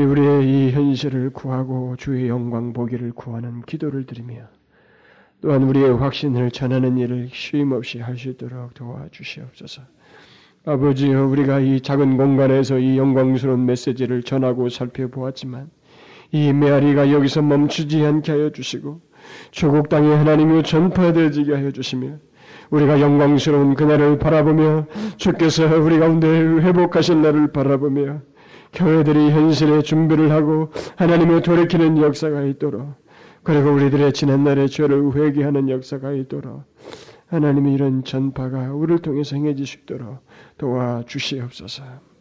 우리의 0.00 0.48
이 0.48 0.70
현실을 0.70 1.30
구하고 1.30 1.96
주의 1.98 2.28
영광 2.28 2.72
보기를 2.72 3.12
구하는 3.12 3.60
기도를 3.62 4.06
드리며 4.06 4.48
또한 5.42 5.64
우리의 5.64 5.98
확신을 5.98 6.50
전하는 6.50 6.96
일을 6.96 7.28
쉼없이 7.30 8.00
있도록 8.30 8.72
도와주시옵소서. 8.74 9.82
아버지여 10.64 11.26
우리가 11.26 11.60
이 11.60 11.80
작은 11.80 12.16
공간에서 12.16 12.78
이 12.78 12.96
영광스러운 12.96 13.66
메시지를 13.66 14.22
전하고 14.22 14.70
살펴보았지만 14.70 15.68
이 16.30 16.52
메아리가 16.52 17.12
여기서 17.12 17.42
멈추지 17.42 18.02
않게 18.02 18.32
하여 18.32 18.50
주시고 18.50 19.00
조국 19.50 19.88
땅에 19.88 20.14
하나님이 20.14 20.62
전파되지게 20.62 21.52
하여 21.52 21.70
주시며 21.70 22.16
우리가 22.70 23.00
영광스러운 23.00 23.74
그날을 23.74 24.18
바라보며 24.18 24.86
주께서 25.16 25.66
우리 25.78 25.98
가운데 25.98 26.28
회복하신 26.28 27.20
날을 27.20 27.52
바라보며 27.52 28.22
교회들이 28.72 29.30
현실의 29.30 29.82
준비를 29.82 30.30
하고 30.30 30.70
하나님을 30.96 31.42
돌이키는 31.42 31.98
역사가 31.98 32.42
있도록 32.42 32.94
그리고 33.42 33.70
우리들의 33.72 34.12
지난날의 34.12 34.68
죄를 34.68 35.14
회개하는 35.14 35.68
역사가 35.68 36.12
있도록 36.12 36.64
하나님의 37.26 37.74
이런 37.74 38.04
전파가 38.04 38.72
우리를 38.72 39.00
통해서 39.00 39.36
있도록 39.36 40.18
도와주시옵소서. 40.58 42.11